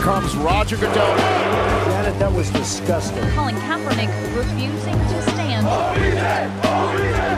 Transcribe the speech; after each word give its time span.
comes 0.00 0.34
Roger 0.36 0.76
Goodell. 0.76 1.16
Janet, 1.88 2.18
that 2.18 2.32
was 2.34 2.50
disgusting. 2.52 3.22
Colin 3.36 3.54
Kaepernick 3.56 4.08
refusing 4.34 4.94
to 4.94 5.22
stand. 5.30 5.66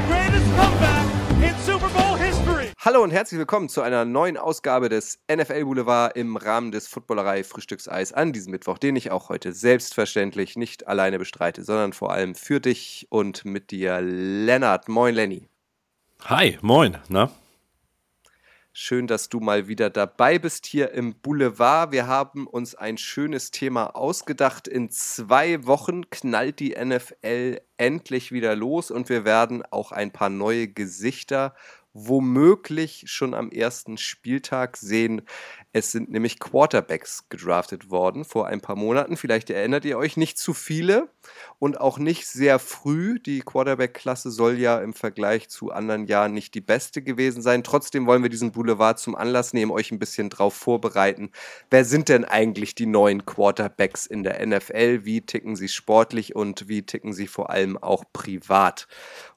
greatest 0.07 0.47
comeback 0.57 1.07
in 1.43 1.59
Super 1.65 1.89
Bowl 1.89 2.17
history. 2.17 2.69
Hallo 2.79 3.03
und 3.03 3.11
herzlich 3.11 3.39
willkommen 3.39 3.69
zu 3.69 3.83
einer 3.83 4.05
neuen 4.05 4.37
Ausgabe 4.37 4.89
des 4.89 5.19
NFL 5.31 5.65
Boulevard 5.65 6.17
im 6.17 6.37
Rahmen 6.37 6.71
des 6.71 6.87
Footballerei 6.87 7.43
Frühstückseis 7.43 8.13
an 8.13 8.33
diesem 8.33 8.53
Mittwoch, 8.53 8.79
den 8.79 8.95
ich 8.95 9.11
auch 9.11 9.29
heute 9.29 9.53
selbstverständlich 9.53 10.57
nicht 10.57 10.87
alleine 10.87 11.19
bestreite, 11.19 11.65
sondern 11.65 11.93
vor 11.93 12.13
allem 12.13 12.37
für 12.37 12.61
dich 12.61 13.09
und 13.11 13.45
mit 13.45 13.73
dir, 13.73 14.01
Lennart. 14.01 14.89
Moin, 14.89 15.17
Lenny. 15.17 15.49
Hi, 16.27 16.59
moin, 16.63 16.99
na? 17.09 17.31
Schön, 18.75 19.07
dass 19.07 19.29
du 19.29 19.39
mal 19.39 19.69
wieder 19.69 19.91
dabei 19.91 20.39
bist 20.39 20.65
hier 20.65 20.93
im 20.93 21.15
Boulevard. 21.15 21.93
Wir 21.93 22.07
haben 22.07 22.47
uns 22.47 22.75
ein 22.75 22.97
schönes 22.97 23.51
Thema 23.51 23.95
ausgedacht. 23.95 24.67
In 24.67 24.89
zwei 24.89 25.67
Wochen 25.67 26.09
knallt 26.09 26.59
die 26.59 26.75
NFL 26.83 27.61
endlich 27.77 28.33
wieder 28.33 28.57
los 28.57 28.91
und 28.91 29.11
wir 29.11 29.27
werden 29.27 29.63
auch 29.71 29.93
ein 29.93 30.11
paar 30.11 30.31
neue 30.31 30.69
Gesichter 30.69 31.55
womöglich 31.93 33.05
schon 33.09 33.35
am 33.35 33.51
ersten 33.51 33.99
Spieltag 33.99 34.79
sehen. 34.79 35.21
Es 35.75 35.91
sind 35.91 36.11
nämlich 36.11 36.39
Quarterbacks 36.39 37.31
gedraftet 37.31 37.91
worden 37.91 38.27
vor 38.27 38.47
ein 38.47 38.61
paar 38.61 38.77
Monaten. 38.77 39.17
Vielleicht 39.17 39.49
erinnert 39.49 39.87
ihr 39.87 39.97
euch 39.97 40.19
nicht 40.19 40.37
zu 40.37 40.53
viele 40.53 41.09
und 41.59 41.81
auch 41.81 41.99
nicht 41.99 42.27
sehr 42.27 42.59
früh. 42.59 43.19
Die 43.19 43.41
Quarterback-Klasse 43.41 44.31
soll 44.31 44.59
ja 44.59 44.79
im 44.81 44.93
Vergleich 44.93 45.49
zu 45.49 45.71
anderen 45.71 46.07
Jahren 46.07 46.35
nicht 46.35 46.55
die 46.55 46.61
beste 46.61 47.01
gewesen 47.01 47.41
sein. 47.41 47.65
Trotzdem 47.65 48.07
wollen 48.07 48.23
wir 48.23 48.29
diesen 48.29 48.53
Boulevard 48.53 48.99
zum 48.99 49.15
Anlass 49.15 49.55
nehmen, 49.55 49.71
euch 49.73 49.91
ein 49.93 49.99
bisschen 49.99 50.29
drauf 50.29 50.53
vorbereiten. 50.53 51.31
Wer 51.71 51.87
sind 51.87 52.11
denn 52.11 52.27
eigentlich 52.27 52.75
die 52.75 52.87
neuen 52.87 53.25
Quarterbacks 53.25 54.05
in 54.05 54.25
der 54.25 54.45
NFL? 54.47 55.07
Wie 55.07 55.23
ticken 55.23 55.57
sie 55.57 55.69
sportlich 55.69 56.37
und 56.37 56.69
wie 56.69 56.85
ticken 56.85 57.15
sie 57.15 57.27
vor 57.27 57.49
allem 57.49 57.79
auch 57.79 58.05
privat? 58.13 58.89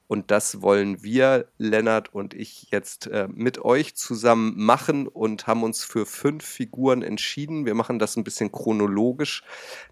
Und 0.08 0.30
das 0.30 0.62
wollen 0.62 1.02
wir, 1.02 1.48
Lennart 1.58 2.14
und 2.14 2.34
ich, 2.34 2.68
jetzt 2.70 3.08
äh, 3.08 3.28
mit 3.32 3.58
euch 3.64 3.94
zusammen 3.96 4.54
machen 4.56 5.08
und 5.08 5.46
haben 5.46 5.62
uns 5.62 5.84
für 5.84 6.06
fünf 6.06 6.44
Figuren 6.44 7.02
entschieden. 7.02 7.66
Wir 7.66 7.74
machen 7.74 7.98
das 7.98 8.16
ein 8.16 8.24
bisschen 8.24 8.52
chronologisch 8.52 9.42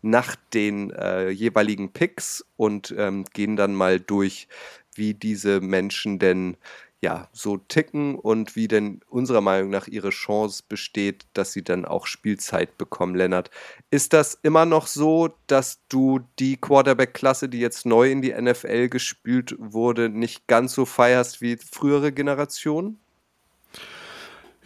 nach 0.03 0.37
den 0.53 0.91
äh, 0.91 1.31
jeweiligen 1.31 1.93
Picks 1.93 2.45
und 2.57 2.95
ähm, 2.97 3.25
gehen 3.33 3.57
dann 3.57 3.75
mal 3.75 3.99
durch, 3.99 4.49
wie 4.95 5.15
diese 5.15 5.61
Menschen 5.61 6.19
denn 6.19 6.57
ja, 7.05 7.29
so 7.35 7.59
ticken 7.59 8.15
und 8.15 8.57
wie 8.57 8.67
denn 8.67 9.03
unserer 9.11 9.43
Meinung 9.43 9.69
nach 9.69 9.89
ihre 9.89 10.09
Chance 10.09 10.63
besteht, 10.67 11.27
dass 11.35 11.53
sie 11.53 11.63
dann 11.63 11.85
auch 11.85 12.07
Spielzeit 12.07 12.79
bekommen, 12.79 13.15
Lennart. 13.15 13.51
Ist 13.91 14.15
das 14.15 14.39
immer 14.43 14.65
noch 14.65 14.87
so, 14.87 15.29
dass 15.47 15.81
du 15.91 16.21
die 16.39 16.57
Quarterback-Klasse, 16.57 17.51
die 17.51 17.61
jetzt 17.61 17.85
neu 17.85 18.11
in 18.11 18.23
die 18.23 18.33
NFL 18.33 18.89
gespielt 18.89 19.55
wurde, 19.59 20.09
nicht 20.09 20.47
ganz 20.47 20.73
so 20.73 20.87
feierst 20.87 21.43
wie 21.43 21.59
frühere 21.59 22.11
Generationen? 22.11 22.99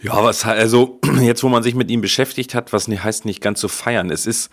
Ja, 0.00 0.22
was 0.22 0.44
also 0.44 1.00
jetzt, 1.20 1.42
wo 1.42 1.48
man 1.48 1.64
sich 1.64 1.74
mit 1.74 1.90
ihm 1.90 2.00
beschäftigt 2.00 2.54
hat, 2.54 2.72
was 2.72 2.86
heißt 2.86 3.24
nicht 3.24 3.40
ganz 3.40 3.60
so 3.60 3.66
feiern. 3.66 4.10
Es 4.10 4.26
ist 4.26 4.48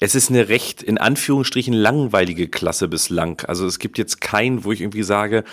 es 0.00 0.14
ist 0.14 0.30
eine 0.30 0.48
recht, 0.48 0.82
in 0.82 0.98
Anführungsstrichen, 0.98 1.72
langweilige 1.72 2.48
Klasse 2.48 2.88
bislang. 2.88 3.40
Also 3.46 3.66
es 3.66 3.78
gibt 3.78 3.98
jetzt 3.98 4.20
keinen, 4.20 4.64
wo 4.64 4.72
ich 4.72 4.80
irgendwie 4.80 5.02
sage, 5.02 5.44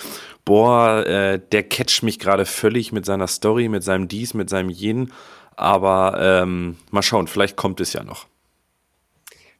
boah, 0.43 1.05
äh, 1.05 1.39
der 1.51 1.63
catcht 1.63 2.03
mich 2.03 2.19
gerade 2.19 2.45
völlig 2.45 2.91
mit 2.91 3.05
seiner 3.05 3.27
Story, 3.27 3.69
mit 3.69 3.83
seinem 3.83 4.07
Dies, 4.07 4.33
mit 4.33 4.49
seinem 4.49 4.69
Jen. 4.69 5.13
Aber 5.55 6.17
ähm, 6.19 6.77
mal 6.91 7.03
schauen, 7.03 7.27
vielleicht 7.27 7.55
kommt 7.55 7.79
es 7.79 7.93
ja 7.93 8.03
noch. 8.03 8.27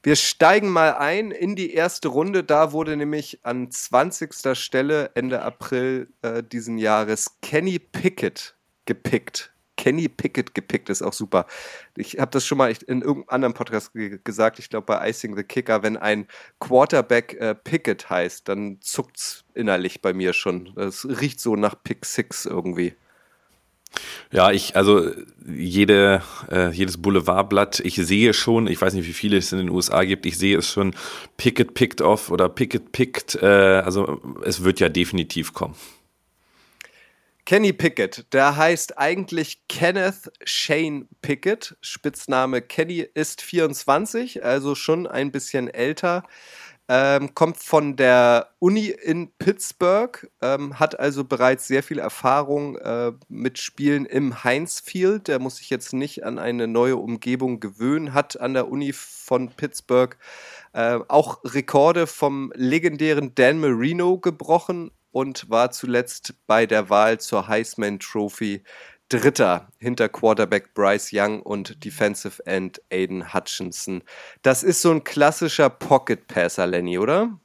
Wir 0.01 0.17
steigen 0.17 0.69
mal 0.69 0.95
ein 0.95 1.31
in 1.31 1.55
die 1.55 1.73
erste 1.73 2.09
Runde. 2.09 2.43
Da 2.43 2.73
wurde 2.73 2.97
nämlich 2.97 3.39
an 3.43 3.71
20. 3.71 4.57
Stelle 4.57 5.11
Ende 5.15 5.43
April 5.43 6.09
äh, 6.23 6.43
diesen 6.43 6.77
Jahres 6.77 7.37
Kenny 7.41 7.79
Pickett 7.79 8.55
gepickt 8.85 9.52
Kenny 9.77 10.07
Pickett 10.07 10.53
gepickt, 10.53 10.89
ist 10.89 11.01
auch 11.01 11.13
super. 11.13 11.45
Ich 11.95 12.19
habe 12.19 12.31
das 12.31 12.45
schon 12.45 12.57
mal 12.57 12.73
in 12.87 13.01
irgendeinem 13.01 13.29
anderen 13.29 13.53
Podcast 13.53 13.91
gesagt, 14.23 14.59
ich 14.59 14.69
glaube 14.69 14.85
bei 14.85 15.09
Icing 15.09 15.35
the 15.35 15.43
Kicker, 15.43 15.83
wenn 15.83 15.97
ein 15.97 16.27
Quarterback 16.59 17.33
äh, 17.39 17.55
Pickett 17.55 18.09
heißt, 18.09 18.47
dann 18.47 18.77
zuckt 18.81 19.17
es 19.17 19.43
innerlich 19.53 20.01
bei 20.01 20.13
mir 20.13 20.33
schon. 20.33 20.73
Es 20.77 21.05
riecht 21.05 21.39
so 21.39 21.55
nach 21.55 21.75
Pick 21.83 22.05
Six 22.05 22.45
irgendwie. 22.45 22.93
Ja, 24.31 24.51
ich, 24.51 24.75
also 24.75 25.11
jede, 25.45 26.23
äh, 26.51 26.71
jedes 26.71 26.99
Boulevardblatt, 26.99 27.79
ich 27.81 27.95
sehe 27.95 28.33
schon, 28.33 28.67
ich 28.67 28.81
weiß 28.81 28.95
nicht, 28.95 29.07
wie 29.07 29.13
viele 29.13 29.37
es 29.37 29.51
in 29.51 29.59
den 29.59 29.69
USA 29.69 30.03
gibt, 30.03 30.25
ich 30.25 30.37
sehe 30.37 30.57
es 30.57 30.67
schon, 30.67 30.95
Pickett 31.37 31.75
picked 31.75 32.01
off 32.01 32.31
oder 32.31 32.49
Pickett 32.49 32.91
picked, 32.91 33.35
äh, 33.35 33.45
also 33.45 34.21
es 34.43 34.63
wird 34.63 34.79
ja 34.79 34.89
definitiv 34.89 35.53
kommen. 35.53 35.75
Kenny 37.45 37.73
Pickett, 37.73 38.31
der 38.31 38.55
heißt 38.55 38.97
eigentlich 38.97 39.67
Kenneth 39.67 40.31
Shane 40.45 41.09
Pickett. 41.21 41.75
Spitzname 41.81 42.61
Kenny 42.61 43.05
ist 43.13 43.41
24, 43.41 44.45
also 44.45 44.75
schon 44.75 45.07
ein 45.07 45.29
bisschen 45.29 45.67
älter. 45.67 46.23
Ähm, 46.87 47.35
kommt 47.35 47.57
von 47.57 47.97
der 47.97 48.53
Uni 48.59 48.87
in 48.87 49.33
Pittsburgh, 49.39 50.29
ähm, 50.41 50.79
hat 50.79 50.97
also 50.97 51.25
bereits 51.25 51.67
sehr 51.67 51.83
viel 51.83 51.99
Erfahrung 51.99 52.77
äh, 52.77 53.11
mit 53.27 53.57
Spielen 53.57 54.05
im 54.05 54.45
Heinz 54.45 54.79
Field. 54.79 55.27
Der 55.27 55.39
muss 55.39 55.57
sich 55.57 55.69
jetzt 55.69 55.91
nicht 55.91 56.23
an 56.23 56.39
eine 56.39 56.67
neue 56.67 56.95
Umgebung 56.95 57.59
gewöhnen, 57.59 58.13
hat 58.13 58.39
an 58.39 58.53
der 58.53 58.69
Uni 58.69 58.93
von 58.93 59.49
Pittsburgh 59.49 60.17
äh, 60.71 60.99
auch 61.09 61.41
Rekorde 61.43 62.07
vom 62.07 62.53
legendären 62.55 63.35
Dan 63.35 63.59
Marino 63.59 64.17
gebrochen 64.17 64.91
und 65.13 65.49
war 65.49 65.71
zuletzt 65.71 66.33
bei 66.47 66.65
der 66.65 66.89
Wahl 66.89 67.19
zur 67.19 67.47
Heisman 67.47 67.99
Trophy 67.99 68.63
Dritter 69.09 69.67
hinter 69.77 70.09
Quarterback 70.09 70.73
Bryce 70.73 71.11
Young 71.13 71.41
und 71.41 71.85
Defensive 71.85 72.45
End 72.47 72.81
Aiden 72.91 73.33
Hutchinson. 73.33 74.01
Das 74.41 74.63
ist 74.63 74.81
so 74.81 74.91
ein 74.91 75.03
klassischer 75.03 75.69
Pocket 75.69 76.27
Passer, 76.27 76.65
Lenny, 76.65 76.97
oder? 76.97 77.39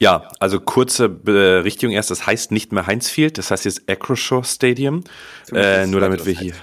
Ja, 0.00 0.28
also 0.40 0.58
kurze 0.58 1.08
Berichtigung 1.08 1.94
erst, 1.94 2.10
das 2.10 2.26
heißt 2.26 2.50
nicht 2.50 2.72
mehr 2.72 2.86
Heinz 2.86 3.08
Field, 3.08 3.38
das 3.38 3.50
heißt 3.50 3.64
jetzt 3.66 3.88
Acroshaw 3.88 4.42
Stadium. 4.42 5.04
Äh, 5.52 5.86
nur 5.86 6.00
damit 6.00 6.26
wir 6.26 6.32
hier, 6.32 6.54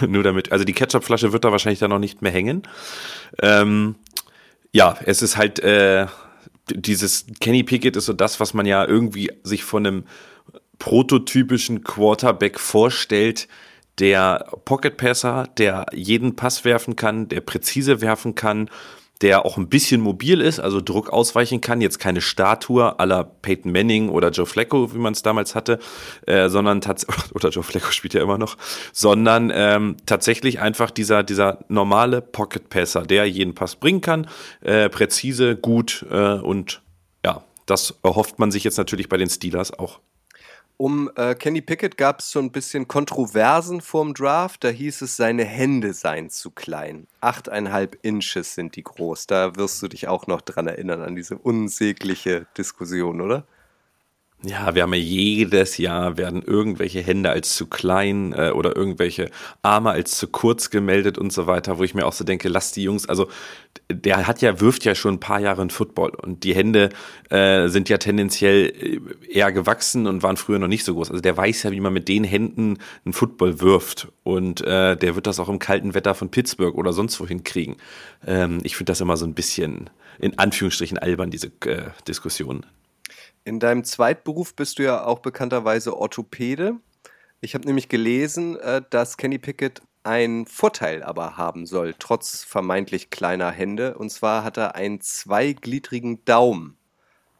nur 0.06 0.22
damit, 0.22 0.50
also 0.50 0.64
die 0.64 0.72
Ketchupflasche 0.72 1.32
wird 1.32 1.44
da 1.44 1.52
wahrscheinlich 1.52 1.80
dann 1.80 1.90
noch 1.90 1.98
nicht 1.98 2.22
mehr 2.22 2.32
hängen. 2.32 2.62
Ähm, 3.42 3.96
ja, 4.72 4.96
es 5.04 5.20
ist 5.20 5.36
halt 5.36 5.58
äh, 5.58 6.06
dieses 6.70 7.26
Kenny 7.40 7.62
Pickett 7.62 7.96
ist 7.96 8.06
so 8.06 8.12
das, 8.12 8.40
was 8.40 8.54
man 8.54 8.66
ja 8.66 8.84
irgendwie 8.86 9.30
sich 9.42 9.64
von 9.64 9.86
einem 9.86 10.04
prototypischen 10.78 11.84
Quarterback 11.84 12.58
vorstellt, 12.58 13.48
der 13.98 14.46
Pocket 14.64 14.96
Passer, 14.96 15.48
der 15.56 15.86
jeden 15.92 16.36
Pass 16.36 16.64
werfen 16.64 16.96
kann, 16.96 17.28
der 17.28 17.40
präzise 17.40 18.00
werfen 18.00 18.34
kann, 18.34 18.68
der 19.22 19.44
auch 19.44 19.56
ein 19.56 19.68
bisschen 19.68 20.00
mobil 20.00 20.40
ist, 20.40 20.58
also 20.58 20.80
Druck 20.80 21.10
ausweichen 21.10 21.60
kann, 21.60 21.80
jetzt 21.80 21.98
keine 21.98 22.20
Statue 22.20 22.98
aller 22.98 23.24
Peyton 23.24 23.70
Manning 23.70 24.08
oder 24.08 24.30
Joe 24.30 24.46
Flacco, 24.46 24.92
wie 24.92 24.98
man 24.98 25.12
es 25.12 25.22
damals 25.22 25.54
hatte, 25.54 25.78
äh, 26.26 26.48
sondern 26.48 26.80
tatsächlich, 26.80 27.32
oder 27.34 27.50
Joe 27.50 27.62
Flacco 27.62 27.90
spielt 27.90 28.14
ja 28.14 28.22
immer 28.22 28.38
noch, 28.38 28.56
sondern 28.92 29.52
ähm, 29.54 29.96
tatsächlich 30.06 30.60
einfach 30.60 30.90
dieser, 30.90 31.22
dieser 31.22 31.64
normale 31.68 32.20
Pocket 32.20 32.68
Passer, 32.68 33.02
der 33.02 33.26
jeden 33.26 33.54
Pass 33.54 33.76
bringen 33.76 34.00
kann, 34.00 34.28
äh, 34.62 34.88
präzise, 34.88 35.56
gut 35.56 36.04
äh, 36.10 36.34
und 36.34 36.82
ja, 37.24 37.44
das 37.66 37.94
erhofft 38.02 38.38
man 38.38 38.50
sich 38.50 38.64
jetzt 38.64 38.78
natürlich 38.78 39.08
bei 39.08 39.16
den 39.16 39.30
Steelers 39.30 39.78
auch. 39.78 40.00
Um 40.76 41.08
äh, 41.14 41.36
Kenny 41.36 41.60
Pickett 41.60 41.96
gab 41.96 42.18
es 42.18 42.30
so 42.32 42.40
ein 42.40 42.50
bisschen 42.50 42.88
Kontroversen 42.88 43.80
vorm 43.80 44.12
Draft. 44.12 44.64
Da 44.64 44.68
hieß 44.68 45.02
es, 45.02 45.16
seine 45.16 45.44
Hände 45.44 45.94
seien 45.94 46.30
zu 46.30 46.50
klein. 46.50 47.06
Achteinhalb 47.20 47.98
Inches 48.02 48.54
sind 48.54 48.74
die 48.74 48.82
groß. 48.82 49.28
Da 49.28 49.54
wirst 49.54 49.80
du 49.82 49.88
dich 49.88 50.08
auch 50.08 50.26
noch 50.26 50.40
dran 50.40 50.66
erinnern, 50.66 51.02
an 51.02 51.14
diese 51.14 51.38
unsägliche 51.38 52.46
Diskussion, 52.58 53.20
oder? 53.20 53.46
Ja, 54.46 54.74
wir 54.74 54.82
haben 54.82 54.92
ja 54.92 55.00
jedes 55.00 55.78
Jahr 55.78 56.18
werden 56.18 56.42
irgendwelche 56.42 57.00
Hände 57.00 57.30
als 57.30 57.54
zu 57.54 57.66
klein 57.66 58.34
äh, 58.34 58.50
oder 58.50 58.76
irgendwelche 58.76 59.30
Arme 59.62 59.90
als 59.90 60.18
zu 60.18 60.28
kurz 60.28 60.68
gemeldet 60.68 61.16
und 61.16 61.32
so 61.32 61.46
weiter, 61.46 61.78
wo 61.78 61.82
ich 61.82 61.94
mir 61.94 62.04
auch 62.04 62.12
so 62.12 62.24
denke, 62.24 62.50
lass 62.50 62.72
die 62.72 62.82
Jungs, 62.82 63.08
also 63.08 63.28
der 63.90 64.26
hat 64.26 64.42
ja, 64.42 64.60
wirft 64.60 64.84
ja 64.84 64.94
schon 64.94 65.14
ein 65.14 65.20
paar 65.20 65.40
Jahre 65.40 65.62
in 65.62 65.70
Football 65.70 66.10
und 66.10 66.44
die 66.44 66.54
Hände 66.54 66.90
äh, 67.30 67.68
sind 67.68 67.88
ja 67.88 67.96
tendenziell 67.96 68.66
äh, 68.66 69.00
eher 69.30 69.50
gewachsen 69.50 70.06
und 70.06 70.22
waren 70.22 70.36
früher 70.36 70.58
noch 70.58 70.68
nicht 70.68 70.84
so 70.84 70.92
groß. 70.92 71.10
Also 71.10 71.22
der 71.22 71.38
weiß 71.38 71.62
ja, 71.62 71.70
wie 71.70 71.80
man 71.80 71.94
mit 71.94 72.08
den 72.08 72.24
Händen 72.24 72.78
einen 73.06 73.14
Football 73.14 73.60
wirft 73.60 74.08
und 74.24 74.60
äh, 74.60 74.94
der 74.94 75.14
wird 75.14 75.26
das 75.26 75.40
auch 75.40 75.48
im 75.48 75.58
kalten 75.58 75.94
Wetter 75.94 76.14
von 76.14 76.30
Pittsburgh 76.30 76.76
oder 76.76 76.92
sonst 76.92 77.18
wohin 77.18 77.44
kriegen. 77.44 77.76
Ähm, 78.26 78.58
ich 78.62 78.76
finde 78.76 78.90
das 78.90 79.00
immer 79.00 79.16
so 79.16 79.24
ein 79.24 79.34
bisschen 79.34 79.88
in 80.18 80.38
Anführungsstrichen 80.38 80.98
albern, 80.98 81.30
diese 81.30 81.50
äh, 81.64 81.90
Diskussion. 82.06 82.66
In 83.44 83.60
deinem 83.60 83.84
Zweitberuf 83.84 84.54
bist 84.56 84.78
du 84.78 84.84
ja 84.84 85.04
auch 85.04 85.18
bekannterweise 85.18 85.96
Orthopäde. 85.96 86.80
Ich 87.42 87.54
habe 87.54 87.66
nämlich 87.66 87.90
gelesen, 87.90 88.58
äh, 88.58 88.82
dass 88.88 89.18
Kenny 89.18 89.38
Pickett 89.38 89.82
einen 90.02 90.46
Vorteil 90.46 91.02
aber 91.02 91.36
haben 91.36 91.66
soll, 91.66 91.94
trotz 91.98 92.42
vermeintlich 92.42 93.10
kleiner 93.10 93.50
Hände. 93.50 93.98
Und 93.98 94.10
zwar 94.10 94.44
hat 94.44 94.56
er 94.56 94.74
einen 94.74 95.00
zweigliedrigen 95.02 96.24
Daumen 96.24 96.78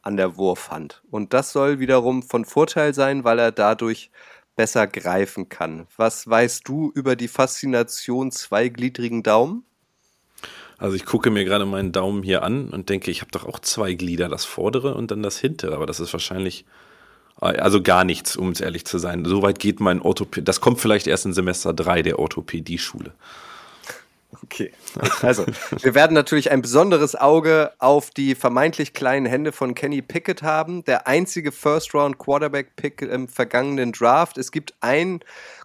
an 0.02 0.18
der 0.18 0.36
Wurfhand. 0.36 1.02
Und 1.10 1.32
das 1.32 1.52
soll 1.52 1.78
wiederum 1.78 2.22
von 2.22 2.44
Vorteil 2.44 2.92
sein, 2.92 3.24
weil 3.24 3.38
er 3.38 3.52
dadurch 3.52 4.10
besser 4.56 4.86
greifen 4.86 5.48
kann. 5.48 5.86
Was 5.96 6.28
weißt 6.28 6.68
du 6.68 6.92
über 6.94 7.16
die 7.16 7.28
Faszination 7.28 8.30
zweigliedrigen 8.30 9.22
Daumen? 9.22 9.64
Also 10.78 10.96
ich 10.96 11.04
gucke 11.04 11.30
mir 11.30 11.44
gerade 11.44 11.66
meinen 11.66 11.92
Daumen 11.92 12.22
hier 12.22 12.42
an 12.42 12.68
und 12.70 12.88
denke, 12.88 13.10
ich 13.10 13.20
habe 13.20 13.30
doch 13.30 13.46
auch 13.46 13.58
zwei 13.58 13.94
Glieder, 13.94 14.28
das 14.28 14.44
vordere 14.44 14.94
und 14.94 15.10
dann 15.10 15.22
das 15.22 15.38
hintere, 15.38 15.74
aber 15.74 15.86
das 15.86 16.00
ist 16.00 16.12
wahrscheinlich 16.12 16.64
also 17.40 17.82
gar 17.82 18.04
nichts, 18.04 18.36
um 18.36 18.50
es 18.50 18.60
ehrlich 18.60 18.84
zu 18.84 18.98
sein. 18.98 19.24
Soweit 19.24 19.58
geht 19.58 19.80
mein 19.80 20.00
Orthopädie. 20.00 20.44
Das 20.44 20.60
kommt 20.60 20.80
vielleicht 20.80 21.06
erst 21.06 21.26
in 21.26 21.32
Semester 21.32 21.72
3 21.72 22.02
der 22.02 22.18
Orthopädie-Schule. 22.18 23.12
Okay. 24.42 24.72
Also, 25.22 25.44
wir 25.80 25.94
werden 25.94 26.14
natürlich 26.14 26.50
ein 26.50 26.62
besonderes 26.62 27.14
Auge 27.14 27.72
auf 27.78 28.10
die 28.10 28.34
vermeintlich 28.34 28.92
kleinen 28.92 29.26
Hände 29.26 29.52
von 29.52 29.74
Kenny 29.74 30.02
Pickett 30.02 30.42
haben. 30.42 30.84
Der 30.84 31.06
einzige 31.06 31.52
First-Round-Quarterback-Pick 31.52 33.02
im 33.02 33.28
vergangenen 33.28 33.92
Draft. 33.92 34.38
Es 34.38 34.50
gibt 34.50 34.74
einen 34.80 35.20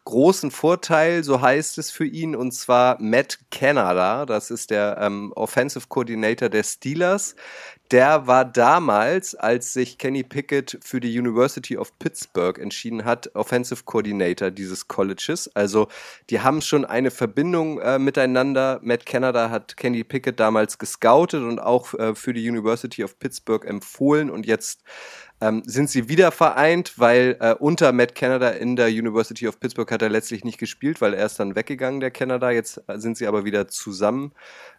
großen 0.06 0.52
Vorteil, 0.52 1.24
so 1.24 1.42
heißt 1.42 1.78
es 1.78 1.92
für 1.92 2.06
ihn, 2.06 2.36
und 2.36 2.52
zwar 2.52 3.02
Matt 3.02 3.40
Canada. 3.52 4.26
Das 4.26 4.52
ist 4.52 4.72
der 4.72 4.98
ähm, 5.00 5.32
Offensive 5.36 5.88
Coordinator 5.88 6.50
der 6.50 6.64
Steelers 6.64 7.36
der 7.92 8.28
war 8.28 8.46
damals, 8.46 9.34
als 9.34 9.74
sich 9.74 9.98
Kenny 9.98 10.24
Pickett 10.24 10.78
für 10.84 11.00
die 11.00 11.18
University 11.18 11.78
of 11.78 11.98
Pittsburgh 11.98 12.60
entschieden 12.60 13.04
hat, 13.04 13.36
Offensive 13.36 13.84
Coordinator 13.84 14.52
dieses 14.52 14.88
Colleges. 14.88 15.50
Also 15.56 15.88
die 16.30 16.42
haben 16.42 16.62
schon 16.62 16.86
eine 16.86 17.10
Verbindung 17.10 17.80
äh, 17.80 17.98
miteinander. 17.98 18.80
Matt 18.84 19.06
Canada 19.06 19.50
hat 19.50 19.76
Kenny 19.76 20.04
Pickett 20.04 20.40
damals 20.40 20.78
gescoutet 20.78 21.42
und 21.42 21.60
auch 21.60 21.94
äh, 21.96 22.14
für 22.14 22.34
die 22.34 22.48
University 22.48 23.04
of 23.04 23.18
Pittsburgh 23.18 23.66
empfohlen 23.66 24.30
und 24.30 24.46
jetzt 24.46 24.84
ähm, 25.42 25.64
sind 25.66 25.90
sie 25.90 26.10
wieder 26.10 26.32
vereint, 26.32 26.94
weil 26.98 27.38
äh, 27.40 27.54
unter 27.54 27.92
Matt 27.92 28.14
Canada 28.14 28.50
in 28.50 28.76
der 28.76 28.90
University 28.90 29.48
of 29.48 29.60
Pittsburgh 29.60 29.90
hat 29.90 30.02
er 30.02 30.10
letztlich 30.10 30.44
nicht 30.44 30.58
gespielt, 30.58 31.02
weil 31.02 31.14
er 31.14 31.26
ist 31.26 31.40
dann 31.40 31.56
weggegangen, 31.56 32.02
der 32.02 32.12
Canada. 32.12 32.52
Jetzt 32.52 32.84
äh, 32.88 33.00
sind 33.00 33.18
sie 33.18 33.26
aber 33.26 33.46
wieder 33.46 33.68
zusammen 33.68 34.34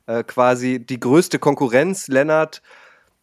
äh, 0.06 0.22
quasi. 0.22 0.78
Die 0.78 1.00
größte 1.00 1.38
Konkurrenz, 1.38 2.08
Lennart, 2.08 2.62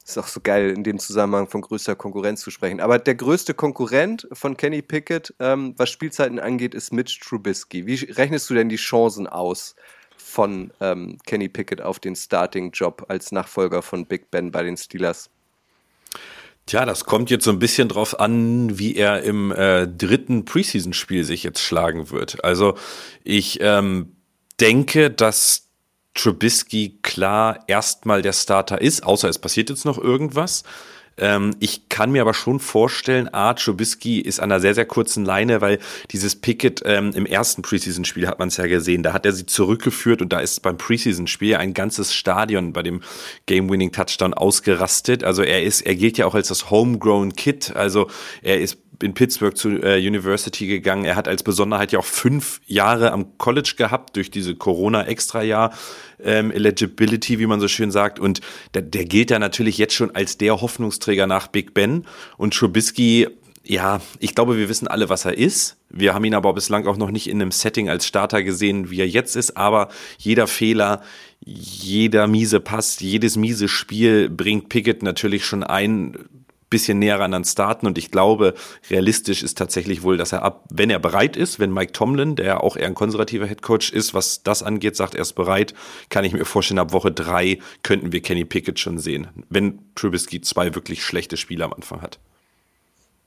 ist 0.07 0.18
auch 0.18 0.27
so 0.27 0.39
geil, 0.42 0.69
in 0.69 0.83
dem 0.83 1.00
Zusammenhang 1.00 1.48
von 1.48 1.62
größter 1.62 1.95
Konkurrenz 1.95 2.42
zu 2.42 2.50
sprechen. 2.50 2.80
Aber 2.80 2.98
der 2.98 3.15
größte 3.15 3.54
Konkurrent 3.54 4.27
von 4.31 4.56
Kenny 4.56 4.81
Pickett, 4.81 5.33
ähm, 5.39 5.74
was 5.77 5.89
Spielzeiten 5.89 6.39
angeht, 6.39 6.74
ist 6.74 6.94
Mitch 6.94 7.19
Trubisky. 7.21 7.86
Wie 7.86 7.95
rechnest 8.12 8.50
du 8.50 8.54
denn 8.54 8.69
die 8.69 8.77
Chancen 8.77 9.27
aus 9.27 9.75
von 10.15 10.71
ähm, 10.80 11.18
Kenny 11.25 11.50
Pickett 11.50 11.81
auf 11.81 12.00
den 12.00 12.15
Starting-Job 12.15 13.06
als 13.09 13.31
Nachfolger 13.31 13.81
von 13.81 14.06
Big 14.06 14.31
Ben 14.31 14.51
bei 14.51 14.63
den 14.63 14.77
Steelers? 14.77 15.30
Tja, 16.65 16.86
das 16.86 17.06
kommt 17.06 17.30
jetzt 17.30 17.45
so 17.45 17.51
ein 17.51 17.60
bisschen 17.60 17.88
drauf 17.88 18.19
an, 18.19 18.77
wie 18.77 18.95
er 18.95 19.24
im 19.24 19.51
äh, 19.51 19.88
dritten 19.88 20.45
Preseason-Spiel 20.45 21.24
sich 21.24 21.44
jetzt 21.44 21.62
schlagen 21.62 22.12
wird. 22.12 22.44
Also 22.44 22.77
ich 23.24 23.60
ähm, 23.62 24.15
denke, 24.60 25.10
dass 25.10 25.66
Trubisky 26.17 26.97
klar 27.01 27.63
erstmal 27.67 28.21
der 28.21 28.33
Starter 28.33 28.81
ist, 28.81 29.03
außer 29.03 29.29
es 29.29 29.39
passiert 29.39 29.69
jetzt 29.69 29.85
noch 29.85 29.97
irgendwas. 29.97 30.63
Ähm, 31.19 31.55
ich 31.59 31.89
kann 31.89 32.11
mir 32.11 32.21
aber 32.21 32.33
schon 32.33 32.59
vorstellen, 32.59 33.33
A, 33.33 33.53
Trubisky 33.53 34.19
ist 34.19 34.39
an 34.39 34.51
einer 34.51 34.59
sehr, 34.59 34.75
sehr 34.75 34.85
kurzen 34.85 35.25
Leine, 35.25 35.61
weil 35.61 35.79
dieses 36.11 36.35
Pickett 36.35 36.83
ähm, 36.85 37.11
im 37.15 37.25
ersten 37.25 37.63
Preseason-Spiel 37.63 38.27
hat 38.27 38.39
man 38.39 38.49
es 38.49 38.57
ja 38.57 38.67
gesehen, 38.67 39.01
da 39.03 39.13
hat 39.13 39.25
er 39.25 39.31
sie 39.31 39.45
zurückgeführt 39.45 40.21
und 40.21 40.31
da 40.31 40.39
ist 40.39 40.61
beim 40.61 40.77
Preseason-Spiel 40.77 41.55
ein 41.55 41.73
ganzes 41.73 42.13
Stadion 42.13 42.71
bei 42.73 42.83
dem 42.83 43.01
Game-Winning-Touchdown 43.47 44.33
ausgerastet. 44.35 45.23
Also 45.23 45.41
er 45.41 45.63
ist, 45.63 45.81
er 45.81 45.95
gilt 45.95 46.17
ja 46.17 46.27
auch 46.27 46.35
als 46.35 46.49
das 46.49 46.69
Homegrown 46.69 47.33
Kid, 47.33 47.75
also 47.75 48.09
er 48.43 48.59
ist 48.59 48.77
in 49.01 49.13
Pittsburgh 49.13 49.55
zur 49.55 49.83
äh, 49.83 49.97
University 49.97 50.67
gegangen. 50.67 51.05
Er 51.05 51.15
hat 51.15 51.27
als 51.27 51.44
Besonderheit 51.44 51.91
ja 51.91 51.99
auch 51.99 52.05
fünf 52.05 52.61
Jahre 52.65 53.11
am 53.11 53.38
College 53.38 53.73
gehabt 53.77 54.15
durch 54.15 54.31
diese 54.31 54.55
Corona-Extra-Jahr 54.55 55.73
ähm, 56.23 56.51
Eligibility, 56.51 57.39
wie 57.39 57.45
man 57.45 57.59
so 57.59 57.67
schön 57.67 57.91
sagt. 57.91 58.19
Und 58.19 58.41
der, 58.73 58.81
der 58.81 59.05
gilt 59.05 59.31
ja 59.31 59.39
natürlich 59.39 59.77
jetzt 59.77 59.94
schon 59.94 60.15
als 60.15 60.38
der 60.38 60.61
Hoffnungsträger 60.61 61.27
nach 61.27 61.47
Big 61.47 61.73
Ben. 61.73 62.05
Und 62.38 62.53
Trubisky, 62.53 63.27
ja, 63.63 64.01
ich 64.19 64.33
glaube, 64.33 64.57
wir 64.57 64.69
wissen 64.69 64.88
alle, 64.88 65.09
was 65.09 65.25
er 65.25 65.38
ist. 65.38 65.77
Wir 65.89 66.13
haben 66.13 66.25
ihn 66.25 66.33
aber 66.33 66.53
bislang 66.53 66.88
auch 66.88 66.97
noch 66.97 67.11
nicht 67.11 67.27
in 67.27 67.41
einem 67.41 67.51
Setting 67.51 67.89
als 67.89 68.07
Starter 68.07 68.43
gesehen, 68.43 68.89
wie 68.89 69.01
er 69.01 69.07
jetzt 69.07 69.35
ist. 69.35 69.57
Aber 69.57 69.89
jeder 70.17 70.47
Fehler, 70.47 71.01
jeder 71.39 72.27
miese 72.27 72.59
Pass, 72.59 73.00
jedes 73.00 73.35
miese 73.35 73.67
Spiel 73.67 74.29
bringt 74.29 74.69
Pickett 74.69 75.03
natürlich 75.03 75.45
schon 75.45 75.63
ein 75.63 76.17
bisschen 76.69 76.99
näher 76.99 77.19
ran 77.19 77.33
an 77.33 77.45
Starten 77.45 77.87
und 77.87 77.97
ich 77.97 78.11
glaube, 78.11 78.53
realistisch 78.89 79.43
ist 79.43 79.57
tatsächlich 79.57 80.03
wohl, 80.03 80.17
dass 80.17 80.31
er 80.31 80.43
ab, 80.43 80.65
wenn 80.71 80.89
er 80.89 80.99
bereit 80.99 81.37
ist, 81.37 81.59
wenn 81.59 81.71
Mike 81.71 81.93
Tomlin, 81.93 82.35
der 82.35 82.63
auch 82.63 82.75
eher 82.75 82.87
ein 82.87 82.95
konservativer 82.95 83.47
Headcoach 83.47 83.91
ist, 83.91 84.13
was 84.13 84.43
das 84.43 84.63
angeht, 84.63 84.95
sagt, 84.95 85.15
er 85.15 85.21
ist 85.21 85.33
bereit, 85.33 85.73
kann 86.09 86.25
ich 86.25 86.33
mir 86.33 86.45
vorstellen, 86.45 86.79
ab 86.79 86.93
Woche 86.93 87.11
drei 87.11 87.59
könnten 87.83 88.11
wir 88.11 88.21
Kenny 88.21 88.45
Pickett 88.45 88.79
schon 88.79 88.97
sehen, 88.97 89.27
wenn 89.49 89.79
Trubisky 89.95 90.41
zwei 90.41 90.75
wirklich 90.75 91.03
schlechte 91.03 91.37
Spiele 91.37 91.63
am 91.63 91.73
Anfang 91.73 92.01
hat. 92.01 92.19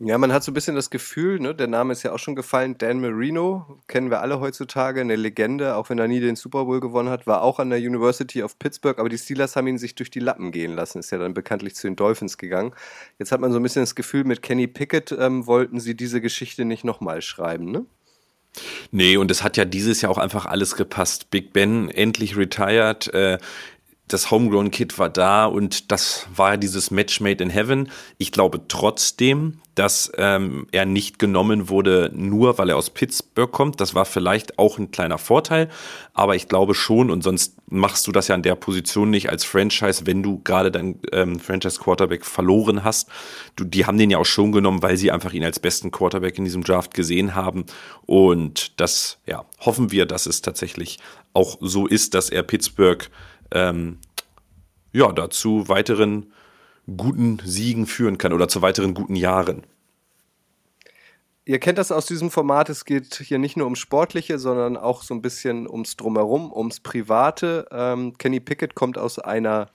Ja, 0.02 0.16
man 0.16 0.32
hat 0.32 0.42
so 0.42 0.50
ein 0.50 0.54
bisschen 0.54 0.76
das 0.76 0.88
Gefühl, 0.88 1.40
ne, 1.40 1.54
der 1.54 1.66
Name 1.66 1.92
ist 1.92 2.02
ja 2.04 2.12
auch 2.12 2.18
schon 2.18 2.34
gefallen, 2.34 2.78
Dan 2.78 3.02
Marino, 3.02 3.78
kennen 3.86 4.10
wir 4.10 4.22
alle 4.22 4.40
heutzutage, 4.40 5.02
eine 5.02 5.14
Legende, 5.14 5.76
auch 5.76 5.90
wenn 5.90 5.98
er 5.98 6.08
nie 6.08 6.20
den 6.20 6.36
Super 6.36 6.64
Bowl 6.64 6.80
gewonnen 6.80 7.10
hat, 7.10 7.26
war 7.26 7.42
auch 7.42 7.58
an 7.58 7.68
der 7.68 7.78
University 7.80 8.42
of 8.42 8.58
Pittsburgh, 8.58 8.98
aber 8.98 9.10
die 9.10 9.18
Steelers 9.18 9.56
haben 9.56 9.66
ihn 9.66 9.76
sich 9.76 9.94
durch 9.94 10.10
die 10.10 10.20
Lappen 10.20 10.52
gehen 10.52 10.74
lassen, 10.74 11.00
ist 11.00 11.10
ja 11.10 11.18
dann 11.18 11.34
bekanntlich 11.34 11.74
zu 11.74 11.86
den 11.86 11.96
Dolphins 11.96 12.38
gegangen. 12.38 12.72
Jetzt 13.18 13.30
hat 13.30 13.42
man 13.42 13.52
so 13.52 13.58
ein 13.58 13.62
bisschen 13.62 13.82
das 13.82 13.94
Gefühl, 13.94 14.24
mit 14.24 14.40
Kenny 14.40 14.66
Pickett 14.66 15.12
ähm, 15.12 15.46
wollten 15.46 15.80
sie 15.80 15.94
diese 15.94 16.22
Geschichte 16.22 16.64
nicht 16.64 16.82
nochmal 16.82 17.20
schreiben, 17.20 17.70
ne? 17.70 17.84
Nee, 18.90 19.18
und 19.18 19.30
es 19.30 19.44
hat 19.44 19.58
ja 19.58 19.66
dieses 19.66 20.00
Jahr 20.00 20.10
auch 20.10 20.18
einfach 20.18 20.46
alles 20.46 20.76
gepasst. 20.76 21.30
Big 21.30 21.52
Ben 21.52 21.90
endlich 21.90 22.36
retired, 22.38 23.12
äh, 23.12 23.38
das 24.12 24.30
Homegrown 24.30 24.70
Kit 24.70 24.98
war 24.98 25.08
da 25.08 25.46
und 25.46 25.90
das 25.92 26.26
war 26.34 26.56
dieses 26.56 26.90
Match 26.90 27.20
made 27.20 27.42
in 27.42 27.50
heaven. 27.50 27.90
Ich 28.18 28.32
glaube 28.32 28.62
trotzdem, 28.68 29.60
dass 29.74 30.12
ähm, 30.18 30.66
er 30.72 30.84
nicht 30.84 31.18
genommen 31.18 31.68
wurde, 31.68 32.10
nur 32.12 32.58
weil 32.58 32.70
er 32.70 32.76
aus 32.76 32.90
Pittsburgh 32.90 33.50
kommt. 33.50 33.80
Das 33.80 33.94
war 33.94 34.04
vielleicht 34.04 34.58
auch 34.58 34.78
ein 34.78 34.90
kleiner 34.90 35.16
Vorteil, 35.16 35.70
aber 36.12 36.34
ich 36.34 36.48
glaube 36.48 36.74
schon, 36.74 37.10
und 37.10 37.22
sonst 37.22 37.56
machst 37.70 38.06
du 38.06 38.12
das 38.12 38.28
ja 38.28 38.34
an 38.34 38.42
der 38.42 38.56
Position 38.56 39.10
nicht 39.10 39.30
als 39.30 39.44
Franchise, 39.44 40.06
wenn 40.06 40.22
du 40.22 40.40
gerade 40.42 40.70
dein 40.70 40.98
ähm, 41.12 41.38
Franchise 41.38 41.78
Quarterback 41.80 42.26
verloren 42.26 42.84
hast. 42.84 43.08
Du, 43.56 43.64
die 43.64 43.86
haben 43.86 43.96
den 43.96 44.10
ja 44.10 44.18
auch 44.18 44.26
schon 44.26 44.52
genommen, 44.52 44.82
weil 44.82 44.96
sie 44.96 45.12
einfach 45.12 45.32
ihn 45.32 45.44
als 45.44 45.60
besten 45.60 45.90
Quarterback 45.90 46.36
in 46.36 46.44
diesem 46.44 46.64
Draft 46.64 46.92
gesehen 46.92 47.34
haben. 47.34 47.64
Und 48.06 48.78
das, 48.80 49.18
ja, 49.26 49.46
hoffen 49.60 49.92
wir, 49.92 50.04
dass 50.04 50.26
es 50.26 50.42
tatsächlich 50.42 50.98
auch 51.32 51.58
so 51.60 51.86
ist, 51.86 52.14
dass 52.14 52.28
er 52.28 52.42
Pittsburgh 52.42 53.08
ähm, 53.52 53.98
ja, 54.92 55.12
dazu 55.12 55.68
weiteren 55.68 56.32
guten 56.96 57.38
Siegen 57.44 57.86
führen 57.86 58.18
kann 58.18 58.32
oder 58.32 58.48
zu 58.48 58.62
weiteren 58.62 58.94
guten 58.94 59.16
Jahren. 59.16 59.64
Ihr 61.44 61.58
kennt 61.58 61.78
das 61.78 61.90
aus 61.90 62.06
diesem 62.06 62.30
Format, 62.30 62.68
es 62.68 62.84
geht 62.84 63.16
hier 63.16 63.38
nicht 63.38 63.56
nur 63.56 63.66
ums 63.66 63.78
Sportliche, 63.78 64.38
sondern 64.38 64.76
auch 64.76 65.02
so 65.02 65.14
ein 65.14 65.22
bisschen 65.22 65.68
ums 65.68 65.96
Drumherum, 65.96 66.52
ums 66.52 66.80
Private. 66.80 67.66
Ähm, 67.72 68.16
Kenny 68.18 68.40
Pickett 68.40 68.74
kommt 68.74 68.98
aus 68.98 69.18
einer 69.18 69.70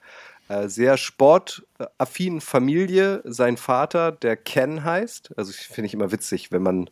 äh, 0.48 0.68
sehr 0.68 0.96
sportaffinen 0.96 2.40
Familie. 2.40 3.20
Sein 3.24 3.56
Vater, 3.56 4.12
der 4.12 4.36
Ken 4.36 4.84
heißt, 4.84 5.36
also 5.36 5.52
finde 5.52 5.86
ich 5.86 5.94
immer 5.94 6.12
witzig, 6.12 6.52
wenn 6.52 6.62
man 6.62 6.88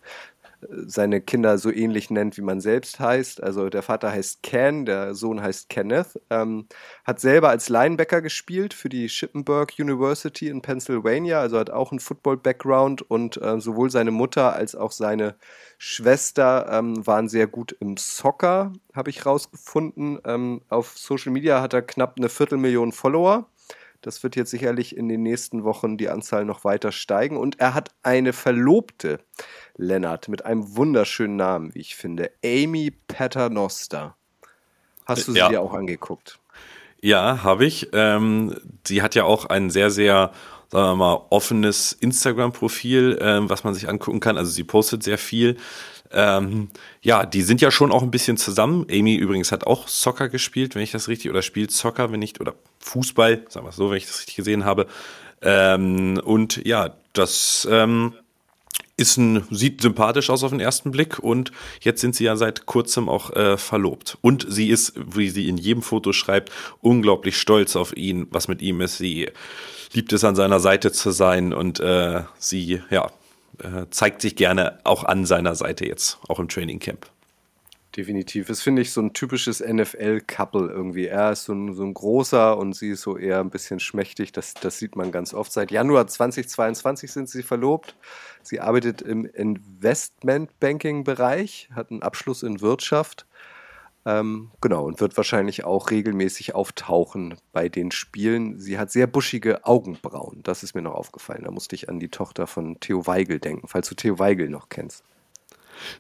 seine 0.71 1.21
Kinder 1.21 1.59
so 1.59 1.71
ähnlich 1.71 2.11
nennt, 2.11 2.37
wie 2.37 2.43
man 2.43 2.61
selbst 2.61 3.01
heißt. 3.01 3.43
Also 3.43 3.69
der 3.69 3.83
Vater 3.83 4.13
heißt 4.13 4.43
Ken, 4.43 4.85
der 4.85 5.15
Sohn 5.15 5.43
heißt 5.43 5.69
Kenneth. 5.69 6.21
Ähm, 6.31 6.67
hat 7.05 7.21
selber 7.21 7.49
als 7.49 7.69
Linebacker 7.69 8.23
gespielt 8.23 8.75
für 8.75 8.89
die 8.89 9.09
Shippenburg 9.09 9.73
University 9.79 10.49
in 10.49 10.63
Pennsylvania, 10.63 11.41
also 11.41 11.59
hat 11.59 11.71
auch 11.71 11.91
einen 11.91 12.01
Football-Background 12.01 13.03
und 13.03 13.41
äh, 13.41 13.61
sowohl 13.61 13.91
seine 13.91 14.11
Mutter 14.11 14.55
als 14.55 14.75
auch 14.75 14.93
seine 14.93 15.37
Schwester 15.79 16.67
ähm, 16.71 17.07
waren 17.07 17.29
sehr 17.29 17.47
gut 17.47 17.77
im 17.81 17.97
Soccer, 17.97 18.73
habe 18.95 19.11
ich 19.11 19.27
rausgefunden. 19.27 20.19
Ähm, 20.25 20.63
auf 20.69 20.97
Social 20.97 21.33
Media 21.33 21.61
hat 21.61 21.75
er 21.75 21.83
knapp 21.83 22.15
eine 22.17 22.29
Viertelmillion 22.29 22.93
Follower. 22.93 23.49
Das 24.07 24.23
wird 24.23 24.37
jetzt 24.37 24.51
sicherlich 24.51 24.97
in 24.97 25.09
den 25.09 25.23
nächsten 25.23 25.65
Wochen 25.65 25.97
die 25.97 26.11
Anzahl 26.11 26.45
noch 26.45 26.63
weiter 26.63 26.93
steigen. 26.93 27.39
Und 27.39 27.59
er 27.59 27.73
hat 27.73 27.91
eine 28.03 28.35
Verlobte, 28.35 29.19
Lennart, 29.79 30.29
mit 30.29 30.45
einem 30.45 30.77
wunderschönen 30.77 31.37
Namen, 31.37 31.75
wie 31.75 31.81
ich 31.81 31.97
finde. 31.97 32.31
Amy 32.45 32.93
Paternoster. 33.09 34.15
Hast 35.07 35.27
du 35.27 35.33
sie 35.33 35.39
ja. 35.39 35.49
dir 35.49 35.63
auch 35.63 35.73
angeguckt? 35.73 36.39
Ja, 37.01 37.43
habe 37.43 37.65
ich. 37.65 37.89
Ähm, 37.95 38.55
sie 38.87 39.01
hat 39.01 39.15
ja 39.15 39.25
auch 39.25 39.47
einen 39.47 39.71
sehr, 39.71 39.91
sehr 39.91 40.33
sagen 40.71 40.87
wir 40.87 40.97
mal, 40.97 41.27
offenes 41.31 41.93
Instagram-Profil, 41.93 43.19
äh, 43.21 43.49
was 43.49 43.65
man 43.65 43.73
sich 43.73 43.89
angucken 43.89 44.21
kann. 44.21 44.37
Also 44.37 44.51
sie 44.51 44.65
postet 44.65 45.03
sehr 45.03 45.19
viel. 45.19 45.57
Ähm, 46.11 46.69
ja, 47.03 47.27
die 47.27 47.43
sind 47.43 47.61
ja 47.61 47.71
schon 47.71 47.93
auch 47.93 48.03
ein 48.03 48.11
bisschen 48.11 48.37
zusammen. 48.37 48.87
Amy 48.91 49.17
übrigens 49.17 49.53
hat 49.53 49.67
auch 49.67 49.89
Soccer 49.89 50.29
gespielt, 50.29 50.75
wenn 50.75 50.83
ich 50.83 50.93
das 50.93 51.09
richtig, 51.09 51.31
oder 51.31 51.43
spielt 51.43 51.73
Soccer, 51.73 52.13
wenn 52.13 52.21
nicht, 52.21 52.41
oder 52.41 52.55
Fußball, 52.81 53.45
sagen 53.49 53.67
wir 53.67 53.71
es 53.71 53.77
so, 53.77 53.91
wenn 53.91 53.97
ich 53.97 54.07
das 54.07 54.21
richtig 54.21 54.37
gesehen 54.37 54.65
habe. 54.65 54.87
Ähm, 55.43 56.21
und 56.25 56.65
ja, 56.65 56.95
das 57.13 57.67
ähm, 57.71 58.15
ist 58.97 59.17
ein, 59.17 59.45
sieht 59.51 59.81
sympathisch 59.81 60.31
aus 60.31 60.45
auf 60.45 60.51
den 60.51 60.61
ersten 60.61 60.91
Blick 60.91 61.19
und 61.19 61.51
jetzt 61.81 62.01
sind 62.01 62.15
sie 62.15 62.25
ja 62.25 62.37
seit 62.37 62.67
kurzem 62.67 63.09
auch 63.09 63.31
äh, 63.35 63.57
verlobt. 63.57 64.19
Und 64.21 64.47
sie 64.49 64.69
ist, 64.69 64.95
wie 64.97 65.31
sie 65.31 65.49
in 65.49 65.57
jedem 65.57 65.83
Foto 65.83 66.13
schreibt, 66.13 66.53
unglaublich 66.81 67.37
stolz 67.39 67.77
auf 67.77 67.97
ihn, 67.97 68.29
was 68.31 68.49
mit 68.49 68.63
ihm 68.63 68.81
ist. 68.81 68.99
Sie 68.99 69.29
liebt 69.93 70.13
es, 70.13 70.25
an 70.25 70.37
seiner 70.37 70.61
Seite 70.61 70.93
zu 70.93 71.11
sein 71.11 71.53
und 71.53 71.81
äh, 71.81 72.23
sie, 72.39 72.83
ja, 72.91 73.11
äh, 73.63 73.87
zeigt 73.91 74.23
sich 74.23 74.37
gerne 74.37 74.79
auch 74.85 75.05
an 75.05 75.27
seiner 75.27 75.55
Seite 75.55 75.87
jetzt, 75.87 76.19
auch 76.29 76.39
im 76.39 76.49
Training 76.49 76.79
Camp. 76.79 77.07
Definitiv. 77.97 78.49
Das 78.49 78.61
finde 78.61 78.83
ich 78.83 78.91
so 78.91 79.01
ein 79.01 79.13
typisches 79.13 79.61
NFL-Couple 79.61 80.69
irgendwie. 80.69 81.07
Er 81.07 81.31
ist 81.31 81.45
so 81.45 81.53
ein, 81.53 81.75
so 81.75 81.85
ein, 81.85 81.95
großer 81.95 82.59
und 82.59 82.75
sie 82.75 82.91
ist 82.91 83.03
so 83.03 83.17
eher 83.17 83.39
ein 83.39 83.51
bisschen 83.51 83.79
schmächtig. 83.79 84.33
Das, 84.33 84.55
das 84.55 84.81
sieht 84.81 84.97
man 84.97 85.13
ganz 85.13 85.33
oft. 85.33 85.53
Seit 85.53 85.71
Januar 85.71 86.09
2022 86.09 87.13
sind 87.13 87.29
sie 87.29 87.45
verlobt. 87.45 87.95
Sie 88.43 88.59
arbeitet 88.59 89.01
im 89.01 89.27
Investment-Banking-Bereich, 89.27 91.69
hat 91.73 91.93
einen 91.93 92.03
Abschluss 92.03 92.43
in 92.43 92.61
Wirtschaft. 92.61 93.27
Ähm, 94.07 94.51
genau, 94.61 94.85
und 94.85 95.01
wird 95.01 95.17
wahrscheinlich 95.17 95.65
auch 95.65 95.91
regelmäßig 95.91 96.55
auftauchen 96.55 97.37
bei 97.53 97.69
den 97.69 97.91
Spielen. 97.91 98.59
Sie 98.59 98.79
hat 98.79 98.91
sehr 98.91 99.07
buschige 99.07 99.65
Augenbrauen. 99.65 100.43
Das 100.43 100.63
ist 100.63 100.75
mir 100.75 100.83
noch 100.83 100.95
aufgefallen. 100.95 101.45
Da 101.45 101.51
musste 101.51 101.75
ich 101.75 101.89
an 101.89 102.01
die 102.01 102.11
Tochter 102.11 102.47
von 102.47 102.79
Theo 102.81 103.07
Weigel 103.07 103.39
denken, 103.39 103.67
falls 103.67 103.89
du 103.89 103.95
Theo 103.95 104.19
Weigel 104.19 104.51
noch 104.51 104.69
kennst. 104.69 105.05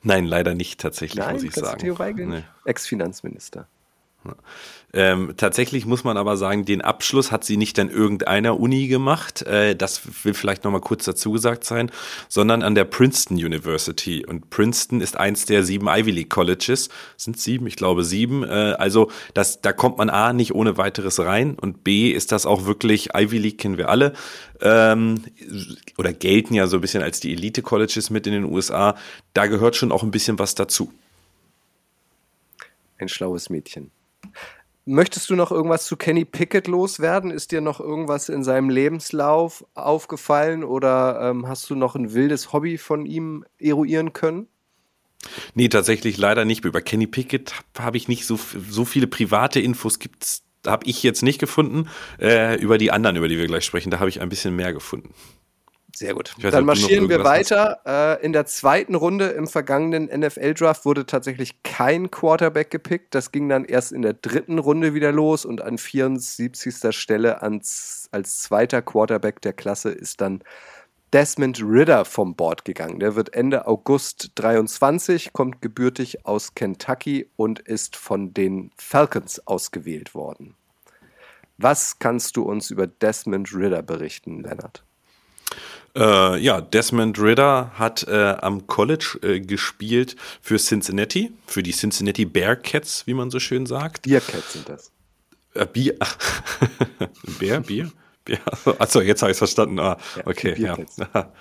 Nein, 0.03 0.27
leider 0.27 0.55
nicht 0.55 0.81
tatsächlich, 0.81 1.25
Nein, 1.25 1.35
muss 1.35 1.43
ich 1.43 1.55
sagen. 1.55 1.79
Theo 1.79 1.99
Weigel, 1.99 2.27
nee. 2.27 2.45
Ex-Finanzminister. 2.65 3.69
Ähm, 4.95 5.35
tatsächlich 5.37 5.87
muss 5.87 6.04
man 6.04 6.16
aber 6.16 6.37
sagen, 6.37 6.64
den 6.64 6.81
Abschluss 6.81 7.33
hat 7.33 7.45
sie 7.45 7.57
nicht 7.57 7.78
an 7.81 7.90
irgendeiner 7.90 8.61
Uni 8.61 8.87
gemacht, 8.87 9.43
äh, 9.43 9.75
das 9.75 10.02
will 10.25 10.35
vielleicht 10.35 10.62
nochmal 10.62 10.81
kurz 10.81 11.04
dazu 11.04 11.33
gesagt 11.33 11.64
sein, 11.64 11.90
sondern 12.28 12.62
an 12.62 12.76
der 12.76 12.85
Princeton 12.85 13.37
University. 13.37 14.25
Und 14.25 14.50
Princeton 14.50 15.00
ist 15.00 15.16
eins 15.16 15.47
der 15.47 15.64
sieben 15.64 15.88
Ivy 15.88 16.12
League 16.12 16.31
Colleges. 16.31 16.90
Sind 17.16 17.40
sieben? 17.40 17.66
Ich 17.66 17.75
glaube 17.75 18.04
sieben. 18.04 18.45
Äh, 18.45 18.76
also 18.78 19.11
das, 19.35 19.61
da 19.61 19.73
kommt 19.73 19.99
man 19.99 20.11
A 20.11 20.33
nicht 20.33 20.54
ohne 20.54 20.76
weiteres 20.76 21.19
rein 21.19 21.57
und 21.59 21.83
B 21.83 22.12
ist 22.12 22.31
das 22.31 22.47
auch 22.47 22.64
wirklich, 22.64 23.14
Ivy 23.16 23.38
League 23.38 23.59
kennen 23.59 23.78
wir 23.78 23.88
alle, 23.88 24.12
ähm, 24.61 25.25
oder 25.99 26.12
gelten 26.12 26.54
ja 26.54 26.69
so 26.69 26.76
ein 26.76 26.81
bisschen 26.81 27.02
als 27.02 27.19
die 27.19 27.33
Elite 27.33 27.62
Colleges 27.62 28.11
mit 28.11 28.28
in 28.28 28.33
den 28.33 28.45
USA. 28.45 28.95
Da 29.33 29.49
gehört 29.49 29.75
schon 29.75 29.90
auch 29.90 30.04
ein 30.04 30.12
bisschen 30.12 30.38
was 30.38 30.54
dazu. 30.54 30.93
Ein 32.99 33.09
schlaues 33.09 33.50
Mädchen. 33.50 33.90
Möchtest 34.87 35.31
du 35.31 35.35
noch 35.35 35.50
irgendwas 35.50 35.87
zu 35.87 35.97
Kenny 35.97 36.26
Pickett 36.26 36.66
loswerden? 36.66 37.31
Ist 37.31 37.52
dir 37.52 37.62
noch 37.62 37.81
irgendwas 37.81 38.28
in 38.28 38.45
seinem 38.45 38.69
Lebenslauf 38.69 39.64
aufgefallen 39.75 40.62
oder 40.62 41.21
ähm, 41.23 41.49
hast 41.49 41.71
du 41.71 41.75
noch 41.75 41.95
ein 41.95 42.12
wildes 42.12 42.52
Hobby 42.52 42.76
von 42.76 43.07
ihm 43.07 43.47
eruieren 43.59 44.12
können? 44.12 44.47
Nee, 45.54 45.69
tatsächlich 45.69 46.19
leider 46.19 46.45
nicht. 46.45 46.66
Über 46.66 46.83
Kenny 46.83 47.07
Pickett 47.07 47.54
habe 47.78 47.97
ich 47.97 48.09
nicht 48.09 48.26
so, 48.26 48.38
so 48.69 48.85
viele 48.85 49.07
private 49.07 49.59
Infos 49.59 49.99
habe 50.66 50.87
ich 50.87 51.02
jetzt 51.02 51.23
nicht 51.23 51.38
gefunden. 51.38 51.88
Äh, 52.21 52.57
über 52.61 52.76
die 52.76 52.90
anderen, 52.90 53.16
über 53.16 53.28
die 53.28 53.38
wir 53.38 53.47
gleich 53.47 53.64
sprechen, 53.64 53.90
da 53.90 54.00
habe 54.00 54.09
ich 54.09 54.21
ein 54.21 54.28
bisschen 54.28 54.54
mehr 54.54 54.73
gefunden. 54.73 55.14
Sehr 55.95 56.15
gut. 56.15 56.35
Weiß, 56.41 56.53
Dann 56.53 56.65
marschieren 56.65 57.09
wir 57.09 57.23
weiter. 57.23 57.81
Äh, 57.87 58.25
in 58.25 58.33
der 58.33 58.47
zweiten 58.47 58.95
Runde 58.95 59.27
im 59.29 59.47
vergangenen 59.47 60.07
NFL-Draft 60.07 60.85
wurde 60.85 61.07
tatsächlich 61.07 61.63
kein 61.63 62.11
Quarterback 62.11 62.71
gepickt. 62.71 63.15
Das 63.15 63.31
ging 63.31 63.49
dann 63.49 63.65
erst 63.65 63.93
in 63.93 64.03
der 64.03 64.15
dritten 64.15 64.59
Runde 64.59 64.95
wieder 64.95 65.13
los 65.13 65.45
und 65.45 65.63
an 65.63 65.79
74. 65.79 66.75
Stelle 66.91 67.43
ans, 67.43 68.09
als 68.11 68.41
zweiter 68.41 68.83
Quarterback 68.83 69.41
der 69.41 69.53
Klasse 69.53 69.91
ist 69.91 70.21
dann 70.21 70.43
Desmond 71.13 71.63
Ritter 71.63 72.05
vom 72.05 72.35
Board 72.35 72.65
gegangen. 72.65 72.99
Der 72.99 73.15
wird 73.15 73.33
Ende 73.35 73.69
August 73.69 74.33
23, 74.35 75.33
kommt 75.33 75.63
gebürtig 75.63 76.27
aus 76.27 76.57
Kentucky 76.57 77.31
und 77.37 77.61
ist 77.61 77.95
von 77.95 78.35
den 78.35 78.73
Falcons 78.77 79.47
ausgewählt 79.47 80.17
worden. 80.17 80.57
Was 81.57 82.01
kannst 82.01 82.37
du 82.37 82.43
uns 82.43 82.73
über 82.73 82.89
Desmond 82.89 83.55
Ritter 83.55 83.83
berichten, 83.83 84.43
Leonard? 84.43 84.83
Äh, 85.97 86.39
ja, 86.41 86.61
Desmond 86.61 87.19
Ritter 87.21 87.71
hat 87.75 88.07
äh, 88.09 88.37
am 88.41 88.67
College 88.67 89.19
äh, 89.23 89.41
gespielt 89.41 90.17
für 90.43 90.57
Cincinnati, 90.59 91.33
für 91.47 91.63
die 91.63 91.73
Cincinnati 91.73 92.25
Bearcats, 92.25 93.07
wie 93.07 93.15
man 93.15 93.31
so 93.31 93.39
schön 93.39 93.67
sagt. 93.67 94.03
Bearcats 94.03 94.55
sind 94.55 94.69
das. 94.69 94.91
Äh, 95.55 95.67
Bier. 95.67 95.97
Bär, 97.39 97.61
Bier? 97.61 97.93
Ja, 98.28 98.38
achso, 98.78 99.00
jetzt 99.00 99.21
habe 99.21 99.31
ich 99.31 99.35
es 99.35 99.38
verstanden. 99.38 99.78
Ah, 99.78 99.99
okay, 100.25 100.54
ja. 100.59 100.76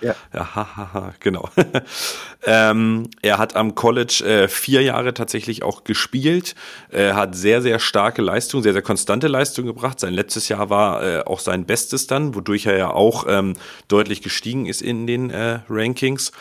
Ja, 0.00 0.14
ja 0.32 0.54
ha, 0.54 0.76
ha, 0.76 0.90
ha, 0.92 1.14
genau. 1.18 1.48
ähm, 2.44 3.08
er 3.22 3.38
hat 3.38 3.56
am 3.56 3.74
College 3.74 4.22
äh, 4.24 4.48
vier 4.48 4.82
Jahre 4.82 5.14
tatsächlich 5.14 5.62
auch 5.62 5.84
gespielt. 5.84 6.54
Er 6.90 7.16
hat 7.16 7.34
sehr, 7.34 7.62
sehr 7.62 7.78
starke 7.78 8.20
Leistung, 8.20 8.62
sehr, 8.62 8.74
sehr 8.74 8.82
konstante 8.82 9.28
Leistung 9.28 9.64
gebracht. 9.64 9.98
Sein 9.98 10.12
letztes 10.12 10.48
Jahr 10.48 10.68
war 10.68 11.02
äh, 11.02 11.22
auch 11.24 11.40
sein 11.40 11.64
Bestes 11.64 12.06
dann, 12.06 12.34
wodurch 12.34 12.66
er 12.66 12.76
ja 12.76 12.90
auch 12.90 13.24
ähm, 13.28 13.54
deutlich 13.88 14.20
gestiegen 14.20 14.66
ist 14.66 14.82
in 14.82 15.06
den 15.06 15.30
äh, 15.30 15.60
Rankings. 15.70 16.32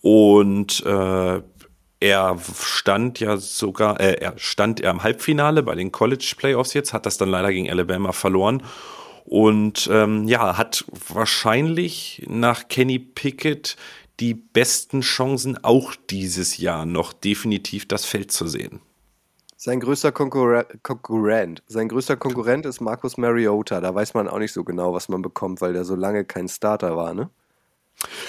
Und 0.00 0.84
äh, 0.84 1.40
er 2.00 2.38
stand 2.60 3.20
ja 3.20 3.36
sogar, 3.36 4.00
äh, 4.00 4.14
er 4.14 4.34
stand 4.36 4.80
er 4.80 4.90
im 4.90 5.04
Halbfinale 5.04 5.62
bei 5.62 5.76
den 5.76 5.92
College 5.92 6.34
Playoffs 6.36 6.74
jetzt, 6.74 6.92
hat 6.92 7.06
das 7.06 7.16
dann 7.16 7.30
leider 7.30 7.52
gegen 7.52 7.70
Alabama 7.70 8.10
verloren 8.12 8.62
und 9.24 9.88
ähm, 9.90 10.28
ja, 10.28 10.58
hat 10.58 10.84
wahrscheinlich 11.08 12.24
nach 12.28 12.68
Kenny 12.68 12.98
Pickett 12.98 13.76
die 14.20 14.34
besten 14.34 15.00
Chancen, 15.00 15.62
auch 15.64 15.94
dieses 16.10 16.58
Jahr 16.58 16.86
noch 16.86 17.12
definitiv 17.12 17.88
das 17.88 18.04
Feld 18.04 18.30
zu 18.30 18.46
sehen. 18.46 18.80
Sein 19.56 19.80
größter 19.80 20.12
Konkurre 20.12 20.66
Konkurrent, 20.82 21.62
sein 21.66 21.88
größter 21.88 22.16
Konkurrent 22.16 22.66
ist 22.66 22.80
Marcus 22.80 23.16
Mariota. 23.16 23.80
Da 23.80 23.94
weiß 23.94 24.12
man 24.14 24.28
auch 24.28 24.38
nicht 24.38 24.52
so 24.52 24.62
genau, 24.62 24.92
was 24.92 25.08
man 25.08 25.22
bekommt, 25.22 25.62
weil 25.62 25.72
der 25.72 25.84
so 25.84 25.96
lange 25.96 26.24
kein 26.24 26.48
Starter 26.48 26.96
war, 26.96 27.14
ne? 27.14 27.30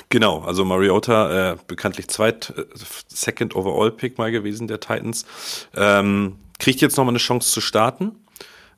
Genau, 0.10 0.42
also 0.42 0.64
Mariota, 0.64 1.54
äh, 1.54 1.58
bekanntlich 1.68 2.08
zweit, 2.08 2.54
äh, 2.56 2.66
Second 3.08 3.56
Overall 3.56 3.92
Pick 3.92 4.18
mal 4.18 4.32
gewesen 4.32 4.68
der 4.68 4.80
Titans, 4.80 5.26
ähm, 5.76 6.38
kriegt 6.60 6.82
jetzt 6.82 6.96
nochmal 6.96 7.12
eine 7.12 7.20
Chance 7.20 7.52
zu 7.52 7.62
starten 7.62 8.16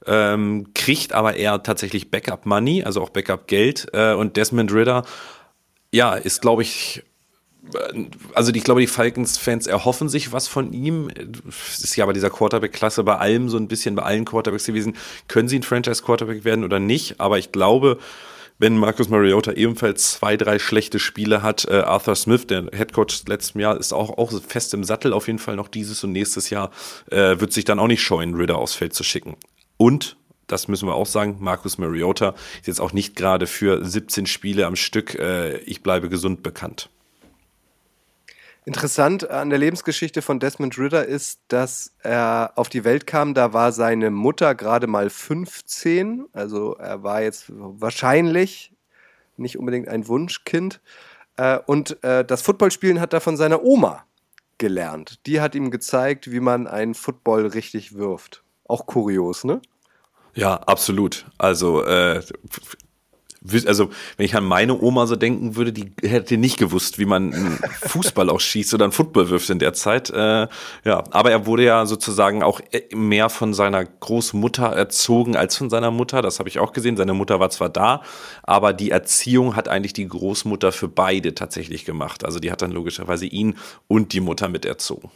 ähm, 0.07 0.67
kriegt 0.73 1.13
aber 1.13 1.35
eher 1.35 1.61
tatsächlich 1.63 2.09
Backup 2.09 2.45
Money, 2.45 2.83
also 2.83 3.01
auch 3.01 3.09
Backup 3.09 3.47
Geld. 3.47 3.87
Äh, 3.93 4.13
und 4.13 4.37
Desmond 4.37 4.73
Ritter, 4.73 5.03
ja, 5.91 6.15
ist, 6.15 6.41
glaube 6.41 6.61
ich, 6.61 7.03
äh, 7.73 8.05
also 8.33 8.51
ich 8.53 8.63
glaube, 8.63 8.81
die 8.81 8.87
Falcons-Fans 8.87 9.67
erhoffen 9.67 10.09
sich 10.09 10.31
was 10.31 10.47
von 10.47 10.73
ihm. 10.73 11.09
Ist 11.47 11.95
ja 11.95 12.05
bei 12.05 12.13
dieser 12.13 12.29
Quarterback-Klasse 12.29 13.03
bei 13.03 13.17
allem 13.17 13.49
so 13.49 13.57
ein 13.57 13.67
bisschen, 13.67 13.95
bei 13.95 14.03
allen 14.03 14.25
Quarterbacks 14.25 14.65
gewesen, 14.65 14.95
können 15.27 15.47
sie 15.49 15.59
ein 15.59 15.63
Franchise-Quarterback 15.63 16.45
werden 16.45 16.63
oder 16.63 16.79
nicht. 16.79 17.19
Aber 17.19 17.37
ich 17.37 17.51
glaube, 17.51 17.99
wenn 18.59 18.77
Marcus 18.77 19.09
Mariota 19.09 19.51
ebenfalls 19.51 20.13
zwei, 20.13 20.35
drei 20.35 20.57
schlechte 20.57 20.99
Spiele 20.99 21.43
hat, 21.43 21.65
äh, 21.65 21.81
Arthur 21.81 22.15
Smith, 22.15 22.47
der 22.47 22.65
Headcoach 22.71 23.23
letzten 23.27 23.59
Jahr, 23.59 23.77
ist 23.77 23.93
auch, 23.93 24.17
auch 24.17 24.31
fest 24.41 24.73
im 24.73 24.83
Sattel 24.83 25.13
auf 25.13 25.27
jeden 25.27 25.39
Fall 25.39 25.55
noch 25.55 25.67
dieses 25.67 26.03
und 26.03 26.11
nächstes 26.11 26.49
Jahr, 26.49 26.71
äh, 27.11 27.39
wird 27.39 27.53
sich 27.53 27.65
dann 27.65 27.79
auch 27.79 27.87
nicht 27.87 28.01
scheuen, 28.01 28.33
Ritter 28.35 28.57
aufs 28.57 28.73
Feld 28.73 28.93
zu 28.93 29.03
schicken. 29.03 29.35
Und 29.77 30.17
das 30.47 30.67
müssen 30.67 30.87
wir 30.87 30.95
auch 30.95 31.05
sagen, 31.05 31.37
Marcus 31.39 31.77
Mariota 31.77 32.29
ist 32.59 32.67
jetzt 32.67 32.81
auch 32.81 32.93
nicht 32.93 33.15
gerade 33.15 33.47
für 33.47 33.83
17 33.83 34.25
Spiele 34.25 34.65
am 34.65 34.75
Stück, 34.75 35.15
äh, 35.15 35.57
ich 35.59 35.83
bleibe 35.83 36.09
gesund 36.09 36.41
bekannt. 36.41 36.89
Interessant 38.65 39.29
an 39.29 39.49
der 39.49 39.59
Lebensgeschichte 39.59 40.21
von 40.21 40.41
Desmond 40.41 40.77
Ritter 40.77 41.05
ist, 41.05 41.39
dass 41.47 41.93
er 42.03 42.51
auf 42.55 42.67
die 42.67 42.83
Welt 42.83 43.07
kam, 43.07 43.33
da 43.33 43.53
war 43.53 43.71
seine 43.71 44.11
Mutter 44.11 44.55
gerade 44.55 44.87
mal 44.87 45.09
15, 45.09 46.25
also 46.33 46.73
er 46.75 47.01
war 47.01 47.21
jetzt 47.21 47.45
wahrscheinlich 47.47 48.73
nicht 49.37 49.57
unbedingt 49.57 49.87
ein 49.87 50.07
Wunschkind. 50.07 50.81
Äh, 51.37 51.59
und 51.65 52.03
äh, 52.03 52.25
das 52.25 52.41
Footballspielen 52.41 52.99
hat 52.99 53.13
er 53.13 53.21
von 53.21 53.37
seiner 53.37 53.63
Oma 53.63 54.03
gelernt. 54.57 55.25
Die 55.27 55.39
hat 55.39 55.55
ihm 55.55 55.71
gezeigt, 55.71 56.31
wie 56.31 56.39
man 56.39 56.67
einen 56.67 56.93
Football 56.93 57.47
richtig 57.47 57.95
wirft. 57.95 58.43
Auch 58.67 58.85
kurios, 58.85 59.43
ne? 59.43 59.61
Ja, 60.33 60.55
absolut. 60.55 61.25
Also 61.37 61.83
äh, 61.83 62.21
also 63.65 63.89
wenn 64.17 64.25
ich 64.25 64.35
an 64.35 64.43
meine 64.43 64.79
Oma 64.79 65.07
so 65.07 65.15
denken 65.15 65.55
würde, 65.55 65.71
die 65.71 65.91
hätte 66.01 66.37
nicht 66.37 66.57
gewusst, 66.57 66.99
wie 66.99 67.05
man 67.05 67.33
einen 67.33 67.59
Fußball 67.81 68.29
auch 68.29 68.39
schießt 68.39 68.73
oder 68.73 68.85
einen 68.85 68.91
Football 68.91 69.29
wirft 69.29 69.49
in 69.49 69.59
der 69.59 69.73
Zeit. 69.73 70.09
Äh, 70.09 70.47
ja, 70.83 71.03
aber 71.11 71.31
er 71.31 71.45
wurde 71.45 71.63
ja 71.63 71.85
sozusagen 71.85 72.43
auch 72.43 72.59
äh, 72.71 72.95
mehr 72.95 73.29
von 73.29 73.53
seiner 73.53 73.85
Großmutter 73.85 74.67
erzogen 74.67 75.35
als 75.35 75.55
von 75.55 75.69
seiner 75.69 75.91
Mutter. 75.91 76.21
Das 76.21 76.39
habe 76.39 76.49
ich 76.49 76.59
auch 76.59 76.73
gesehen. 76.73 76.97
Seine 76.97 77.13
Mutter 77.13 77.39
war 77.39 77.49
zwar 77.49 77.69
da, 77.69 78.01
aber 78.43 78.73
die 78.73 78.91
Erziehung 78.91 79.55
hat 79.55 79.67
eigentlich 79.67 79.93
die 79.93 80.07
Großmutter 80.07 80.71
für 80.71 80.87
beide 80.87 81.35
tatsächlich 81.35 81.85
gemacht. 81.85 82.25
Also 82.25 82.39
die 82.39 82.51
hat 82.51 82.61
dann 82.61 82.71
logischerweise 82.71 83.25
ihn 83.25 83.55
und 83.87 84.13
die 84.13 84.19
Mutter 84.19 84.49
mit 84.49 84.65
erzogen. 84.65 85.11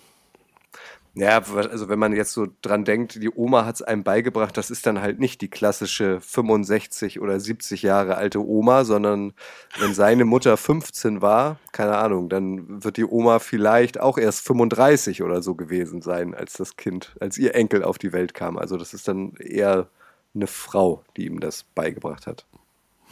Ja, 1.13 1.41
also 1.43 1.89
wenn 1.89 1.99
man 1.99 2.13
jetzt 2.13 2.31
so 2.31 2.47
dran 2.61 2.85
denkt, 2.85 3.21
die 3.21 3.29
Oma 3.29 3.65
hat 3.65 3.75
es 3.75 3.81
einem 3.81 4.03
beigebracht, 4.03 4.55
das 4.55 4.71
ist 4.71 4.85
dann 4.85 5.01
halt 5.01 5.19
nicht 5.19 5.41
die 5.41 5.49
klassische 5.49 6.21
65 6.21 7.19
oder 7.19 7.37
70 7.37 7.81
Jahre 7.81 8.15
alte 8.15 8.39
Oma, 8.39 8.85
sondern 8.85 9.33
wenn 9.77 9.93
seine 9.93 10.23
Mutter 10.23 10.55
15 10.55 11.21
war, 11.21 11.59
keine 11.73 11.97
Ahnung, 11.97 12.29
dann 12.29 12.81
wird 12.81 12.95
die 12.95 13.03
Oma 13.03 13.39
vielleicht 13.39 13.99
auch 13.99 14.17
erst 14.17 14.45
35 14.47 15.21
oder 15.21 15.41
so 15.41 15.55
gewesen 15.55 16.01
sein, 16.01 16.33
als 16.33 16.53
das 16.53 16.77
Kind, 16.77 17.13
als 17.19 17.37
ihr 17.37 17.55
Enkel 17.55 17.83
auf 17.83 17.97
die 17.97 18.13
Welt 18.13 18.33
kam. 18.33 18.57
Also 18.57 18.77
das 18.77 18.93
ist 18.93 19.09
dann 19.09 19.33
eher 19.35 19.89
eine 20.33 20.47
Frau, 20.47 21.03
die 21.17 21.25
ihm 21.25 21.41
das 21.41 21.65
beigebracht 21.75 22.25
hat. 22.25 22.45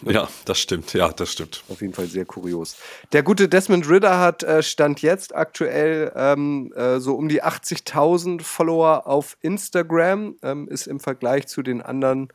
Ja, 0.04 0.28
das 0.46 0.60
stimmt. 0.60 0.94
Ja, 0.94 1.10
das 1.10 1.32
stimmt. 1.32 1.64
Auf 1.70 1.82
jeden 1.82 1.94
Fall 1.94 2.08
sehr 2.08 2.26
kurios. 2.26 2.78
Der 3.12 3.24
gute 3.24 3.50
Desmond 3.50 3.90
Ritter 3.90 4.20
hat 4.20 4.44
äh, 4.44 4.64
Stand 4.64 5.02
jetzt 5.02 5.36
aktuell 5.36 6.12
ähm, 6.16 6.72
äh, 6.76 7.00
so 7.00 7.16
um 7.16 7.30
die 7.30 7.44
80.000 7.44 8.42
Follower 8.42 9.08
auf 9.08 9.38
Instagram, 9.42 10.36
ähm, 10.42 10.68
ist 10.68 10.88
im 10.88 11.00
Vergleich 11.00 11.48
zu 11.48 11.62
den 11.62 11.82
anderen 11.82 12.30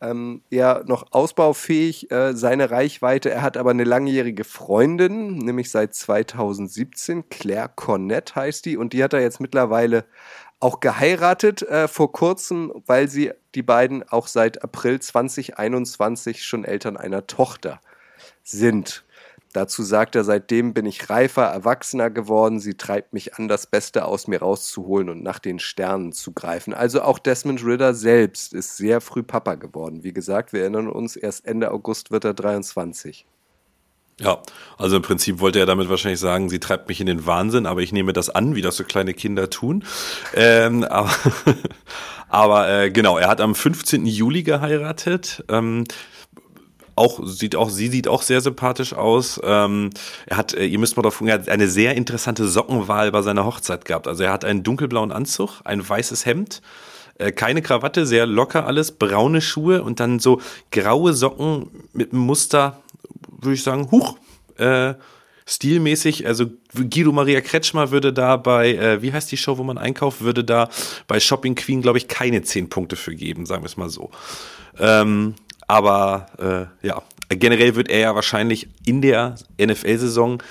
ähm, 0.00 0.42
eher 0.50 0.84
noch 0.86 1.12
ausbaufähig, 1.12 2.10
äh, 2.10 2.34
seine 2.34 2.70
Reichweite. 2.70 3.30
Er 3.30 3.42
hat 3.42 3.56
aber 3.56 3.70
eine 3.70 3.84
langjährige 3.84 4.44
Freundin, 4.44 5.38
nämlich 5.38 5.70
seit 5.70 5.94
2017. 5.94 7.28
Claire 7.28 7.70
Cornett 7.74 8.36
heißt 8.36 8.64
die 8.64 8.76
und 8.76 8.92
die 8.92 9.02
hat 9.02 9.12
er 9.12 9.20
jetzt 9.20 9.40
mittlerweile 9.40 10.04
auch 10.60 10.80
geheiratet 10.80 11.62
äh, 11.62 11.88
vor 11.88 12.12
kurzem, 12.12 12.72
weil 12.86 13.08
sie 13.08 13.32
die 13.54 13.62
beiden 13.62 14.08
auch 14.08 14.26
seit 14.26 14.62
April 14.62 15.00
2021 15.00 16.44
schon 16.44 16.64
Eltern 16.64 16.96
einer 16.96 17.26
Tochter 17.26 17.80
sind. 18.42 19.04
Dazu 19.52 19.82
sagt 19.82 20.14
er, 20.14 20.24
seitdem 20.24 20.74
bin 20.74 20.84
ich 20.84 21.08
reifer, 21.08 21.44
erwachsener 21.44 22.10
geworden. 22.10 22.60
Sie 22.60 22.74
treibt 22.74 23.12
mich 23.12 23.36
an, 23.36 23.48
das 23.48 23.66
Beste 23.66 24.04
aus 24.04 24.28
mir 24.28 24.40
rauszuholen 24.40 25.08
und 25.08 25.22
nach 25.22 25.38
den 25.38 25.58
Sternen 25.58 26.12
zu 26.12 26.32
greifen. 26.32 26.74
Also 26.74 27.02
auch 27.02 27.18
Desmond 27.18 27.64
Ritter 27.64 27.94
selbst 27.94 28.52
ist 28.52 28.76
sehr 28.76 29.00
früh 29.00 29.22
Papa 29.22 29.54
geworden. 29.54 30.04
Wie 30.04 30.12
gesagt, 30.12 30.52
wir 30.52 30.60
erinnern 30.60 30.88
uns, 30.88 31.16
erst 31.16 31.46
Ende 31.46 31.70
August 31.70 32.10
wird 32.10 32.24
er 32.24 32.34
23. 32.34 33.26
Ja, 34.20 34.42
also 34.76 34.96
im 34.96 35.02
Prinzip 35.02 35.38
wollte 35.38 35.60
er 35.60 35.66
damit 35.66 35.88
wahrscheinlich 35.88 36.18
sagen, 36.18 36.48
sie 36.48 36.58
treibt 36.58 36.88
mich 36.88 37.00
in 37.00 37.06
den 37.06 37.24
Wahnsinn, 37.24 37.66
aber 37.66 37.82
ich 37.82 37.92
nehme 37.92 38.12
das 38.12 38.30
an, 38.30 38.56
wie 38.56 38.62
das 38.62 38.76
so 38.76 38.82
kleine 38.82 39.14
Kinder 39.14 39.48
tun. 39.48 39.84
Ähm, 40.34 40.82
aber 40.90 41.10
aber 42.28 42.68
äh, 42.68 42.90
genau, 42.90 43.16
er 43.16 43.28
hat 43.28 43.40
am 43.40 43.54
15. 43.54 44.06
Juli 44.06 44.42
geheiratet. 44.42 45.44
Ähm, 45.48 45.84
auch 46.98 47.20
sieht 47.24 47.56
auch 47.56 47.70
sie 47.70 47.88
sieht 47.88 48.08
auch 48.08 48.22
sehr 48.22 48.40
sympathisch 48.40 48.92
aus. 48.92 49.40
Ähm, 49.42 49.90
er 50.26 50.36
hat, 50.36 50.54
äh, 50.54 50.66
ihr 50.66 50.78
müsst 50.78 50.96
mal 50.96 51.02
davon, 51.02 51.28
er 51.28 51.34
hat 51.34 51.48
eine 51.48 51.68
sehr 51.68 51.96
interessante 51.96 52.46
Sockenwahl 52.46 53.10
bei 53.12 53.22
seiner 53.22 53.44
Hochzeit 53.44 53.84
gehabt. 53.84 54.06
Also 54.06 54.24
er 54.24 54.32
hat 54.32 54.44
einen 54.44 54.62
dunkelblauen 54.62 55.12
Anzug, 55.12 55.60
ein 55.64 55.88
weißes 55.88 56.26
Hemd, 56.26 56.60
äh, 57.18 57.32
keine 57.32 57.62
Krawatte, 57.62 58.06
sehr 58.06 58.26
locker 58.26 58.66
alles, 58.66 58.92
braune 58.92 59.40
Schuhe 59.40 59.82
und 59.82 60.00
dann 60.00 60.18
so 60.18 60.40
graue 60.70 61.14
Socken 61.14 61.70
mit 61.92 62.12
einem 62.12 62.22
Muster 62.22 62.82
würde 63.40 63.54
ich 63.54 63.62
sagen, 63.62 63.90
huch, 63.90 64.16
äh, 64.56 64.94
stilmäßig, 65.46 66.26
also 66.26 66.46
Guido 66.74 67.12
Maria 67.12 67.40
Kretschmer 67.40 67.90
würde 67.90 68.12
da 68.12 68.36
bei, 68.36 68.74
äh, 68.74 69.02
wie 69.02 69.12
heißt 69.12 69.32
die 69.32 69.36
Show, 69.36 69.56
wo 69.56 69.62
man 69.64 69.78
einkauft, 69.78 70.20
würde 70.20 70.44
da 70.44 70.68
bei 71.06 71.20
Shopping 71.20 71.54
Queen, 71.54 71.80
glaube 71.80 71.98
ich, 71.98 72.08
keine 72.08 72.42
zehn 72.42 72.68
Punkte 72.68 72.96
für 72.96 73.14
geben, 73.14 73.46
sagen 73.46 73.62
wir 73.62 73.66
es 73.66 73.76
mal 73.76 73.88
so. 73.88 74.10
Ähm, 74.78 75.34
aber 75.68 76.26
äh, 76.82 76.86
ja, 76.86 77.02
generell 77.28 77.76
wird 77.76 77.88
er 77.88 78.00
ja 78.00 78.14
wahrscheinlich 78.14 78.68
in 78.84 79.00
der 79.00 79.36
NFL-Saison 79.60 80.42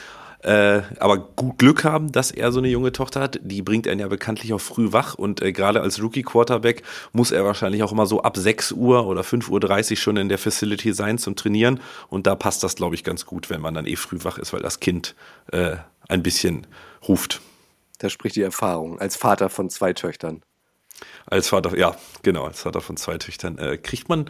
äh, 0.44 0.84
aber 1.00 1.18
gut 1.18 1.58
Glück 1.58 1.84
haben, 1.84 2.12
dass 2.12 2.32
er 2.32 2.52
so 2.52 2.60
eine 2.60 2.68
junge 2.68 2.92
Tochter 2.92 3.22
hat. 3.22 3.40
Die 3.44 3.62
bringt 3.62 3.88
er 3.88 3.96
ja 3.96 4.08
bekanntlich 4.08 4.54
auch 4.54 4.62
früh 4.62 4.94
wach 4.94 5.16
und 5.16 5.42
äh, 5.42 5.52
gerade 5.52 5.82
als 5.82 6.02
Rookie-Quarterback 6.02 6.84
muss 7.12 7.32
er 7.32 7.44
wahrscheinlich 7.44 7.84
auch 7.84 7.92
immer 7.92 8.06
so 8.06 8.22
ab 8.22 8.38
6 8.38 8.72
Uhr 8.72 9.08
oder 9.08 9.22
5.30 9.22 9.92
Uhr 9.92 9.98
schon 9.98 10.18
in 10.18 10.30
der 10.30 10.38
Facility 10.38 10.94
sein 10.94 11.18
zum 11.18 11.36
Trainieren. 11.36 11.80
Und 12.10 12.28
da 12.28 12.36
passt 12.36 12.64
das, 12.64 12.76
glaube 12.76 12.96
ich, 12.96 13.04
ganz 13.04 13.26
gut, 13.26 13.50
wenn 13.50 13.62
man 13.62 13.74
dann 13.74 13.86
eh 13.86 13.96
früh 13.96 14.20
wach 14.24 14.38
ist, 14.38 14.54
weil 14.54 14.62
das 14.62 14.80
Kind 14.80 15.16
äh, 15.52 15.78
ein 16.08 16.24
bisschen 16.24 16.68
ruft. 17.08 17.42
Da 17.98 18.10
spricht 18.10 18.36
die 18.36 18.44
Erfahrung 18.44 19.00
als 19.00 19.16
Vater 19.16 19.50
von 19.50 19.70
zwei 19.70 19.94
Töchtern. 19.94 20.44
Als 21.26 21.50
Vater, 21.50 21.78
ja, 21.78 21.96
genau, 22.24 22.46
als 22.46 22.62
Vater 22.62 22.82
von 22.82 22.98
zwei 22.98 23.18
Töchtern. 23.18 23.58
Äh, 23.58 23.78
kriegt 23.78 24.10
man, 24.10 24.30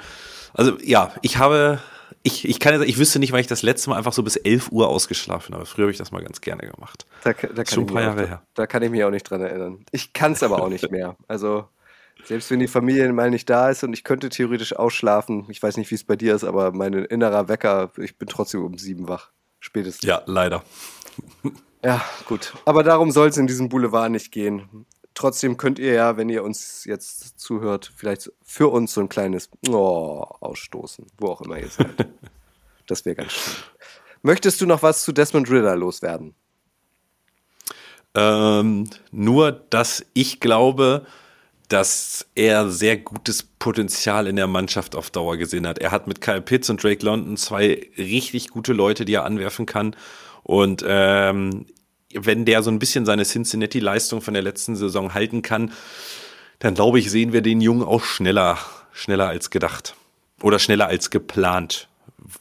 also 0.53 0.77
ja, 0.81 1.13
ich 1.21 1.37
habe 1.37 1.79
ich, 2.23 2.47
ich 2.47 2.59
kann 2.59 2.73
jetzt, 2.73 2.87
ich 2.87 2.97
wüsste 2.97 3.19
nicht, 3.19 3.31
weil 3.31 3.41
ich 3.41 3.47
das 3.47 3.61
letzte 3.61 3.89
Mal 3.89 3.97
einfach 3.97 4.13
so 4.13 4.23
bis 4.23 4.35
11 4.35 4.71
Uhr 4.71 4.87
ausgeschlafen 4.87 5.55
habe. 5.55 5.65
Früher 5.65 5.83
habe 5.83 5.91
ich 5.91 5.97
das 5.97 6.11
mal 6.11 6.21
ganz 6.21 6.41
gerne 6.41 6.67
gemacht. 6.67 7.05
Da, 7.23 7.33
da 7.33 7.65
Schon 7.65 7.83
ein 7.83 7.87
paar 7.87 8.01
Jahre 8.01 8.23
auch, 8.23 8.27
her. 8.27 8.41
Da 8.53 8.67
kann 8.67 8.83
ich 8.83 8.89
mich 8.89 9.03
auch 9.03 9.11
nicht 9.11 9.29
dran 9.29 9.41
erinnern. 9.41 9.85
Ich 9.91 10.13
kann 10.13 10.33
es 10.33 10.43
aber 10.43 10.61
auch 10.61 10.69
nicht 10.69 10.91
mehr. 10.91 11.15
Also, 11.27 11.67
selbst 12.23 12.51
wenn 12.51 12.59
die 12.59 12.67
Familie 12.67 13.11
mal 13.13 13.29
nicht 13.29 13.49
da 13.49 13.69
ist 13.69 13.83
und 13.83 13.93
ich 13.93 14.03
könnte 14.03 14.29
theoretisch 14.29 14.75
ausschlafen, 14.75 15.45
ich 15.49 15.61
weiß 15.61 15.77
nicht, 15.77 15.89
wie 15.91 15.95
es 15.95 16.03
bei 16.03 16.15
dir 16.15 16.35
ist, 16.35 16.43
aber 16.43 16.71
mein 16.71 16.93
innerer 16.93 17.47
Wecker, 17.47 17.91
ich 17.97 18.17
bin 18.17 18.27
trotzdem 18.27 18.63
um 18.63 18.77
sieben 18.77 19.07
wach. 19.07 19.31
Spätestens. 19.59 20.07
Ja, 20.07 20.21
leider. 20.25 20.63
Ja, 21.83 22.01
gut. 22.25 22.53
Aber 22.65 22.83
darum 22.83 23.11
soll 23.11 23.29
es 23.29 23.37
in 23.37 23.47
diesem 23.47 23.69
Boulevard 23.69 24.11
nicht 24.11 24.31
gehen. 24.31 24.85
Trotzdem 25.17 25.57
könnt 25.57 25.79
ihr 25.79 25.93
ja, 25.93 26.15
wenn 26.15 26.29
ihr 26.29 26.43
uns 26.43 26.85
jetzt 26.85 27.39
zuhört, 27.39 27.91
vielleicht 27.95 28.31
für 28.43 28.67
uns 28.67 28.93
so 28.93 29.01
ein 29.01 29.09
kleines 29.09 29.49
oh, 29.67 30.23
ausstoßen, 30.41 31.07
wo 31.17 31.29
auch 31.29 31.41
immer 31.41 31.57
ihr 31.57 31.69
seid. 31.69 32.07
das 32.85 33.03
wäre 33.03 33.15
ganz 33.15 33.31
schön. 33.31 33.53
Möchtest 34.21 34.61
du 34.61 34.67
noch 34.67 34.83
was 34.83 35.01
zu 35.01 35.11
Desmond 35.11 35.49
Ritter 35.49 35.75
loswerden? 35.75 36.35
Ähm, 38.13 38.91
nur, 39.09 39.53
dass 39.53 40.05
ich 40.13 40.39
glaube, 40.39 41.07
dass 41.67 42.27
er 42.35 42.69
sehr 42.69 42.97
gutes 42.97 43.41
Potenzial 43.41 44.27
in 44.27 44.35
der 44.35 44.45
Mannschaft 44.45 44.95
auf 44.95 45.09
Dauer 45.09 45.37
gesehen 45.37 45.65
hat. 45.65 45.79
Er 45.79 45.89
hat 45.89 46.05
mit 46.05 46.21
Kyle 46.21 46.43
Pitts 46.43 46.69
und 46.69 46.83
Drake 46.83 47.03
London 47.03 47.37
zwei 47.37 47.89
richtig 47.97 48.49
gute 48.49 48.73
Leute, 48.73 49.03
die 49.03 49.15
er 49.15 49.25
anwerfen 49.25 49.65
kann. 49.65 49.95
Und 50.43 50.85
ähm, 50.87 51.65
wenn 52.25 52.45
der 52.45 52.63
so 52.63 52.71
ein 52.71 52.79
bisschen 52.79 53.05
seine 53.05 53.23
Cincinnati-Leistung 53.23 54.21
von 54.21 54.33
der 54.33 54.43
letzten 54.43 54.75
Saison 54.75 55.13
halten 55.13 55.41
kann, 55.41 55.71
dann 56.59 56.73
glaube 56.73 56.99
ich, 56.99 57.11
sehen 57.11 57.33
wir 57.33 57.41
den 57.41 57.61
Jungen 57.61 57.83
auch 57.83 58.03
schneller, 58.03 58.57
schneller 58.91 59.27
als 59.27 59.49
gedacht. 59.49 59.95
Oder 60.41 60.59
schneller 60.59 60.87
als 60.87 61.09
geplant, 61.09 61.89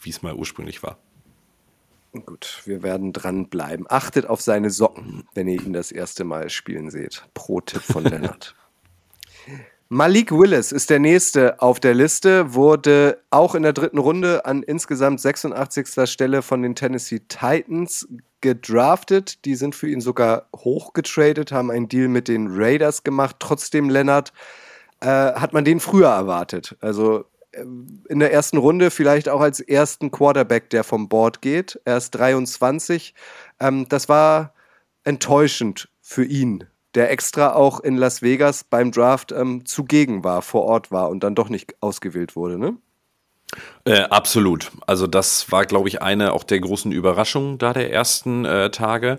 wie 0.03 0.11
es 0.11 0.23
mal 0.23 0.35
ursprünglich 0.35 0.83
war. 0.83 0.99
Gut, 2.25 2.63
wir 2.65 2.83
werden 2.83 3.13
dranbleiben. 3.13 3.87
Achtet 3.89 4.27
auf 4.27 4.41
seine 4.41 4.71
Socken, 4.71 5.25
wenn 5.35 5.49
ihr 5.49 5.61
ihn 5.61 5.73
das 5.73 5.93
erste 5.93 6.25
Mal 6.25 6.49
spielen 6.51 6.91
seht. 6.91 7.25
Pro-Tipp 7.35 7.83
von 7.83 8.05
Lennart. 8.05 8.55
Malik 9.89 10.33
Willis 10.33 10.73
ist 10.73 10.91
der 10.91 10.99
nächste 10.99 11.63
auf 11.63 11.79
der 11.79 11.95
Liste, 11.95 12.55
wurde 12.55 13.23
auch 13.31 13.55
in 13.55 13.63
der 13.63 13.73
dritten 13.73 13.99
Runde 13.99 14.45
an 14.45 14.65
insgesamt 14.65 15.21
86. 15.21 16.11
Stelle 16.11 16.43
von 16.43 16.61
den 16.63 16.75
Tennessee 16.75 17.21
Titans 17.29 18.09
gedraftet. 18.41 19.45
Die 19.45 19.55
sind 19.55 19.77
für 19.77 19.89
ihn 19.89 20.01
sogar 20.01 20.49
hochgetradet, 20.57 21.53
haben 21.53 21.71
einen 21.71 21.89
Deal 21.89 22.09
mit 22.09 22.27
den 22.27 22.49
Raiders 22.51 23.05
gemacht. 23.05 23.37
Trotzdem, 23.39 23.89
Lennart, 23.89 24.33
äh, 24.99 25.07
hat 25.07 25.53
man 25.53 25.65
den 25.65 25.79
früher 25.79 26.09
erwartet. 26.09 26.77
Also 26.81 27.25
äh, 27.53 27.61
in 28.09 28.19
der 28.19 28.33
ersten 28.33 28.57
Runde 28.57 28.91
vielleicht 28.91 29.29
auch 29.29 29.41
als 29.41 29.61
ersten 29.61 30.11
Quarterback, 30.11 30.69
der 30.71 30.83
vom 30.83 31.09
Board 31.09 31.43
geht. 31.43 31.81
Er 31.85 31.99
ist 31.99 32.11
23. 32.11 33.15
Ähm, 33.61 33.87
das 33.89 34.09
war 34.09 34.53
enttäuschend 35.05 35.89
für 36.01 36.25
ihn 36.25 36.65
der 36.97 37.11
extra 37.11 37.53
auch 37.53 37.81
in 37.81 37.97
Las 37.97 38.23
Vegas 38.23 38.65
beim 38.65 38.91
Draft 38.91 39.31
ähm, 39.31 39.65
zugegen 39.67 40.25
war, 40.25 40.43
vor 40.43 40.65
Ort 40.65 40.91
war 40.91 41.11
und 41.11 41.23
dann 41.23 41.35
doch 41.35 41.51
nicht 41.51 41.75
ausgewählt 41.81 42.35
wurde, 42.35 42.59
ne? 42.59 42.77
Äh, 43.85 44.01
absolut. 44.01 44.73
Also 44.87 45.07
das 45.07 45.53
war, 45.53 45.67
glaube 45.67 45.89
ich, 45.89 46.03
eine 46.03 46.33
auch 46.33 46.43
der 46.43 46.59
großen 46.59 46.91
Überraschungen 46.91 47.59
da 47.59 47.73
der 47.73 47.93
ersten 47.93 48.45
äh, 48.45 48.71
Tage, 48.71 49.19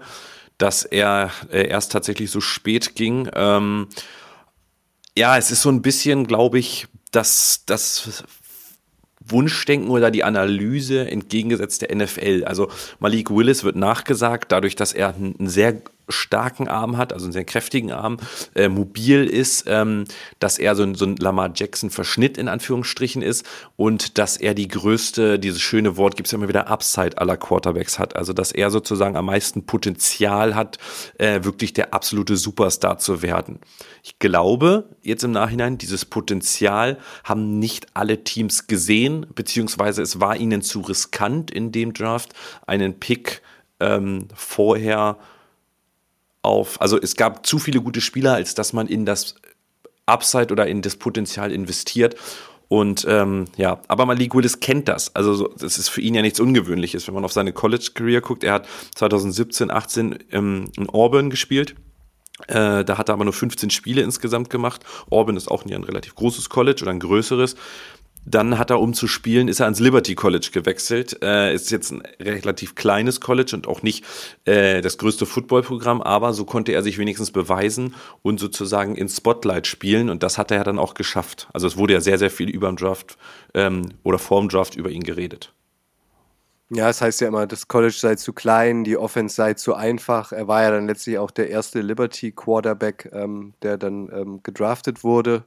dass 0.58 0.84
er 0.84 1.32
äh, 1.50 1.68
erst 1.68 1.94
tatsächlich 1.94 2.30
so 2.30 2.42
spät 2.42 2.96
ging. 2.96 3.30
Ähm, 3.34 3.88
ja, 5.18 5.38
es 5.38 5.52
ist 5.52 5.62
so 5.62 5.70
ein 5.70 5.82
bisschen, 5.82 6.28
glaube 6.28 6.60
ich, 6.60 6.88
dass 7.12 7.63
das 7.66 8.24
Wunschdenken 9.20 9.90
oder 9.90 10.12
die 10.12 10.24
Analyse 10.24 11.10
entgegengesetzt 11.10 11.84
der 11.84 11.96
NFL. 11.96 12.44
Also 12.46 12.70
Malik 13.00 13.30
Willis 13.30 13.63
wird 13.63 13.76
nachgesagt, 13.76 14.52
dadurch, 14.52 14.76
dass 14.76 14.94
er 14.94 15.16
ein 15.16 15.48
sehr 15.48 15.82
starken 16.10 16.67
Arm 16.67 16.98
hat, 16.98 17.13
also 17.13 17.26
einen 17.26 17.34
sehr 17.34 17.46
kräftigen 17.46 17.91
Arm, 17.91 18.17
äh, 18.56 18.70
mobil 18.70 19.26
ist, 19.26 19.65
ähm, 19.67 20.06
dass 20.39 20.60
er 20.60 20.76
so 20.76 20.84
ein, 20.84 20.96
so 20.96 21.06
ein 21.06 21.15
Lamar 21.17 21.52
Jackson-Verschnitt 21.54 22.38
in 22.38 22.48
Anführungsstrichen 22.48 23.22
ist 23.22 23.46
und 23.76 24.17
dass 24.17 24.38
er 24.38 24.54
die 24.54 24.67
größte, 24.67 25.39
dieses 25.39 25.62
schöne 25.62 25.98
Wort 25.98 26.15
gibt 26.15 26.28
es 26.28 26.32
ja 26.32 26.38
immer 26.38 26.48
wieder, 26.48 26.67
Upside 26.67 27.17
aller 27.17 27.38
Quarterbacks 27.38 28.00
hat. 28.00 28.15
Also 28.15 28.34
dass 28.34 28.52
er 28.52 28.72
sozusagen 28.72 29.15
am 29.15 29.26
meisten 29.26 29.65
Potenzial 29.65 30.56
hat, 30.56 30.78
äh, 31.17 31.43
wirklich 31.43 31.74
der 31.74 31.93
absolute 31.93 32.38
Superstar 32.38 32.98
zu 32.98 33.22
werden. 33.22 33.60
Ich 34.04 34.20
glaube, 34.20 34.89
jetzt 35.02 35.24
im 35.24 35.32
Nachhinein, 35.32 35.78
dieses 35.78 36.06
Potenzial 36.06 36.98
haben 37.24 37.60
nicht 37.60 37.88
alle 37.93 38.24
Teams 38.24 38.67
gesehen, 38.67 39.26
beziehungsweise 39.36 40.02
es 40.02 40.20
war 40.20 40.38
ihnen 40.38 40.62
zu 40.62 40.82
riskant 40.82 41.52
in 41.52 41.72
dem 41.72 41.93
Draft, 41.93 42.34
einen 42.65 43.00
Pick 43.00 43.41
ähm, 43.80 44.28
vorher 44.34 45.17
auf, 46.41 46.80
also 46.82 47.00
es 47.00 47.15
gab 47.15 47.45
zu 47.45 47.60
viele 47.60 47.82
gute 47.82 48.02
Spieler, 48.02 48.34
als 48.34 48.56
dass 48.56 48.73
man 48.73 48.88
in 48.88 49.06
das 49.06 49.36
Upside 50.06 50.52
oder 50.52 50.67
in 50.67 50.82
das 50.82 50.95
Potenzial 50.95 51.52
investiert. 51.52 52.15
Und 52.69 53.06
ähm, 53.08 53.45
ja, 53.56 53.80
aber 53.88 54.06
Malik 54.06 54.36
Willis 54.36 54.60
kennt 54.60 54.88
das. 54.89 55.15
Also 55.15 55.34
so, 55.34 55.47
das 55.58 55.78
ist 55.78 55.88
für 55.88 56.02
ihn 56.02 56.15
ja 56.15 56.21
nichts 56.21 56.39
Ungewöhnliches, 56.39 57.08
wenn 57.08 57.13
man 57.13 57.23
auf 57.23 57.32
seine 57.32 57.54
College-Career 57.54 58.21
guckt. 58.21 58.43
Er 58.43 58.54
hat 58.54 58.67
2017, 58.95 59.71
18 59.71 60.19
ähm, 60.32 60.71
in 60.76 60.89
Auburn 60.89 61.30
gespielt. 61.30 61.76
Äh, 62.47 62.84
da 62.84 62.97
hat 62.97 63.10
er 63.10 63.13
aber 63.13 63.23
nur 63.23 63.34
15 63.34 63.69
Spiele 63.69 64.02
insgesamt 64.02 64.50
gemacht. 64.50 64.84
Auburn 65.10 65.38
ist 65.38 65.50
auch 65.50 65.65
nie 65.65 65.76
ein 65.76 65.84
relativ 65.84 66.15
großes 66.15 66.50
College 66.50 66.82
oder 66.84 66.91
ein 66.91 67.00
größeres. 67.00 67.56
Dann 68.30 68.60
hat 68.60 68.72
er, 68.72 68.82
um 68.82 68.94
zu 68.94 69.08
spielen, 69.08 69.48
ist 69.48 69.62
er 69.62 69.68
ans 69.68 69.80
Liberty 69.80 70.13
College 70.13 70.50
gewechselt. 70.52 71.24
Äh, 71.24 71.56
ist 71.56 71.72
jetzt 71.72 71.92
ein 71.92 72.04
relativ 72.20 72.76
kleines 72.76 73.22
College 73.22 73.52
und 73.54 73.68
auch 73.68 73.84
nicht 73.84 74.04
äh, 74.44 74.82
das 74.82 74.98
größte 74.98 75.26
Footballprogramm, 75.26 76.02
aber 76.02 76.34
so 76.34 76.44
konnte 76.44 76.74
er 76.74 76.84
sich 76.84 76.98
wenigstens 76.98 77.32
beweisen 77.32 77.96
und 78.24 78.38
sozusagen 78.42 78.98
ins 78.98 79.16
Spotlight 79.16 79.66
spielen 79.66 80.10
und 80.10 80.24
das 80.24 80.38
hat 80.38 80.52
er 80.52 80.66
dann 80.66 80.78
auch 80.78 80.94
geschafft. 80.94 81.48
Also 81.54 81.68
es 81.68 81.78
wurde 81.78 81.94
ja 81.94 82.02
sehr, 82.02 82.18
sehr 82.18 82.30
viel 82.30 82.50
über 82.50 82.68
den 82.70 82.76
Draft 82.76 83.18
ähm, 83.54 83.94
oder 84.04 84.20
vor 84.20 84.42
dem 84.42 84.50
Draft 84.50 84.76
über 84.76 84.90
ihn 84.90 85.04
geredet. 85.04 85.54
Ja, 86.70 86.90
es 86.90 87.02
heißt 87.02 87.22
ja 87.22 87.30
immer, 87.30 87.48
das 87.48 87.70
College 87.70 87.96
sei 87.98 88.16
zu 88.16 88.34
klein, 88.34 88.84
die 88.84 88.98
Offense 88.98 89.36
sei 89.36 89.54
zu 89.54 89.74
einfach. 89.74 90.34
Er 90.34 90.50
war 90.50 90.63
ja 90.63 90.72
dann 90.72 90.88
letztlich 90.88 91.18
auch 91.18 91.32
der 91.32 91.50
erste 91.50 91.80
Liberty 91.80 92.34
Quarterback, 92.34 93.10
ähm, 93.13 93.54
der 93.62 93.78
dann 93.78 94.10
ähm, 94.12 94.44
gedraftet 94.44 95.06
wurde. 95.06 95.46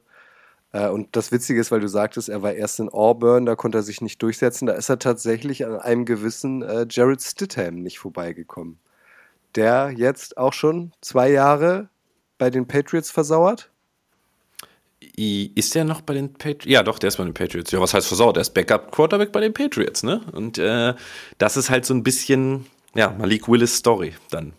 Äh, 0.71 0.89
und 0.89 1.15
das 1.15 1.31
Witzige 1.31 1.59
ist, 1.59 1.71
weil 1.71 1.79
du 1.79 1.87
sagtest, 1.87 2.29
er 2.29 2.41
war 2.41 2.53
erst 2.53 2.79
in 2.79 2.89
Auburn, 2.89 3.45
da 3.45 3.55
konnte 3.55 3.79
er 3.79 3.83
sich 3.83 4.01
nicht 4.01 4.21
durchsetzen. 4.21 4.65
Da 4.65 4.73
ist 4.73 4.89
er 4.89 4.99
tatsächlich 4.99 5.65
an 5.65 5.75
einem 5.79 6.05
gewissen 6.05 6.61
äh, 6.61 6.85
Jared 6.89 7.21
Stidham 7.21 7.75
nicht 7.75 7.99
vorbeigekommen. 7.99 8.79
Der 9.55 9.91
jetzt 9.95 10.37
auch 10.37 10.53
schon 10.53 10.93
zwei 11.01 11.29
Jahre 11.29 11.89
bei 12.37 12.49
den 12.49 12.67
Patriots 12.67 13.11
versauert. 13.11 13.69
Ist 15.15 15.75
der 15.75 15.83
noch 15.83 16.01
bei 16.01 16.13
den 16.13 16.33
Patriots? 16.33 16.65
Ja, 16.65 16.83
doch, 16.83 16.99
der 16.99 17.09
ist 17.09 17.17
bei 17.17 17.23
den 17.23 17.33
Patriots. 17.33 17.71
Ja, 17.71 17.81
was 17.81 17.93
heißt 17.93 18.07
versauert? 18.07 18.37
Der 18.37 18.41
ist 18.41 18.53
Backup-Quarterback 18.53 19.31
bei 19.31 19.41
den 19.41 19.51
Patriots, 19.51 20.03
ne? 20.03 20.21
Und 20.31 20.57
äh, 20.57 20.93
das 21.37 21.57
ist 21.57 21.69
halt 21.69 21.85
so 21.85 21.93
ein 21.93 22.03
bisschen, 22.03 22.67
ja, 22.95 23.09
Malik 23.17 23.49
Willis 23.49 23.75
Story 23.75 24.13
dann. 24.29 24.53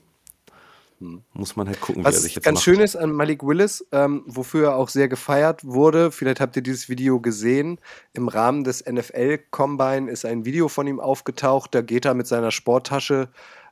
Muss 1.33 1.57
man 1.57 1.67
halt 1.67 1.81
gucken, 1.81 2.05
Was 2.05 2.15
wie 2.15 2.19
er 2.19 2.21
sich 2.23 2.35
jetzt 2.37 2.45
ganz 2.45 2.57
macht. 2.57 2.65
schön 2.65 2.81
ist 2.81 2.97
an 2.97 3.13
Malik 3.13 3.43
Willis, 3.43 3.87
ähm, 3.93 4.23
wofür 4.27 4.69
er 4.71 4.77
auch 4.77 4.89
sehr 4.89 5.09
gefeiert 5.09 5.65
wurde, 5.65 6.11
vielleicht 6.11 6.41
habt 6.41 6.57
ihr 6.57 6.63
dieses 6.63 6.89
Video 6.89 7.21
gesehen, 7.21 7.79
im 8.13 8.29
Rahmen 8.29 8.65
des 8.65 8.85
NFL-Combine 8.85 10.11
ist 10.11 10.25
ein 10.25 10.45
Video 10.45 10.69
von 10.69 10.87
ihm 10.87 11.01
aufgetaucht, 11.01 11.75
da 11.75 11.83
geht 11.83 12.05
er 12.05 12.15
mit 12.15 12.27
seiner 12.27 12.51
Sporttasche 12.51 13.29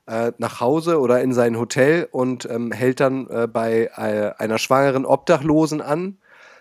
äh, 0.06 0.32
nach 0.38 0.60
Hause 0.60 1.00
oder 1.00 1.20
in 1.22 1.32
sein 1.32 1.58
Hotel 1.58 2.08
und 2.10 2.48
ähm, 2.50 2.72
hält 2.72 3.00
dann 3.00 3.28
äh, 3.28 3.46
bei 3.46 3.90
äh, 3.96 4.32
einer 4.42 4.58
schwangeren 4.58 5.04
Obdachlosen 5.06 5.80
an, 5.80 6.18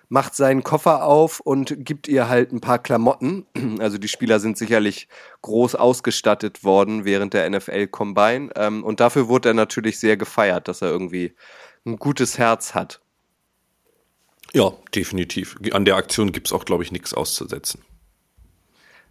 macht 0.09 0.35
seinen 0.35 0.63
Koffer 0.63 1.03
auf 1.03 1.39
und 1.39 1.85
gibt 1.85 2.07
ihr 2.07 2.27
halt 2.27 2.51
ein 2.51 2.61
paar 2.61 2.79
Klamotten. 2.79 3.45
Also 3.79 3.97
die 3.97 4.07
Spieler 4.07 4.39
sind 4.39 4.57
sicherlich 4.57 5.07
groß 5.41 5.75
ausgestattet 5.75 6.63
worden 6.63 7.05
während 7.05 7.33
der 7.33 7.49
NFL 7.49 7.87
Combine. 7.87 8.49
Ähm, 8.55 8.83
und 8.83 8.99
dafür 8.99 9.27
wurde 9.29 9.49
er 9.49 9.53
natürlich 9.53 9.99
sehr 9.99 10.17
gefeiert, 10.17 10.67
dass 10.67 10.81
er 10.81 10.89
irgendwie 10.89 11.33
ein 11.85 11.97
gutes 11.97 12.37
Herz 12.37 12.73
hat. 12.73 12.99
Ja, 14.53 14.73
definitiv. 14.93 15.57
An 15.71 15.85
der 15.85 15.95
Aktion 15.95 16.31
gibt 16.31 16.47
es 16.47 16.53
auch, 16.53 16.65
glaube 16.65 16.83
ich, 16.83 16.91
nichts 16.91 17.13
auszusetzen. 17.13 17.81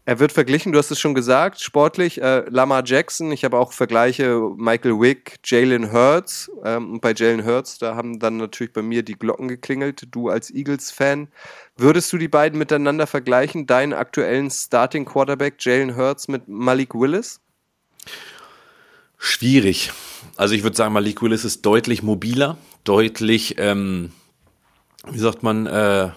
Er 0.09 0.19
wird 0.21 0.33
verglichen, 0.33 0.73
du 0.73 0.79
hast 0.79 0.91
es 0.91 0.99
schon 0.99 1.13
gesagt, 1.13 1.61
sportlich, 1.61 2.23
äh, 2.23 2.47
Lamar 2.49 2.83
Jackson, 2.83 3.31
ich 3.31 3.45
habe 3.45 3.59
auch 3.59 3.75
Vergleiche, 3.75 4.41
Michael 4.57 4.99
Wick, 4.99 5.39
Jalen 5.45 5.93
Hurts. 5.93 6.51
Ähm, 6.65 6.93
und 6.93 7.03
bei 7.03 7.13
Jalen 7.15 7.45
Hurts, 7.45 7.77
da 7.77 7.95
haben 7.95 8.19
dann 8.19 8.39
natürlich 8.39 8.73
bei 8.73 8.81
mir 8.81 9.03
die 9.03 9.19
Glocken 9.19 9.49
geklingelt, 9.49 10.09
du 10.11 10.31
als 10.31 10.51
Eagles-Fan. 10.51 11.29
Würdest 11.77 12.11
du 12.11 12.17
die 12.17 12.27
beiden 12.27 12.59
miteinander 12.59 13.07
vergleichen, 13.07 13.67
deinen 13.67 13.93
aktuellen 13.93 14.51
Starting 14.51 15.05
Quarterback 15.05 15.57
Jalen 15.59 15.95
Hurts 15.95 16.27
mit 16.27 16.49
Malik 16.49 16.95
Willis? 16.95 17.43
Schwierig. 19.19 19.93
Also 20.37 20.55
ich 20.55 20.63
würde 20.63 20.77
sagen, 20.77 20.95
Malik 20.95 21.21
Willis 21.21 21.45
ist 21.45 21.67
deutlich 21.67 22.03
mobiler, 22.03 22.57
deutlich, 22.83 23.57
ähm, 23.59 24.13
wie 25.07 25.19
sagt 25.19 25.43
man, 25.43 25.67
äh, 25.67 26.09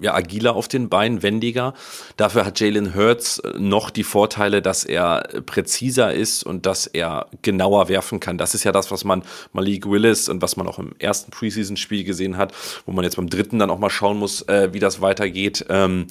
ja, 0.00 0.14
agiler 0.14 0.54
auf 0.54 0.68
den 0.68 0.88
Beinen, 0.88 1.22
wendiger. 1.22 1.74
Dafür 2.16 2.44
hat 2.44 2.60
Jalen 2.60 2.94
Hurts 2.94 3.42
noch 3.58 3.90
die 3.90 4.04
Vorteile, 4.04 4.62
dass 4.62 4.84
er 4.84 5.28
präziser 5.46 6.12
ist 6.12 6.42
und 6.44 6.66
dass 6.66 6.86
er 6.86 7.26
genauer 7.42 7.88
werfen 7.88 8.20
kann. 8.20 8.38
Das 8.38 8.54
ist 8.54 8.64
ja 8.64 8.72
das, 8.72 8.90
was 8.90 9.04
man 9.04 9.22
Malik 9.52 9.88
Willis 9.88 10.28
und 10.28 10.42
was 10.42 10.56
man 10.56 10.66
auch 10.66 10.78
im 10.78 10.94
ersten 10.98 11.30
Preseason-Spiel 11.30 12.04
gesehen 12.04 12.36
hat, 12.36 12.52
wo 12.86 12.92
man 12.92 13.04
jetzt 13.04 13.16
beim 13.16 13.28
dritten 13.30 13.58
dann 13.58 13.70
auch 13.70 13.78
mal 13.78 13.90
schauen 13.90 14.18
muss, 14.18 14.42
äh, 14.42 14.72
wie 14.72 14.80
das 14.80 15.00
weitergeht. 15.00 15.66
Ähm, 15.68 16.06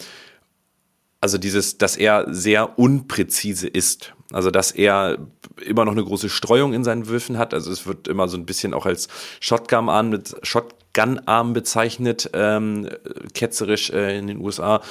also 1.21 1.37
dieses, 1.37 1.77
dass 1.77 1.97
er 1.97 2.25
sehr 2.33 2.79
unpräzise 2.79 3.67
ist. 3.67 4.13
Also 4.31 4.51
dass 4.51 4.71
er 4.71 5.17
immer 5.65 5.85
noch 5.85 5.93
eine 5.93 6.03
große 6.03 6.29
Streuung 6.29 6.73
in 6.73 6.83
seinen 6.83 7.07
Würfen 7.07 7.37
hat. 7.37 7.53
Also 7.53 7.71
es 7.71 7.87
wird 7.87 8.07
immer 8.07 8.27
so 8.27 8.37
ein 8.37 8.45
bisschen 8.45 8.73
auch 8.73 8.85
als 8.85 9.07
Shotgun-Arm 9.39 10.09
mit 10.09 10.35
Shotgun-Arm 10.43 11.53
bezeichnet, 11.53 12.29
ähm, 12.33 12.87
ketzerisch 13.33 13.89
äh, 13.89 14.17
in 14.17 14.27
den 14.27 14.39
USA, 14.39 14.81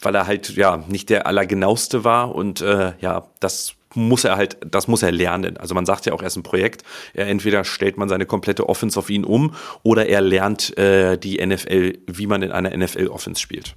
weil 0.00 0.14
er 0.14 0.26
halt 0.26 0.50
ja 0.56 0.84
nicht 0.88 1.10
der 1.10 1.26
allergenaueste 1.26 2.04
war 2.04 2.34
und 2.34 2.60
äh, 2.60 2.92
ja, 3.00 3.26
das 3.40 3.74
muss 3.96 4.24
er 4.24 4.36
halt, 4.36 4.56
das 4.68 4.88
muss 4.88 5.02
er 5.02 5.12
lernen. 5.12 5.56
Also 5.56 5.74
man 5.74 5.86
sagt 5.86 6.06
ja 6.06 6.12
auch, 6.12 6.20
er 6.20 6.26
ist 6.26 6.36
ein 6.36 6.42
Projekt. 6.42 6.82
Er 7.12 7.28
entweder 7.28 7.64
stellt 7.64 7.96
man 7.96 8.08
seine 8.08 8.26
komplette 8.26 8.68
Offense 8.68 8.98
auf 8.98 9.10
ihn 9.10 9.24
um 9.24 9.54
oder 9.82 10.06
er 10.06 10.20
lernt 10.20 10.76
äh, 10.76 11.16
die 11.16 11.44
NFL, 11.44 11.98
wie 12.06 12.26
man 12.26 12.42
in 12.42 12.52
einer 12.52 12.76
NFL-Offense 12.76 13.40
spielt. 13.40 13.76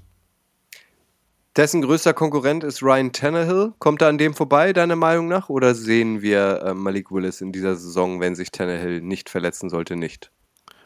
Dessen 1.57 1.81
größter 1.81 2.13
Konkurrent 2.13 2.63
ist 2.63 2.83
Ryan 2.83 3.11
Tannehill. 3.11 3.73
Kommt 3.79 4.03
er 4.03 4.09
an 4.09 4.19
dem 4.19 4.35
vorbei, 4.35 4.73
deiner 4.73 4.95
Meinung 4.95 5.27
nach? 5.27 5.49
Oder 5.49 5.73
sehen 5.73 6.21
wir 6.21 6.61
äh, 6.63 6.73
Malik 6.75 7.11
Willis 7.11 7.41
in 7.41 7.51
dieser 7.51 7.75
Saison, 7.75 8.19
wenn 8.19 8.35
sich 8.35 8.51
Tannehill 8.51 9.01
nicht 9.01 9.27
verletzen 9.27 9.71
sollte, 9.71 9.95
nicht? 9.95 10.29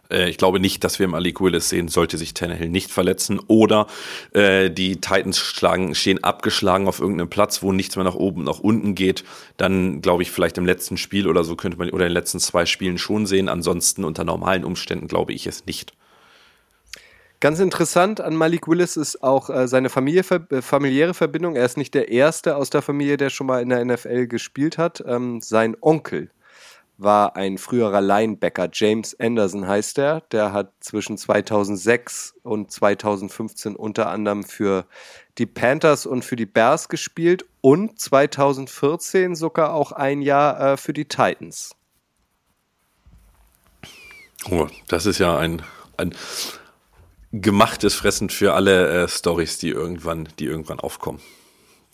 Äh, 0.09 0.29
ich 0.29 0.37
glaube 0.37 0.61
nicht, 0.61 0.85
dass 0.85 0.97
wir 0.97 1.09
Malik 1.09 1.41
Willis 1.41 1.67
sehen, 1.67 1.89
sollte 1.89 2.17
sich 2.17 2.33
Tannehill 2.33 2.69
nicht 2.69 2.89
verletzen. 2.89 3.41
Oder 3.47 3.87
äh, 4.31 4.71
die 4.71 5.01
Titans 5.01 5.39
schlagen, 5.39 5.93
stehen 5.93 6.23
abgeschlagen 6.23 6.87
auf 6.87 7.01
irgendeinem 7.01 7.29
Platz, 7.29 7.61
wo 7.61 7.73
nichts 7.73 7.97
mehr 7.97 8.05
nach 8.05 8.15
oben, 8.15 8.45
nach 8.45 8.59
unten 8.59 8.95
geht. 8.95 9.25
Dann 9.57 9.99
glaube 10.01 10.23
ich, 10.23 10.31
vielleicht 10.31 10.57
im 10.57 10.65
letzten 10.65 10.95
Spiel 10.95 11.27
oder 11.27 11.43
so 11.43 11.57
könnte 11.57 11.79
man, 11.79 11.89
oder 11.89 12.05
in 12.05 12.11
den 12.11 12.17
letzten 12.17 12.39
zwei 12.39 12.65
Spielen 12.65 12.97
schon 12.97 13.25
sehen. 13.25 13.49
Ansonsten 13.49 14.05
unter 14.05 14.23
normalen 14.23 14.63
Umständen 14.63 15.09
glaube 15.09 15.33
ich 15.33 15.47
es 15.47 15.65
nicht. 15.65 15.91
Ganz 17.41 17.59
interessant 17.59 18.21
an 18.21 18.35
Malik 18.35 18.67
Willis 18.67 18.97
ist 18.97 19.23
auch 19.23 19.49
äh, 19.49 19.67
seine 19.67 19.89
Familie, 19.89 20.21
äh, 20.21 20.61
familiäre 20.61 21.15
Verbindung. 21.15 21.55
Er 21.55 21.65
ist 21.65 21.75
nicht 21.75 21.95
der 21.95 22.09
Erste 22.09 22.55
aus 22.55 22.69
der 22.69 22.83
Familie, 22.83 23.17
der 23.17 23.31
schon 23.31 23.47
mal 23.47 23.63
in 23.63 23.69
der 23.69 23.83
NFL 23.83 24.27
gespielt 24.27 24.77
hat. 24.77 25.03
Ähm, 25.07 25.41
sein 25.41 25.75
Onkel 25.81 26.29
war 26.99 27.35
ein 27.35 27.57
früherer 27.57 27.99
Linebacker, 27.99 28.69
James 28.71 29.19
Anderson 29.19 29.67
heißt 29.67 29.97
er. 29.97 30.21
Der 30.31 30.53
hat 30.53 30.71
zwischen 30.81 31.17
2006 31.17 32.35
und 32.43 32.71
2015 32.71 33.75
unter 33.75 34.11
anderem 34.11 34.43
für 34.43 34.85
die 35.39 35.47
Panthers 35.47 36.05
und 36.05 36.23
für 36.23 36.35
die 36.35 36.45
Bears 36.45 36.89
gespielt 36.89 37.45
und 37.61 37.99
2014 37.99 39.33
sogar 39.33 39.73
auch 39.73 39.91
ein 39.91 40.21
Jahr 40.21 40.73
äh, 40.73 40.77
für 40.77 40.93
die 40.93 41.05
Titans. 41.05 41.75
Oh, 44.51 44.67
das 44.87 45.07
ist 45.07 45.17
ja 45.17 45.35
ein, 45.39 45.63
ein 45.97 46.13
gemachtes 47.31 47.95
Fressen 47.95 48.29
für 48.29 48.53
alle 48.53 49.03
äh, 49.03 49.07
Stories, 49.07 49.57
die 49.57 49.69
irgendwann, 49.69 50.27
die 50.39 50.45
irgendwann 50.45 50.79
aufkommen. 50.79 51.19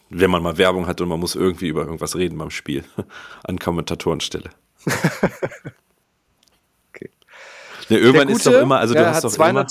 Wenn 0.09 0.31
man 0.31 0.41
mal 0.41 0.57
Werbung 0.57 0.87
hat 0.87 1.01
und 1.01 1.09
man 1.09 1.19
muss 1.19 1.35
irgendwie 1.35 1.67
über 1.67 1.81
irgendwas 1.81 2.15
reden 2.15 2.37
beim 2.37 2.49
Spiel. 2.49 2.83
An 3.43 3.59
Kommentatorenstelle. 3.59 4.49
okay. 6.89 7.11
Ne, 7.89 7.97
irgendwann 7.97 8.29
ist 8.29 8.45
doch 8.45 8.53
immer, 8.53 8.79
also 8.79 8.93
du 8.93 9.05
hast 9.05 9.23
doch 9.23 9.33
immer. 9.35 9.67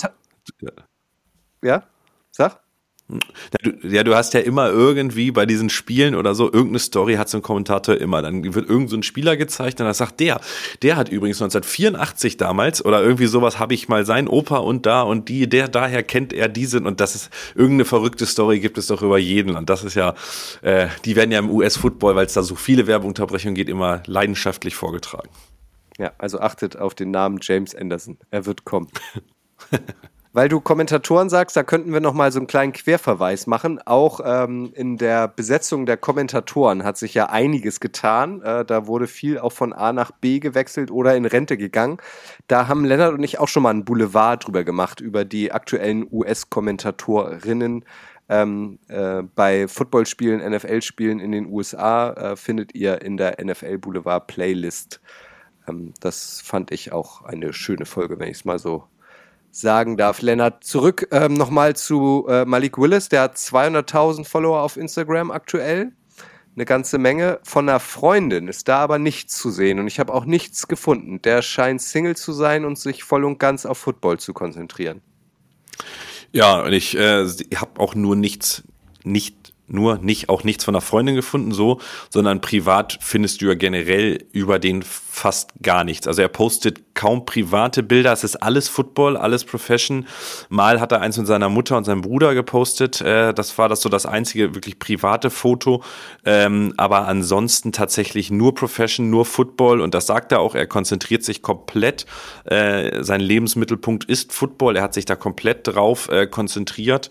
Ja, 1.61 1.83
sag. 2.31 2.61
Ja 3.09 3.17
du, 3.63 3.87
ja, 3.87 4.03
du 4.03 4.15
hast 4.15 4.33
ja 4.33 4.41
immer 4.41 4.69
irgendwie 4.69 5.31
bei 5.31 5.45
diesen 5.45 5.69
Spielen 5.69 6.13
oder 6.13 6.35
so, 6.35 6.45
irgendeine 6.45 6.79
Story 6.79 7.15
hat 7.15 7.29
so 7.29 7.37
ein 7.37 7.41
Kommentator 7.41 7.95
immer. 7.95 8.21
Dann 8.21 8.53
wird 8.53 8.69
irgend 8.69 8.89
so 8.89 8.97
ein 8.97 9.03
Spieler 9.03 9.37
gezeigt 9.37 9.79
und 9.79 9.85
dann 9.85 9.93
sagt 9.93 10.19
der, 10.19 10.41
der 10.81 10.97
hat 10.97 11.07
übrigens 11.07 11.41
1984 11.41 12.35
damals 12.35 12.83
oder 12.83 13.01
irgendwie 13.01 13.27
sowas 13.27 13.59
habe 13.59 13.73
ich 13.73 13.87
mal 13.87 14.05
sein 14.05 14.27
Opa 14.27 14.57
und 14.57 14.85
da 14.85 15.03
und 15.03 15.29
die, 15.29 15.47
der 15.47 15.69
daher 15.69 16.03
kennt 16.03 16.33
er 16.33 16.49
diesen 16.49 16.85
und 16.85 16.99
das 16.99 17.15
ist 17.15 17.29
irgendeine 17.55 17.85
verrückte 17.85 18.25
Story 18.25 18.59
gibt 18.59 18.77
es 18.77 18.87
doch 18.87 19.01
über 19.01 19.17
jeden. 19.17 19.55
Und 19.55 19.69
das 19.69 19.85
ist 19.85 19.95
ja, 19.95 20.13
äh, 20.61 20.87
die 21.05 21.15
werden 21.15 21.31
ja 21.31 21.39
im 21.39 21.49
US-Football, 21.49 22.15
weil 22.15 22.25
es 22.25 22.33
da 22.33 22.43
so 22.43 22.55
viele 22.55 22.87
Werbeunterbrechungen 22.87 23.55
geht, 23.55 23.69
immer 23.69 24.03
leidenschaftlich 24.05 24.75
vorgetragen. 24.75 25.29
Ja, 25.97 26.11
also 26.17 26.39
achtet 26.39 26.77
auf 26.77 26.93
den 26.93 27.11
Namen 27.11 27.39
James 27.41 27.73
Anderson. 27.73 28.17
Er 28.31 28.45
wird 28.45 28.65
kommen. 28.65 28.89
Weil 30.37 30.49
du 30.49 30.61
Kommentatoren 30.61 31.29
sagst, 31.29 31.57
da 31.57 31.63
könnten 31.63 31.93
wir 31.93 31.99
noch 31.99 32.13
mal 32.13 32.31
so 32.31 32.37
einen 32.37 32.45
kleinen 32.45 32.71
Querverweis 32.71 33.47
machen. 33.47 33.79
Auch 33.83 34.19
ähm, 34.23 34.71
in 34.75 34.97
der 34.97 35.27
Besetzung 35.27 35.87
der 35.87 35.97
Kommentatoren 35.97 36.83
hat 36.83 36.95
sich 36.95 37.15
ja 37.15 37.29
einiges 37.31 37.79
getan. 37.79 38.43
Äh, 38.43 38.63
da 38.63 38.85
wurde 38.85 39.07
viel 39.07 39.39
auch 39.39 39.51
von 39.51 39.73
A 39.73 39.93
nach 39.93 40.11
B 40.11 40.37
gewechselt 40.37 40.91
oder 40.91 41.15
in 41.15 41.25
Rente 41.25 41.57
gegangen. 41.57 41.97
Da 42.47 42.67
haben 42.67 42.85
Lennart 42.85 43.15
und 43.15 43.23
ich 43.23 43.39
auch 43.39 43.47
schon 43.47 43.63
mal 43.63 43.71
einen 43.71 43.83
Boulevard 43.83 44.45
drüber 44.45 44.63
gemacht, 44.63 45.01
über 45.01 45.25
die 45.25 45.51
aktuellen 45.51 46.05
US-Kommentatorinnen. 46.11 47.83
Ähm, 48.29 48.77
äh, 48.89 49.23
bei 49.23 49.67
Footballspielen, 49.67 50.47
NFL-Spielen 50.47 51.19
in 51.19 51.31
den 51.31 51.47
USA 51.47 52.11
äh, 52.11 52.35
findet 52.35 52.75
ihr 52.75 53.01
in 53.01 53.17
der 53.17 53.43
NFL 53.43 53.79
Boulevard 53.79 54.27
Playlist. 54.27 55.01
Ähm, 55.67 55.95
das 55.99 56.41
fand 56.41 56.69
ich 56.69 56.91
auch 56.91 57.23
eine 57.23 57.53
schöne 57.53 57.87
Folge, 57.87 58.19
wenn 58.19 58.29
ich 58.29 58.37
es 58.37 58.45
mal 58.45 58.59
so 58.59 58.83
sagen 59.59 59.97
darf. 59.97 60.21
Lennart, 60.21 60.63
zurück 60.63 61.07
ähm, 61.11 61.33
nochmal 61.33 61.75
zu 61.75 62.25
äh, 62.29 62.45
Malik 62.45 62.77
Willis. 62.77 63.09
Der 63.09 63.21
hat 63.21 63.37
200.000 63.37 64.25
Follower 64.25 64.61
auf 64.61 64.77
Instagram 64.77 65.31
aktuell. 65.31 65.91
Eine 66.55 66.65
ganze 66.65 66.97
Menge. 66.97 67.39
Von 67.43 67.69
einer 67.69 67.79
Freundin 67.79 68.47
ist 68.47 68.67
da 68.67 68.79
aber 68.79 68.99
nichts 68.99 69.37
zu 69.37 69.51
sehen 69.51 69.79
und 69.79 69.87
ich 69.87 69.99
habe 69.99 70.13
auch 70.13 70.25
nichts 70.25 70.67
gefunden. 70.67 71.21
Der 71.21 71.41
scheint 71.41 71.81
Single 71.81 72.15
zu 72.15 72.33
sein 72.33 72.65
und 72.65 72.79
sich 72.79 73.03
voll 73.03 73.25
und 73.25 73.39
ganz 73.39 73.65
auf 73.65 73.77
Football 73.77 74.19
zu 74.19 74.33
konzentrieren. 74.33 75.01
Ja, 76.31 76.63
und 76.63 76.73
ich 76.73 76.97
äh, 76.97 77.27
habe 77.55 77.79
auch 77.79 77.95
nur 77.95 78.15
nichts, 78.15 78.63
nicht 79.03 79.46
nur 79.67 79.97
nicht 79.97 80.29
auch 80.29 80.43
nichts 80.43 80.63
von 80.63 80.75
einer 80.75 80.81
Freundin 80.81 81.15
gefunden, 81.15 81.51
so, 81.51 81.79
sondern 82.09 82.41
privat 82.41 82.97
findest 83.01 83.41
du 83.41 83.47
ja 83.47 83.53
generell 83.53 84.25
über 84.31 84.59
den 84.59 84.81
fast 84.83 85.51
gar 85.61 85.83
nichts. 85.83 86.07
Also 86.07 86.21
er 86.21 86.27
postet 86.27 86.93
kaum 86.93 87.25
private 87.25 87.83
Bilder, 87.83 88.13
es 88.13 88.23
ist 88.23 88.37
alles 88.37 88.69
Football, 88.69 89.17
alles 89.17 89.43
Profession. 89.43 90.07
Mal 90.49 90.79
hat 90.79 90.91
er 90.91 91.01
eins 91.01 91.17
mit 91.17 91.27
seiner 91.27 91.49
Mutter 91.49 91.75
und 91.77 91.83
seinem 91.83 92.01
Bruder 92.01 92.33
gepostet, 92.33 93.01
äh, 93.01 93.33
das 93.33 93.57
war 93.57 93.67
das 93.67 93.81
so 93.81 93.89
das 93.89 94.05
einzige 94.05 94.55
wirklich 94.55 94.79
private 94.79 95.29
Foto, 95.29 95.83
ähm, 96.25 96.73
aber 96.77 97.07
ansonsten 97.07 97.71
tatsächlich 97.71 98.31
nur 98.31 98.55
Profession, 98.55 99.09
nur 99.09 99.25
Football. 99.25 99.81
Und 99.81 99.93
das 99.93 100.07
sagt 100.07 100.31
er 100.31 100.39
auch, 100.39 100.55
er 100.55 100.67
konzentriert 100.67 101.23
sich 101.23 101.41
komplett, 101.41 102.05
äh, 102.45 103.03
sein 103.03 103.21
Lebensmittelpunkt 103.21 104.05
ist 104.05 104.31
Football, 104.31 104.77
er 104.77 104.83
hat 104.83 104.93
sich 104.93 105.05
da 105.05 105.15
komplett 105.15 105.67
drauf 105.67 106.09
äh, 106.09 106.27
konzentriert 106.27 107.09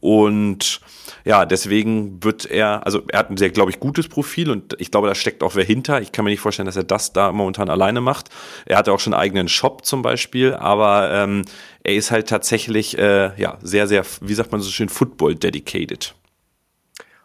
und 0.00 0.80
ja, 1.24 1.44
deswegen 1.44 2.22
wird 2.22 2.46
er, 2.46 2.84
also 2.86 3.02
er 3.08 3.18
hat 3.18 3.30
ein 3.30 3.36
sehr, 3.36 3.50
glaube 3.50 3.70
ich, 3.70 3.80
gutes 3.80 4.08
Profil 4.08 4.50
und 4.50 4.74
ich 4.78 4.90
glaube, 4.90 5.08
da 5.08 5.14
steckt 5.14 5.42
auch 5.42 5.54
wer 5.54 5.64
hinter. 5.64 6.00
Ich 6.00 6.12
kann 6.12 6.24
mir 6.24 6.30
nicht 6.30 6.40
vorstellen, 6.40 6.66
dass 6.66 6.76
er 6.76 6.84
das 6.84 7.12
da 7.12 7.32
momentan 7.32 7.68
alleine 7.70 8.00
macht. 8.00 8.28
Er 8.66 8.78
hat 8.78 8.88
auch 8.88 9.00
schon 9.00 9.14
einen 9.14 9.22
eigenen 9.22 9.48
Shop 9.48 9.84
zum 9.84 10.02
Beispiel, 10.02 10.54
aber 10.54 11.10
ähm, 11.12 11.44
er 11.82 11.94
ist 11.94 12.10
halt 12.10 12.28
tatsächlich 12.28 12.96
äh, 12.98 13.38
ja 13.40 13.58
sehr, 13.62 13.86
sehr, 13.86 14.04
wie 14.20 14.34
sagt 14.34 14.52
man 14.52 14.60
so 14.60 14.70
schön, 14.70 14.88
Football 14.88 15.34
dedicated. 15.34 16.14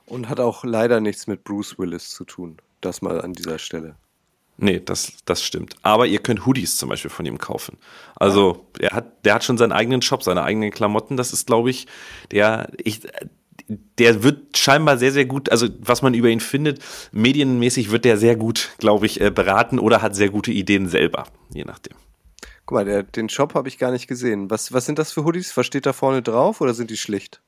Und 0.06 0.30
hat 0.30 0.40
auch 0.40 0.64
leider 0.64 1.00
nichts 1.00 1.28
mit 1.28 1.44
Bruce 1.44 1.78
Willis 1.80 2.10
zu 2.10 2.26
tun. 2.26 2.58
Das 2.82 3.02
mal 3.02 3.22
an 3.22 3.34
dieser 3.34 3.58
Stelle. 3.60 3.96
Nee, 4.58 4.80
das, 4.80 5.14
das 5.26 5.44
stimmt. 5.44 5.76
Aber 5.82 6.06
ihr 6.06 6.20
könnt 6.20 6.46
Hoodies 6.46 6.78
zum 6.78 6.90
Beispiel 6.90 7.10
von 7.10 7.26
ihm 7.26 7.38
kaufen. 7.38 7.78
Also, 8.16 8.68
er 8.80 8.92
hat, 8.92 9.26
der 9.26 9.34
hat 9.34 9.44
schon 9.44 9.58
seinen 9.58 9.72
eigenen 9.72 10.02
Shop, 10.02 10.24
seine 10.24 10.44
eigenen 10.44 10.72
Klamotten. 10.72 11.18
Das 11.18 11.34
ist, 11.34 11.48
glaube 11.48 11.72
ich, 11.72 11.88
der, 12.32 12.72
ich, 12.78 13.02
der 13.68 14.24
wird 14.24 14.58
scheinbar 14.58 14.98
sehr, 14.98 15.12
sehr 15.12 15.26
gut, 15.26 15.50
also 15.50 15.68
was 15.80 16.02
man 16.02 16.14
über 16.14 16.30
ihn 16.30 16.40
findet, 16.40 16.80
medienmäßig 17.12 17.92
wird 17.92 18.06
der 18.06 18.18
sehr 18.18 18.36
gut, 18.36 18.70
glaube 18.78 19.06
ich, 19.06 19.22
äh, 19.22 19.32
beraten 19.32 19.80
oder 19.80 20.02
hat 20.02 20.16
sehr 20.16 20.30
gute 20.30 20.52
Ideen 20.52 20.88
selber, 20.88 21.26
je 21.54 21.64
nachdem. 21.64 21.98
Guck 22.66 22.76
mal, 22.76 22.86
der, 22.86 23.04
den 23.04 23.30
Shop 23.30 23.56
habe 23.56 23.68
ich 23.68 23.78
gar 23.78 23.92
nicht 23.92 24.08
gesehen. 24.08 24.50
Was, 24.50 24.72
was 24.72 24.86
sind 24.86 25.00
das 25.00 25.12
für 25.12 25.26
Hoodies? 25.26 25.58
Was 25.58 25.66
steht 25.66 25.86
da 25.86 25.94
vorne 25.94 26.22
drauf 26.22 26.62
oder 26.62 26.74
sind 26.74 26.90
die 26.90 26.98
schlicht? 26.98 27.42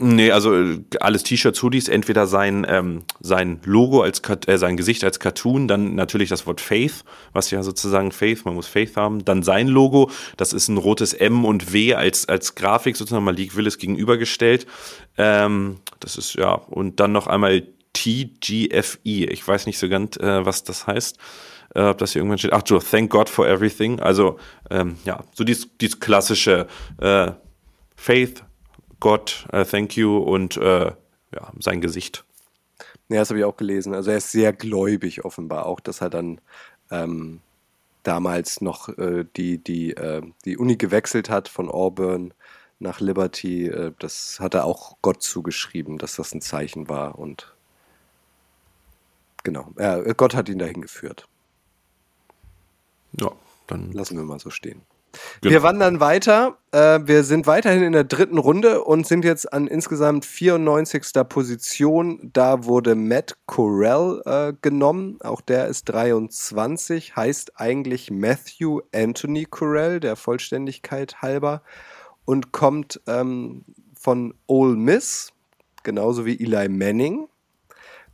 Nee, 0.00 0.30
also 0.30 0.54
äh, 0.54 0.78
alles 1.00 1.24
T-Shirts, 1.24 1.60
Hoodies, 1.60 1.88
entweder 1.88 2.28
sein, 2.28 2.64
ähm, 2.68 3.02
sein 3.18 3.58
Logo 3.64 4.02
als 4.02 4.22
äh, 4.46 4.56
sein 4.56 4.76
Gesicht 4.76 5.02
als 5.02 5.18
Cartoon, 5.18 5.66
dann 5.66 5.96
natürlich 5.96 6.28
das 6.28 6.46
Wort 6.46 6.60
Faith, 6.60 7.04
was 7.32 7.50
ja 7.50 7.64
sozusagen 7.64 8.12
Faith, 8.12 8.44
man 8.44 8.54
muss 8.54 8.68
Faith 8.68 8.96
haben, 8.96 9.24
dann 9.24 9.42
sein 9.42 9.66
Logo, 9.66 10.08
das 10.36 10.52
ist 10.52 10.68
ein 10.68 10.76
rotes 10.76 11.14
M 11.14 11.44
und 11.44 11.72
W 11.72 11.94
als, 11.94 12.28
als 12.28 12.54
Grafik 12.54 12.96
sozusagen 12.96 13.24
Malik 13.24 13.56
Willis 13.56 13.76
gegenübergestellt. 13.78 14.68
Ähm, 15.16 15.80
das 15.98 16.16
ist 16.16 16.34
ja, 16.34 16.54
und 16.54 17.00
dann 17.00 17.10
noch 17.10 17.26
einmal 17.26 17.66
TGFE. 17.92 18.98
Ich 19.04 19.48
weiß 19.48 19.66
nicht 19.66 19.80
so 19.80 19.88
ganz, 19.88 20.16
äh, 20.18 20.46
was 20.46 20.62
das 20.62 20.86
heißt. 20.86 21.18
Äh, 21.74 21.82
ob 21.82 21.98
das 21.98 22.12
hier 22.12 22.20
irgendwann 22.20 22.38
steht. 22.38 22.52
Ach 22.52 22.62
so, 22.64 22.78
thank 22.78 23.10
God 23.10 23.28
for 23.28 23.48
everything. 23.48 23.98
Also, 23.98 24.38
ähm, 24.70 24.96
ja, 25.04 25.24
so 25.34 25.42
dieses, 25.42 25.76
dieses 25.78 25.98
klassische 25.98 26.68
äh, 26.98 27.32
Faith, 27.96 28.44
Gott, 29.00 29.46
uh, 29.52 29.64
thank 29.64 29.96
you 29.96 30.18
und 30.18 30.56
uh, 30.56 30.90
ja, 31.32 31.52
sein 31.58 31.80
Gesicht. 31.80 32.24
Ja, 33.08 33.20
das 33.20 33.30
habe 33.30 33.38
ich 33.38 33.44
auch 33.44 33.56
gelesen. 33.56 33.94
Also 33.94 34.10
er 34.10 34.18
ist 34.18 34.32
sehr 34.32 34.52
gläubig 34.52 35.24
offenbar 35.24 35.66
auch, 35.66 35.80
dass 35.80 36.00
er 36.00 36.10
dann 36.10 36.40
ähm, 36.90 37.40
damals 38.02 38.60
noch 38.60 38.88
äh, 38.98 39.24
die, 39.36 39.58
die, 39.58 39.92
äh, 39.92 40.22
die 40.44 40.56
Uni 40.56 40.76
gewechselt 40.76 41.30
hat 41.30 41.48
von 41.48 41.70
Auburn 41.70 42.32
nach 42.78 43.00
Liberty. 43.00 43.66
Äh, 43.66 43.92
das 43.98 44.40
hat 44.40 44.54
er 44.54 44.64
auch 44.64 44.96
Gott 45.02 45.22
zugeschrieben, 45.22 45.98
dass 45.98 46.16
das 46.16 46.34
ein 46.34 46.40
Zeichen 46.40 46.88
war 46.88 47.18
und 47.18 47.54
genau, 49.44 49.72
Gott 50.16 50.34
hat 50.34 50.48
ihn 50.48 50.58
dahin 50.58 50.82
geführt. 50.82 51.26
Ja, 53.12 53.32
dann 53.66 53.92
lassen 53.92 54.16
wir 54.16 54.24
mal 54.24 54.38
so 54.38 54.50
stehen. 54.50 54.82
Genau. 55.40 55.52
Wir 55.52 55.62
wandern 55.62 56.00
weiter. 56.00 56.58
Äh, 56.72 57.00
wir 57.04 57.24
sind 57.24 57.46
weiterhin 57.46 57.82
in 57.82 57.92
der 57.92 58.04
dritten 58.04 58.38
Runde 58.38 58.82
und 58.84 59.06
sind 59.06 59.24
jetzt 59.24 59.52
an 59.52 59.66
insgesamt 59.66 60.24
94. 60.24 61.02
Position. 61.28 62.30
Da 62.32 62.64
wurde 62.64 62.94
Matt 62.94 63.36
Corell 63.46 64.22
äh, 64.24 64.52
genommen. 64.60 65.18
Auch 65.22 65.40
der 65.40 65.68
ist 65.68 65.84
23, 65.84 67.16
heißt 67.16 67.60
eigentlich 67.60 68.10
Matthew 68.10 68.80
Anthony 68.94 69.44
Corell, 69.44 70.00
der 70.00 70.16
Vollständigkeit 70.16 71.22
halber, 71.22 71.62
und 72.24 72.52
kommt 72.52 73.00
ähm, 73.06 73.64
von 73.98 74.34
Ole 74.46 74.76
Miss, 74.76 75.32
genauso 75.82 76.26
wie 76.26 76.38
Eli 76.38 76.68
Manning. 76.68 77.28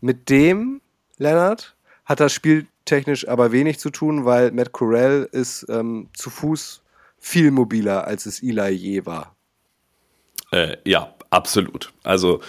Mit 0.01 0.31
dem, 0.31 0.81
Leonard, 1.19 1.77
hat 2.05 2.21
das 2.21 2.33
Spiel 2.33 2.67
technisch 2.85 3.27
aber 3.27 3.51
wenig 3.51 3.79
zu 3.79 3.91
tun, 3.91 4.25
weil 4.25 4.53
Matt 4.53 4.73
Corell 4.73 5.29
ist 5.33 5.67
ähm, 5.69 6.11
zu 6.15 6.31
Fuß 6.31 6.84
viel 7.25 7.51
mobiler, 7.51 8.07
als 8.07 8.27
es 8.27 8.43
Eli 8.43 8.69
je 8.69 9.07
war. 9.07 9.35
Äh, 10.53 10.77
ja, 10.85 11.15
absolut. 11.31 11.91
Also 12.03 12.41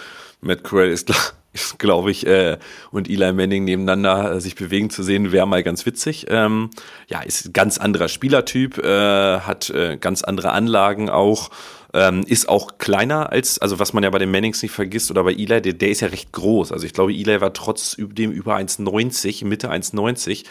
Matt 0.42 0.64
Corral 0.64 0.90
ist, 0.90 1.10
glaube 1.78 2.10
ich, 2.10 2.26
äh, 2.26 2.58
und 2.90 3.08
Eli 3.08 3.32
Manning 3.32 3.64
nebeneinander 3.64 4.34
äh, 4.34 4.40
sich 4.40 4.54
bewegen 4.54 4.90
zu 4.90 5.02
sehen, 5.02 5.32
wäre 5.32 5.48
mal 5.48 5.62
ganz 5.62 5.86
witzig. 5.86 6.26
Ähm, 6.28 6.68
ja, 7.08 7.22
ist 7.22 7.46
ein 7.46 7.52
ganz 7.54 7.78
anderer 7.78 8.08
Spielertyp, 8.08 8.76
äh, 8.76 9.40
hat 9.40 9.70
äh, 9.70 9.96
ganz 9.96 10.22
andere 10.22 10.52
Anlagen 10.52 11.08
auch. 11.08 11.48
Ähm, 11.94 12.24
ist 12.26 12.50
auch 12.50 12.76
kleiner 12.76 13.32
als, 13.32 13.58
also 13.58 13.78
was 13.78 13.94
man 13.94 14.04
ja 14.04 14.10
bei 14.10 14.18
den 14.18 14.30
Mannings 14.30 14.60
nicht 14.60 14.72
vergisst 14.72 15.10
oder 15.10 15.24
bei 15.24 15.32
Eli, 15.32 15.62
der, 15.62 15.72
der 15.72 15.88
ist 15.88 16.00
ja 16.00 16.08
recht 16.08 16.32
groß. 16.32 16.70
Also 16.70 16.84
ich 16.84 16.92
glaube, 16.92 17.14
Eli 17.14 17.40
war 17.40 17.54
trotzdem 17.54 18.30
über 18.30 18.56
1,90, 18.56 19.46
Mitte 19.46 19.70
1,90 19.70 20.44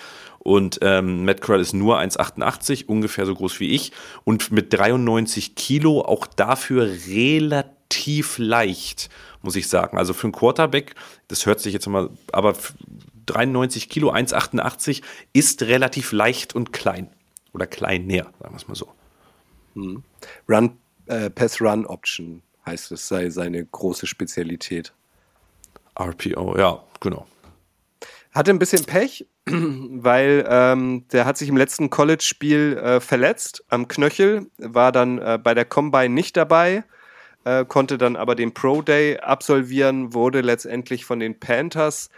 und 0.46 0.78
ähm, 0.84 1.26
Matt 1.26 1.42
Corral 1.42 1.60
ist 1.60 1.74
nur 1.74 1.98
1,88, 1.98 2.86
ungefähr 2.86 3.26
so 3.26 3.34
groß 3.34 3.60
wie 3.60 3.72
ich. 3.72 3.92
Und 4.26 4.52
mit 4.52 4.72
93 4.72 5.56
Kilo 5.56 6.02
auch 6.02 6.28
dafür 6.28 6.88
relativ 7.08 8.38
leicht, 8.38 9.10
muss 9.42 9.56
ich 9.56 9.68
sagen. 9.68 9.98
Also 9.98 10.14
für 10.14 10.26
einen 10.26 10.34
Quarterback, 10.34 10.94
das 11.30 11.48
hört 11.48 11.62
sich 11.62 11.74
jetzt 11.74 11.88
mal, 11.88 12.12
aber 12.32 12.54
93 13.26 13.90
Kilo, 13.90 14.12
1,88 14.12 15.02
ist 15.34 15.64
relativ 15.64 16.12
leicht 16.12 16.54
und 16.54 16.72
klein. 16.72 17.10
Oder 17.52 17.66
klein 17.66 18.06
näher, 18.06 18.32
sagen 18.40 18.54
wir 18.54 18.58
es 18.58 18.68
mal 18.68 18.76
so. 18.76 18.92
Hm. 19.74 20.04
Run, 20.48 20.78
äh, 21.08 21.32
Pass 21.32 21.60
Run 21.60 21.88
Option 21.88 22.44
heißt 22.68 22.92
es, 22.92 23.08
sei 23.08 23.32
seine 23.32 23.66
große 23.66 24.06
Spezialität. 24.06 24.94
RPO, 26.00 26.56
ja, 26.56 26.84
genau. 27.00 27.26
Hatte 28.32 28.52
ein 28.52 28.60
bisschen 28.60 28.86
Pech, 28.86 29.26
weil 29.50 30.46
ähm, 30.50 31.06
der 31.12 31.26
hat 31.26 31.38
sich 31.38 31.50
im 31.50 31.58
letzten 31.58 31.90
College-Spiel 31.90 32.78
äh, 32.78 33.00
verletzt 33.00 33.64
am 33.70 33.88
Knöchel, 33.88 34.48
war 34.58 34.92
dann 34.92 35.20
äh, 35.20 35.40
bei 35.42 35.54
der 35.54 35.66
Combine 35.66 36.10
nicht 36.10 36.36
dabei. 36.38 36.84
äh, 37.46 37.66
konnte 37.66 37.98
dann 37.98 38.16
aber 38.16 38.36
den 38.36 38.54
Pro 38.54 38.82
Day 38.82 39.18
absolvieren, 39.20 40.14
wurde 40.14 40.42
letztendlich 40.42 41.06
von 41.06 41.20
den 41.20 41.40
Panthers 41.40 42.10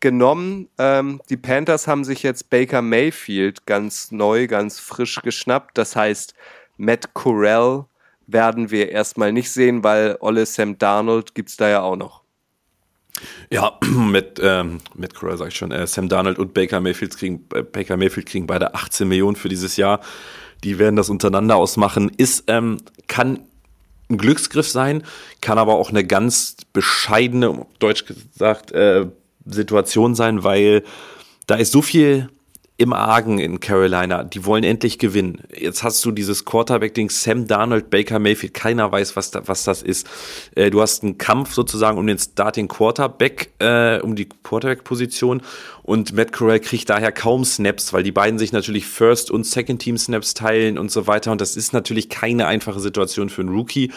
genommen. 0.00 0.68
Ähm, 0.78 1.20
die 1.30 1.36
Panthers 1.36 1.86
haben 1.88 2.04
sich 2.04 2.22
jetzt 2.22 2.50
Baker 2.50 2.82
Mayfield 2.82 3.66
ganz 3.66 4.10
neu, 4.12 4.46
ganz 4.48 4.80
frisch 4.80 5.22
geschnappt. 5.22 5.78
Das 5.78 5.96
heißt, 5.96 6.34
Matt 6.76 7.14
Corral 7.14 7.86
werden 8.26 8.70
wir 8.70 8.90
erstmal 8.90 9.32
nicht 9.32 9.50
sehen, 9.52 9.84
weil 9.84 10.16
Olle 10.20 10.46
Sam 10.46 10.78
Darnold 10.78 11.34
gibt 11.34 11.50
es 11.50 11.56
da 11.56 11.68
ja 11.68 11.82
auch 11.82 11.96
noch. 11.96 12.21
Ja, 13.50 13.78
mit, 13.96 14.40
ähm, 14.42 14.78
mit 14.94 15.14
Corral 15.14 15.36
sag 15.36 15.48
ich 15.48 15.56
schon, 15.56 15.72
äh, 15.72 15.86
Sam 15.86 16.08
Darnold 16.08 16.38
und 16.38 16.54
Baker 16.54 16.80
Mayfield 16.80 17.16
kriegen, 17.16 17.44
äh, 17.54 17.62
Baker 17.62 17.96
Mayfield 17.96 18.26
kriegen 18.26 18.46
beide 18.46 18.74
18 18.74 19.08
Millionen 19.08 19.36
für 19.36 19.48
dieses 19.48 19.76
Jahr. 19.76 20.00
Die 20.64 20.78
werden 20.78 20.96
das 20.96 21.10
untereinander 21.10 21.56
ausmachen. 21.56 22.10
Ist, 22.16 22.44
ähm, 22.46 22.78
kann 23.08 23.40
ein 24.10 24.18
Glücksgriff 24.18 24.68
sein, 24.68 25.02
kann 25.40 25.58
aber 25.58 25.74
auch 25.74 25.90
eine 25.90 26.04
ganz 26.04 26.56
bescheidene, 26.72 27.66
deutsch 27.78 28.04
gesagt, 28.06 28.72
äh, 28.72 29.06
Situation 29.44 30.14
sein, 30.14 30.44
weil 30.44 30.84
da 31.46 31.56
ist 31.56 31.72
so 31.72 31.82
viel 31.82 32.28
im 32.82 32.92
Argen 32.92 33.38
in 33.38 33.60
Carolina. 33.60 34.24
Die 34.24 34.44
wollen 34.44 34.64
endlich 34.64 34.98
gewinnen. 34.98 35.40
Jetzt 35.56 35.84
hast 35.84 36.04
du 36.04 36.10
dieses 36.10 36.44
Quarterback-Ding, 36.44 37.10
Sam 37.10 37.46
Darnold, 37.46 37.90
Baker 37.90 38.18
Mayfield. 38.18 38.54
Keiner 38.54 38.90
weiß, 38.90 39.14
was, 39.14 39.30
da, 39.30 39.46
was 39.46 39.62
das 39.62 39.82
ist. 39.82 40.08
Äh, 40.56 40.70
du 40.70 40.82
hast 40.82 41.04
einen 41.04 41.16
Kampf 41.16 41.54
sozusagen 41.54 41.96
um 41.96 42.08
den 42.08 42.18
Starting 42.18 42.66
Quarterback, 42.66 43.52
äh, 43.60 44.00
um 44.00 44.16
die 44.16 44.28
Quarterback-Position. 44.28 45.42
Und 45.84 46.12
Matt 46.12 46.32
Corral 46.32 46.58
kriegt 46.58 46.90
daher 46.90 47.12
kaum 47.12 47.44
Snaps, 47.44 47.92
weil 47.92 48.02
die 48.02 48.10
beiden 48.10 48.40
sich 48.40 48.50
natürlich 48.50 48.86
First- 48.86 49.30
und 49.30 49.46
Second-Team-Snaps 49.46 50.34
teilen 50.34 50.76
und 50.76 50.90
so 50.90 51.06
weiter. 51.06 51.30
Und 51.30 51.40
das 51.40 51.54
ist 51.54 51.72
natürlich 51.72 52.08
keine 52.08 52.46
einfache 52.48 52.80
Situation 52.80 53.28
für 53.28 53.42
einen 53.42 53.54
Rookie. 53.54 53.92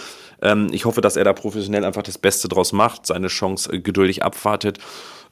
Ähm, 0.45 0.69
ich 0.71 0.85
hoffe, 0.85 1.01
dass 1.01 1.15
er 1.15 1.23
da 1.23 1.33
professionell 1.33 1.83
einfach 1.83 2.03
das 2.03 2.17
Beste 2.17 2.47
draus 2.47 2.71
macht, 2.71 3.05
seine 3.05 3.27
Chance 3.27 3.73
äh, 3.73 3.79
geduldig 3.79 4.23
abwartet 4.23 4.79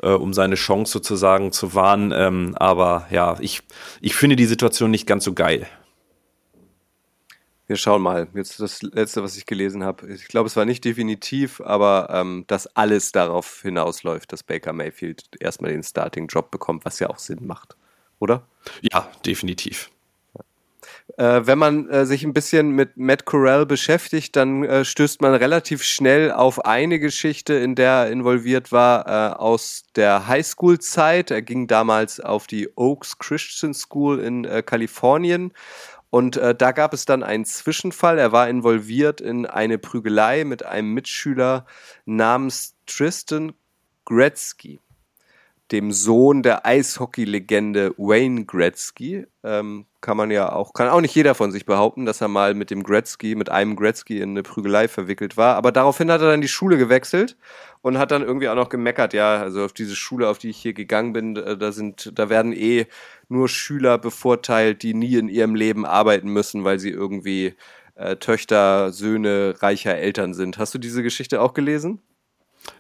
äh, 0.03 0.09
um 0.09 0.33
seine 0.33 0.55
Chance 0.55 0.91
sozusagen 0.91 1.51
zu 1.51 1.73
wahren. 1.73 2.13
Ähm, 2.15 2.55
aber 2.57 3.07
ja, 3.09 3.37
ich, 3.39 3.61
ich 4.01 4.15
finde 4.15 4.35
die 4.35 4.45
Situation 4.45 4.91
nicht 4.91 5.07
ganz 5.07 5.23
so 5.23 5.33
geil. 5.33 5.67
Wir 7.65 7.77
schauen 7.77 8.01
mal. 8.01 8.27
Jetzt 8.35 8.59
das 8.59 8.81
letzte, 8.81 9.23
was 9.23 9.37
ich 9.37 9.45
gelesen 9.45 9.83
habe. 9.83 10.11
Ich 10.13 10.27
glaube, 10.27 10.47
es 10.47 10.55
war 10.57 10.65
nicht 10.65 10.83
definitiv, 10.83 11.61
aber 11.61 12.09
ähm, 12.11 12.43
dass 12.47 12.67
alles 12.75 13.13
darauf 13.13 13.61
hinausläuft, 13.61 14.33
dass 14.33 14.43
Baker 14.43 14.73
Mayfield 14.73 15.23
erstmal 15.39 15.71
den 15.71 15.81
Starting-Job 15.81 16.51
bekommt, 16.51 16.83
was 16.83 16.99
ja 16.99 17.09
auch 17.09 17.19
Sinn 17.19 17.47
macht. 17.47 17.77
Oder? 18.19 18.45
Ja, 18.81 19.09
definitiv. 19.25 19.89
Äh, 21.17 21.41
wenn 21.43 21.59
man 21.59 21.89
äh, 21.89 22.05
sich 22.05 22.23
ein 22.23 22.33
bisschen 22.33 22.71
mit 22.71 22.97
Matt 22.97 23.25
Corral 23.25 23.65
beschäftigt, 23.65 24.35
dann 24.35 24.63
äh, 24.63 24.85
stößt 24.85 25.21
man 25.21 25.33
relativ 25.35 25.83
schnell 25.83 26.31
auf 26.31 26.65
eine 26.65 26.99
Geschichte, 26.99 27.53
in 27.53 27.75
der 27.75 27.91
er 27.91 28.11
involviert 28.11 28.71
war, 28.71 29.07
äh, 29.07 29.35
aus 29.35 29.83
der 29.95 30.27
Highschool-Zeit. 30.27 31.29
Er 31.29 31.41
ging 31.41 31.67
damals 31.67 32.19
auf 32.19 32.47
die 32.47 32.69
Oaks 32.75 33.19
Christian 33.19 33.73
School 33.73 34.19
in 34.19 34.45
äh, 34.45 34.63
Kalifornien. 34.63 35.53
Und 36.09 36.37
äh, 36.37 36.55
da 36.55 36.71
gab 36.71 36.93
es 36.93 37.05
dann 37.05 37.23
einen 37.23 37.45
Zwischenfall. 37.45 38.17
Er 38.17 38.31
war 38.31 38.47
involviert 38.47 39.19
in 39.19 39.45
eine 39.45 39.77
Prügelei 39.77 40.45
mit 40.45 40.65
einem 40.65 40.93
Mitschüler 40.93 41.65
namens 42.05 42.75
Tristan 42.85 43.53
Gretzky 44.05 44.79
dem 45.73 45.91
Sohn 45.91 46.43
der 46.43 46.65
Eishockey-Legende 46.65 47.95
Wayne 47.97 48.45
Gretzky. 48.45 49.25
Ähm, 49.43 49.85
kann 50.01 50.17
man 50.17 50.31
ja 50.31 50.53
auch, 50.53 50.73
kann 50.73 50.87
auch 50.87 51.01
nicht 51.01 51.15
jeder 51.15 51.33
von 51.33 51.51
sich 51.51 51.65
behaupten, 51.65 52.05
dass 52.05 52.21
er 52.21 52.27
mal 52.27 52.53
mit 52.53 52.69
dem 52.69 52.83
Gretzky, 52.83 53.35
mit 53.35 53.49
einem 53.49 53.75
Gretzky 53.75 54.19
in 54.19 54.31
eine 54.31 54.43
Prügelei 54.43 54.87
verwickelt 54.87 55.35
war. 55.35 55.55
Aber 55.55 55.71
daraufhin 55.71 56.11
hat 56.11 56.21
er 56.21 56.29
dann 56.29 56.41
die 56.41 56.47
Schule 56.47 56.77
gewechselt 56.77 57.35
und 57.81 57.97
hat 57.97 58.11
dann 58.11 58.21
irgendwie 58.21 58.49
auch 58.49 58.55
noch 58.55 58.69
gemeckert, 58.69 59.13
ja, 59.13 59.37
also 59.37 59.65
auf 59.65 59.73
diese 59.73 59.95
Schule, 59.95 60.29
auf 60.29 60.37
die 60.37 60.51
ich 60.51 60.57
hier 60.57 60.73
gegangen 60.73 61.11
bin, 61.11 61.35
äh, 61.35 61.57
da 61.57 61.71
sind, 61.71 62.11
da 62.13 62.29
werden 62.29 62.53
eh 62.53 62.85
nur 63.27 63.49
Schüler 63.49 63.97
bevorteilt, 63.97 64.83
die 64.83 64.93
nie 64.93 65.15
in 65.15 65.27
ihrem 65.27 65.55
Leben 65.55 65.85
arbeiten 65.85 66.29
müssen, 66.29 66.63
weil 66.63 66.77
sie 66.79 66.91
irgendwie 66.91 67.55
äh, 67.95 68.15
Töchter, 68.17 68.91
Söhne 68.91 69.55
reicher 69.59 69.95
Eltern 69.95 70.35
sind. 70.35 70.59
Hast 70.59 70.73
du 70.75 70.77
diese 70.77 71.01
Geschichte 71.01 71.41
auch 71.41 71.55
gelesen? 71.55 71.99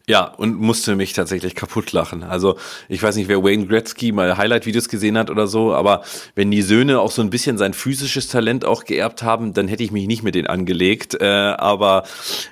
Ja, 0.05 0.25
und 0.25 0.59
musste 0.59 0.97
mich 0.97 1.13
tatsächlich 1.13 1.55
kaputt 1.55 1.93
lachen. 1.93 2.23
Also 2.23 2.57
ich 2.89 3.01
weiß 3.01 3.15
nicht, 3.15 3.29
wer 3.29 3.41
Wayne 3.41 3.67
Gretzky 3.67 4.11
mal 4.11 4.35
Highlight-Videos 4.35 4.89
gesehen 4.89 5.17
hat 5.17 5.29
oder 5.29 5.47
so, 5.47 5.73
aber 5.73 6.03
wenn 6.35 6.51
die 6.51 6.61
Söhne 6.61 6.99
auch 6.99 7.09
so 7.09 7.21
ein 7.21 7.29
bisschen 7.29 7.57
sein 7.57 7.73
physisches 7.73 8.27
Talent 8.27 8.65
auch 8.65 8.83
geerbt 8.83 9.23
haben, 9.23 9.53
dann 9.53 9.69
hätte 9.69 9.81
ich 9.81 9.91
mich 9.91 10.05
nicht 10.07 10.21
mit 10.21 10.35
denen 10.35 10.47
angelegt. 10.47 11.15
Äh, 11.21 11.25
aber 11.25 12.03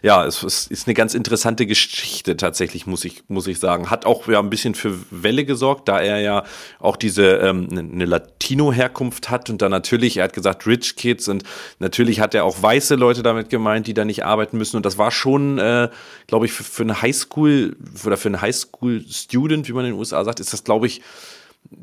ja, 0.02 0.26
es, 0.26 0.44
es, 0.44 0.68
ist 0.68 0.88
eine 0.88 0.94
ganz 0.94 1.14
interessante 1.14 1.66
Geschichte 1.66 2.38
tatsächlich, 2.38 2.88
muss 2.88 3.04
ich, 3.04 3.24
muss 3.28 3.48
ich 3.48 3.60
sagen. 3.60 3.90
Hat 3.90 4.06
auch 4.06 4.30
ja 4.30 4.40
ein 4.40 4.50
bisschen 4.50 4.74
für 4.74 4.98
Welle 5.12 5.44
gesorgt, 5.44 5.90
da 5.90 6.00
er 6.00 6.22
ja 6.22 6.46
auch 6.80 6.96
diese 6.96 7.34
ähm, 7.34 7.68
eine 7.70 8.06
Latino-Herkunft 8.06 9.30
hat 9.30 9.50
und 9.50 9.62
dann 9.62 9.72
natürlich, 9.72 10.16
er 10.16 10.24
hat 10.24 10.34
gesagt 10.34 10.68
Rich 10.68 10.96
Kids 10.96 11.28
und 11.28 11.44
natürlich 11.80 12.22
hat 12.22 12.34
er 12.34 12.46
auch 12.46 12.64
weiße 12.64 12.96
Leute 12.96 13.24
damit 13.24 13.50
gemeint, 13.50 13.88
die 13.88 13.94
da 13.94 14.06
nicht 14.06 14.24
arbeiten 14.24 14.58
müssen 14.58 14.78
und 14.78 14.86
das 14.86 14.98
war 14.98 15.12
schon, 15.12 15.58
äh, 15.58 15.90
glaube 16.28 16.46
ich, 16.46 16.54
für, 16.54 16.64
für 16.64 16.84
eine 16.84 17.02
Highschool 17.02 17.41
Highschool 17.42 17.76
oder 18.06 18.18
für 18.18 18.30
einen 18.30 18.42
Highschool-Student, 18.42 19.68
wie 19.68 19.74
man 19.74 19.86
in 19.86 19.92
den 19.92 20.00
USA 20.00 20.24
sagt, 20.24 20.40
ist 20.40 20.54
das, 20.54 20.64
glaube 20.64 20.88
ich, 20.88 21.02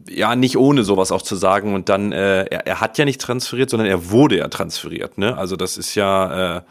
ja, 0.08 0.34
nicht 0.36 0.56
ohne 0.56 0.82
sowas 0.82 1.12
auch 1.12 1.22
zu 1.22 1.36
sagen. 1.36 1.74
Und 1.74 1.88
dann, 1.88 2.12
äh, 2.12 2.44
er, 2.44 2.66
er 2.66 2.80
hat 2.80 2.98
ja 2.98 3.04
nicht 3.04 3.20
transferiert, 3.20 3.70
sondern 3.70 3.88
er 3.88 4.10
wurde 4.10 4.38
ja 4.38 4.48
transferiert, 4.48 5.18
ne? 5.18 5.36
Also 5.36 5.56
das 5.56 5.76
ist 5.76 5.94
ja, 5.94 6.56
äh, 6.56 6.62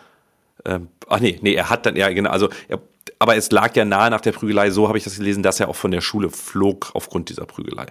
äh, 0.65 0.79
ach 1.07 1.19
nee, 1.19 1.39
nee, 1.41 1.53
er 1.53 1.69
hat 1.69 1.85
dann, 1.85 1.95
ja, 1.95 2.09
genau, 2.09 2.29
also 2.29 2.49
er, 2.67 2.79
aber 3.19 3.35
es 3.35 3.51
lag 3.51 3.75
ja 3.75 3.85
nahe 3.85 4.11
nach 4.11 4.21
der 4.21 4.31
Prügelei, 4.31 4.69
so 4.69 4.87
habe 4.87 4.97
ich 4.97 5.03
das 5.03 5.17
gelesen, 5.17 5.41
dass 5.41 5.59
er 5.59 5.69
auch 5.69 5.75
von 5.75 5.91
der 5.91 6.01
Schule 6.01 6.29
flog 6.29 6.91
aufgrund 6.93 7.29
dieser 7.29 7.45
Prügelei. 7.45 7.87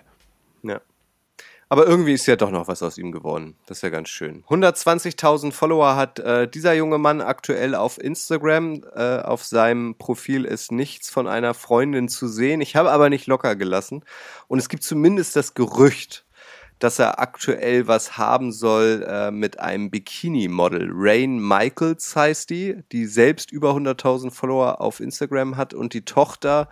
Ja. 0.63 0.81
Aber 1.69 1.87
irgendwie 1.87 2.13
ist 2.13 2.27
ja 2.27 2.37
doch 2.37 2.51
noch 2.51 2.69
was 2.69 2.83
aus 2.83 2.97
ihm 2.97 3.11
geworden. 3.11 3.57
Das 3.67 3.79
ist 3.79 3.83
ja 3.83 3.89
ganz 3.89 4.09
schön. 4.09 4.45
120.000 4.45 5.51
Follower 5.51 5.97
hat 5.97 6.21
äh, 6.21 6.47
dieser 6.47 6.75
junge 6.75 6.99
Mann 6.99 7.21
aktuell 7.21 7.75
auf 7.75 8.01
Instagram. 8.01 8.85
Äh, 8.95 9.21
auf 9.21 9.45
seinem 9.45 9.97
Profil 9.97 10.45
ist 10.45 10.71
nichts 10.71 11.11
von 11.11 11.27
einer 11.27 11.55
Freundin 11.55 12.09
zu 12.09 12.29
sehen. 12.29 12.61
Ich 12.61 12.77
habe 12.77 12.93
aber 12.93 13.11
nicht 13.11 13.27
locker 13.27 13.57
gelassen. 13.57 14.05
Und 14.47 14.61
es 14.61 14.69
gibt 14.69 14.85
zumindest 14.85 15.35
das 15.35 15.55
Gerücht, 15.55 16.26
dass 16.79 16.99
er 16.99 17.19
aktuell 17.21 17.87
was 17.87 18.19
haben 18.19 18.53
soll 18.53 19.05
äh, 19.09 19.31
mit 19.31 19.59
einem 19.61 19.91
Bikini-Model. 19.91 20.91
Rain 20.93 21.39
Michaels 21.39 22.15
heißt 22.15 22.51
die, 22.51 22.83
die 22.93 23.07
selbst 23.07 23.51
über 23.51 23.71
100.000 23.71 24.31
Follower 24.31 24.81
auf 24.81 25.01
Instagram 25.01 25.57
hat 25.57 25.73
und 25.73 25.95
die 25.95 26.05
Tochter 26.05 26.69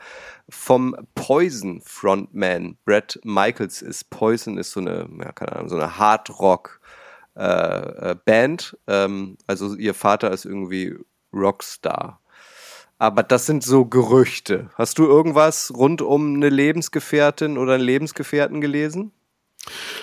vom 0.48 0.94
Poison 1.14 1.80
Frontman 1.82 2.76
Brett 2.84 3.18
Michaels 3.24 3.80
ist. 3.80 4.10
Poison 4.10 4.58
ist 4.58 4.72
so 4.72 4.80
eine, 4.80 5.08
ja, 5.20 5.32
keine 5.32 5.52
Ahnung, 5.52 5.68
so 5.68 5.76
eine 5.76 5.98
Hard 5.98 6.38
Rock 6.38 6.80
äh, 7.36 8.12
äh. 8.12 8.56
Ähm, 8.86 9.38
also 9.46 9.74
ihr 9.74 9.94
Vater 9.94 10.30
ist 10.30 10.44
irgendwie 10.44 10.96
Rockstar. 11.32 12.20
Aber 12.98 13.22
das 13.22 13.46
sind 13.46 13.64
so 13.64 13.86
Gerüchte. 13.86 14.70
Hast 14.74 14.98
du 14.98 15.04
irgendwas 15.04 15.72
rund 15.76 16.00
um 16.00 16.36
eine 16.36 16.48
Lebensgefährtin 16.48 17.58
oder 17.58 17.74
einen 17.74 17.84
Lebensgefährten 17.84 18.60
gelesen? 18.60 19.12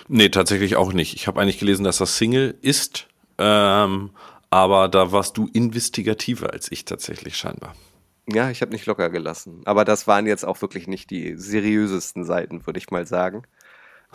Nee, 0.08 0.30
tatsächlich 0.30 0.76
auch 0.76 0.93
nicht. 0.93 1.15
Ich 1.15 1.28
habe 1.28 1.39
eigentlich 1.41 1.60
gelesen, 1.60 1.84
dass 1.84 1.97
das 1.97 2.17
Single 2.17 2.56
ist, 2.62 3.08
ähm, 3.38 4.12
aber 4.50 4.89
da 4.89 5.12
warst 5.12 5.38
du 5.38 5.50
investigativer 5.54 6.52
als 6.52 6.71
ich 6.71 6.86
tatsächlich 6.86 7.38
scheinbar. 7.38 7.76
Ja, 8.28 8.50
ich 8.50 8.62
habe 8.62 8.71
nicht 8.71 8.86
locker 8.86 9.10
gelassen. 9.10 9.62
Aber 9.65 9.86
das 9.86 10.08
waren 10.08 10.28
jetzt 10.28 10.45
auch 10.45 10.62
wirklich 10.62 10.88
nicht 10.88 11.10
die 11.10 11.36
seriösesten 11.38 12.24
Seiten, 12.24 12.65
würde 12.65 12.78
ich 12.78 12.91
mal 12.91 13.06
sagen. 13.06 13.43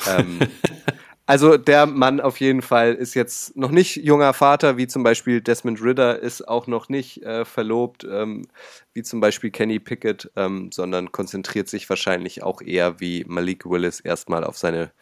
ähm, 0.07 0.39
also 1.27 1.57
der 1.57 1.87
Mann 1.87 2.21
auf 2.21 2.39
jeden 2.39 2.63
Fall 2.63 2.95
ist 2.95 3.15
jetzt 3.15 3.57
noch 3.57 3.71
nicht 3.71 3.97
junger 3.97 4.33
Vater, 4.33 4.77
wie 4.77 4.87
zum 4.87 5.03
Beispiel 5.03 5.41
Desmond 5.41 5.83
Ritter 5.83 6.19
ist 6.19 6.47
auch 6.47 6.67
noch 6.67 6.89
nicht 6.89 7.23
äh, 7.25 7.45
verlobt, 7.45 8.05
ähm, 8.05 8.47
wie 8.93 9.03
zum 9.03 9.21
Beispiel 9.21 9.51
Kenny 9.51 9.81
Pickett, 9.81 10.31
ähm, 10.37 10.71
sondern 10.73 11.13
konzentriert 11.13 11.69
sich 11.69 11.89
wahrscheinlich 11.89 12.43
auch 12.43 12.63
eher 12.63 13.01
wie 13.01 13.25
Malik 13.27 13.67
Willis 13.67 14.01
erstmal 14.01 14.45
auf 14.45 14.57
seine 14.57 14.93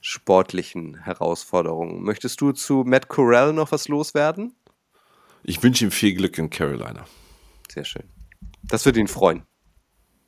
sportlichen 0.00 1.02
Herausforderungen. 1.02 2.02
Möchtest 2.02 2.40
du 2.40 2.52
zu 2.52 2.84
Matt 2.86 3.08
Corral 3.08 3.52
noch 3.52 3.72
was 3.72 3.88
loswerden? 3.88 4.54
Ich 5.42 5.62
wünsche 5.62 5.84
ihm 5.84 5.90
viel 5.90 6.14
Glück 6.14 6.38
in 6.38 6.50
Carolina. 6.50 7.06
Sehr 7.70 7.84
schön. 7.84 8.04
Das 8.62 8.84
wird 8.84 8.96
ihn 8.96 9.08
freuen. 9.08 9.42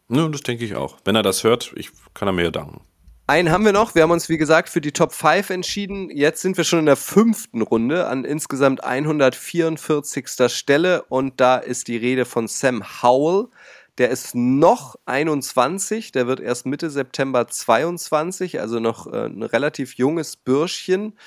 Ja, 0.09 0.29
das 0.29 0.43
denke 0.43 0.65
ich 0.65 0.75
auch. 0.75 0.99
Wenn 1.05 1.17
er 1.17 1.23
das 1.23 1.45
hört, 1.45 1.73
ich 1.77 1.91
kann 2.15 2.29
er 2.29 2.33
mir 2.33 2.51
danken. 2.51 2.83
Einen 3.27 3.51
haben 3.51 3.65
wir 3.65 3.73
noch. 3.73 3.95
Wir 3.95 4.03
haben 4.03 4.11
uns, 4.11 4.29
wie 4.29 4.37
gesagt, 4.37 4.69
für 4.69 4.81
die 4.81 4.93
Top 4.93 5.13
5 5.13 5.51
entschieden. 5.51 6.11
Jetzt 6.11 6.43
sind 6.43 6.57
wir 6.57 6.65
schon 6.65 6.81
in 6.81 6.87
der 6.87 6.97
fünften 6.97 7.63
Runde 7.63 8.07
an 8.09 8.25
insgesamt 8.25 8.85
144. 8.85 10.27
Stelle. 10.49 11.05
Und 11.05 11.41
da 11.41 11.57
ist 11.57 11.89
die 11.89 11.97
Rede 11.97 12.25
von 12.25 12.49
Sam 12.49 12.83
Howell. 13.03 13.49
Der 13.98 14.09
ist 14.11 14.35
noch 14.35 14.96
21, 15.05 16.12
der 16.12 16.26
wird 16.26 16.40
erst 16.40 16.64
Mitte 16.64 16.88
September 16.90 17.46
22, 17.46 18.61
also 18.61 18.81
noch 18.81 19.07
äh, 19.07 19.26
ein 19.26 19.43
relativ 19.43 19.95
junges 19.95 20.36
Bürschchen. 20.36 21.18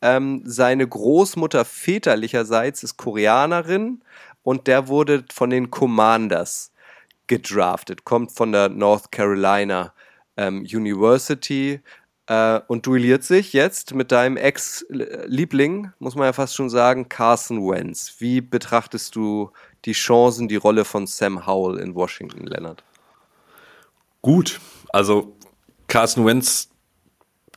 Ähm, 0.00 0.42
seine 0.44 0.86
Großmutter 0.86 1.64
väterlicherseits 1.64 2.82
ist 2.84 2.96
Koreanerin 2.96 4.02
und 4.42 4.66
der 4.68 4.88
wurde 4.88 5.24
von 5.32 5.50
den 5.50 5.70
Commanders 5.70 6.72
gedraftet, 7.26 8.04
kommt 8.04 8.32
von 8.32 8.52
der 8.52 8.68
North 8.68 9.10
Carolina 9.10 9.92
ähm, 10.36 10.60
University 10.60 11.80
äh, 12.26 12.60
und 12.68 12.86
duelliert 12.86 13.24
sich 13.24 13.52
jetzt 13.52 13.94
mit 13.94 14.12
deinem 14.12 14.36
Ex-Liebling, 14.36 15.92
muss 15.98 16.14
man 16.14 16.26
ja 16.26 16.32
fast 16.32 16.54
schon 16.54 16.70
sagen, 16.70 17.08
Carson 17.08 17.58
Wentz. 17.68 18.16
Wie 18.18 18.40
betrachtest 18.40 19.16
du 19.16 19.50
die 19.84 19.92
Chancen, 19.92 20.48
die 20.48 20.56
Rolle 20.56 20.84
von 20.84 21.06
Sam 21.06 21.46
Howell 21.46 21.78
in 21.78 21.94
Washington, 21.94 22.46
Leonard? 22.46 22.82
Gut, 24.22 24.60
also 24.92 25.36
Carson 25.86 26.24
Wentz, 26.24 26.70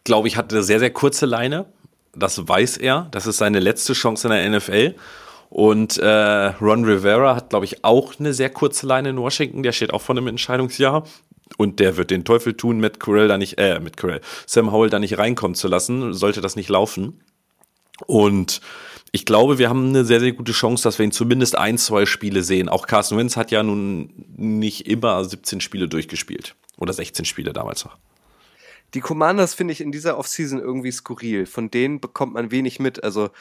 glaube 0.03 0.27
ich, 0.27 0.37
hatte 0.37 0.55
eine 0.55 0.63
sehr, 0.63 0.79
sehr 0.79 0.91
kurze 0.91 1.25
Leine. 1.25 1.65
Das 2.13 2.47
weiß 2.47 2.77
er. 2.77 3.07
Das 3.11 3.27
ist 3.27 3.37
seine 3.37 3.59
letzte 3.59 3.93
Chance 3.93 4.27
in 4.27 4.33
der 4.33 4.59
NFL. 4.59 4.95
Und 5.49 5.97
äh, 5.97 6.07
Ron 6.07 6.83
Rivera 6.83 7.35
hat, 7.35 7.51
glaube 7.51 7.65
ich, 7.65 7.85
auch 7.85 8.19
eine 8.19 8.33
sehr 8.33 8.49
kurze 8.49 8.85
Leine 8.85 9.09
in 9.09 9.17
Washington. 9.17 9.63
Der 9.63 9.71
steht 9.71 9.93
auch 9.93 10.01
vor 10.01 10.15
einem 10.17 10.27
Entscheidungsjahr. 10.27 11.03
Und 11.57 11.79
der 11.79 11.95
wird 11.95 12.11
den 12.11 12.25
Teufel 12.25 12.55
tun, 12.55 12.79
mit 12.79 12.99
Corell 12.99 13.29
da 13.29 13.37
nicht, 13.37 13.57
äh, 13.57 13.79
mit 13.79 13.95
Corell, 13.95 14.19
Sam 14.45 14.71
Howell 14.71 14.89
da 14.89 14.99
nicht 14.99 15.17
reinkommen 15.17 15.55
zu 15.55 15.69
lassen, 15.69 16.13
sollte 16.13 16.41
das 16.41 16.57
nicht 16.57 16.67
laufen. 16.67 17.21
Und 18.05 18.59
ich 19.17 19.25
glaube, 19.25 19.57
wir 19.57 19.67
haben 19.67 19.87
eine 19.87 20.05
sehr, 20.05 20.19
sehr 20.19 20.31
gute 20.33 20.51
Chance, 20.51 20.83
dass 20.83 20.99
wir 20.99 21.03
ihn 21.03 21.11
zumindest 21.11 21.57
ein, 21.57 21.79
zwei 21.79 22.05
Spiele 22.05 22.43
sehen. 22.43 22.69
Auch 22.69 22.85
Carson 22.85 23.17
Wentz 23.17 23.35
hat 23.35 23.49
ja 23.49 23.63
nun 23.63 24.13
nicht 24.35 24.85
immer 24.85 25.25
17 25.25 25.59
Spiele 25.59 25.89
durchgespielt. 25.89 26.55
Oder 26.77 26.93
16 26.93 27.25
Spiele 27.25 27.51
damals 27.51 27.83
noch. 27.83 27.97
Die 28.93 28.99
Commanders 28.99 29.55
finde 29.55 29.71
ich 29.71 29.81
in 29.81 29.91
dieser 29.91 30.19
Offseason 30.19 30.59
irgendwie 30.59 30.91
skurril. 30.91 31.47
Von 31.47 31.71
denen 31.71 31.99
bekommt 31.99 32.35
man 32.35 32.51
wenig 32.51 32.79
mit. 32.79 33.03
Also 33.03 33.31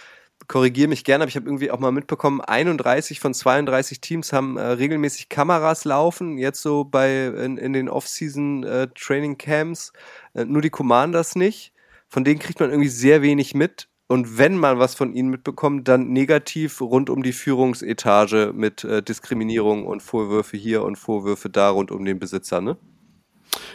korrigiere 0.48 0.88
mich 0.88 1.04
gerne, 1.04 1.24
aber 1.24 1.28
ich 1.28 1.36
habe 1.36 1.44
irgendwie 1.44 1.70
auch 1.70 1.78
mal 1.78 1.92
mitbekommen, 1.92 2.40
31 2.40 3.20
von 3.20 3.34
32 3.34 4.00
Teams 4.00 4.32
haben 4.32 4.56
äh, 4.56 4.62
regelmäßig 4.62 5.28
Kameras 5.28 5.84
laufen, 5.84 6.38
jetzt 6.38 6.62
so 6.62 6.84
bei 6.84 7.26
in, 7.26 7.58
in 7.58 7.74
den 7.74 7.90
Off-Season 7.90 8.64
äh, 8.64 8.88
Training 8.94 9.36
Camps, 9.36 9.92
äh, 10.32 10.46
nur 10.46 10.62
die 10.62 10.70
Commanders 10.70 11.36
nicht. 11.36 11.74
Von 12.08 12.24
denen 12.24 12.38
kriegt 12.38 12.60
man 12.60 12.70
irgendwie 12.70 12.88
sehr 12.88 13.20
wenig 13.20 13.54
mit. 13.54 13.88
Und 14.09 14.38
wenn 14.38 14.57
man 14.57 14.78
was 14.78 14.94
von 14.94 15.12
ihnen 15.12 15.30
mitbekommt, 15.30 15.88
dann 15.88 16.12
negativ 16.12 16.80
rund 16.80 17.11
um 17.11 17.22
die 17.22 17.32
Führungsetage 17.32 18.52
mit 18.54 18.84
äh, 18.84 19.02
Diskriminierung 19.02 19.84
und 19.86 20.00
Vorwürfe 20.00 20.57
hier 20.57 20.84
und 20.84 20.96
Vorwürfe 20.96 21.50
da 21.50 21.70
rund 21.70 21.90
um 21.90 22.04
den 22.04 22.20
Besitzer, 22.20 22.61
ne? 22.61 22.76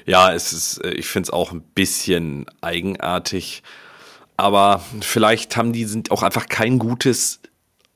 Ja, 0.05 0.34
es 0.34 0.53
ist, 0.53 0.77
äh, 0.84 0.91
ich 0.91 1.07
finde 1.07 1.27
es 1.27 1.29
auch 1.32 1.51
ein 1.51 1.61
bisschen 1.61 2.45
eigenartig. 2.61 3.63
Aber 4.38 4.84
vielleicht 5.01 5.57
haben 5.57 5.73
die 5.73 5.86
sind 5.86 6.11
auch 6.11 6.23
einfach 6.23 6.47
kein 6.47 6.79
gutes, 6.79 7.41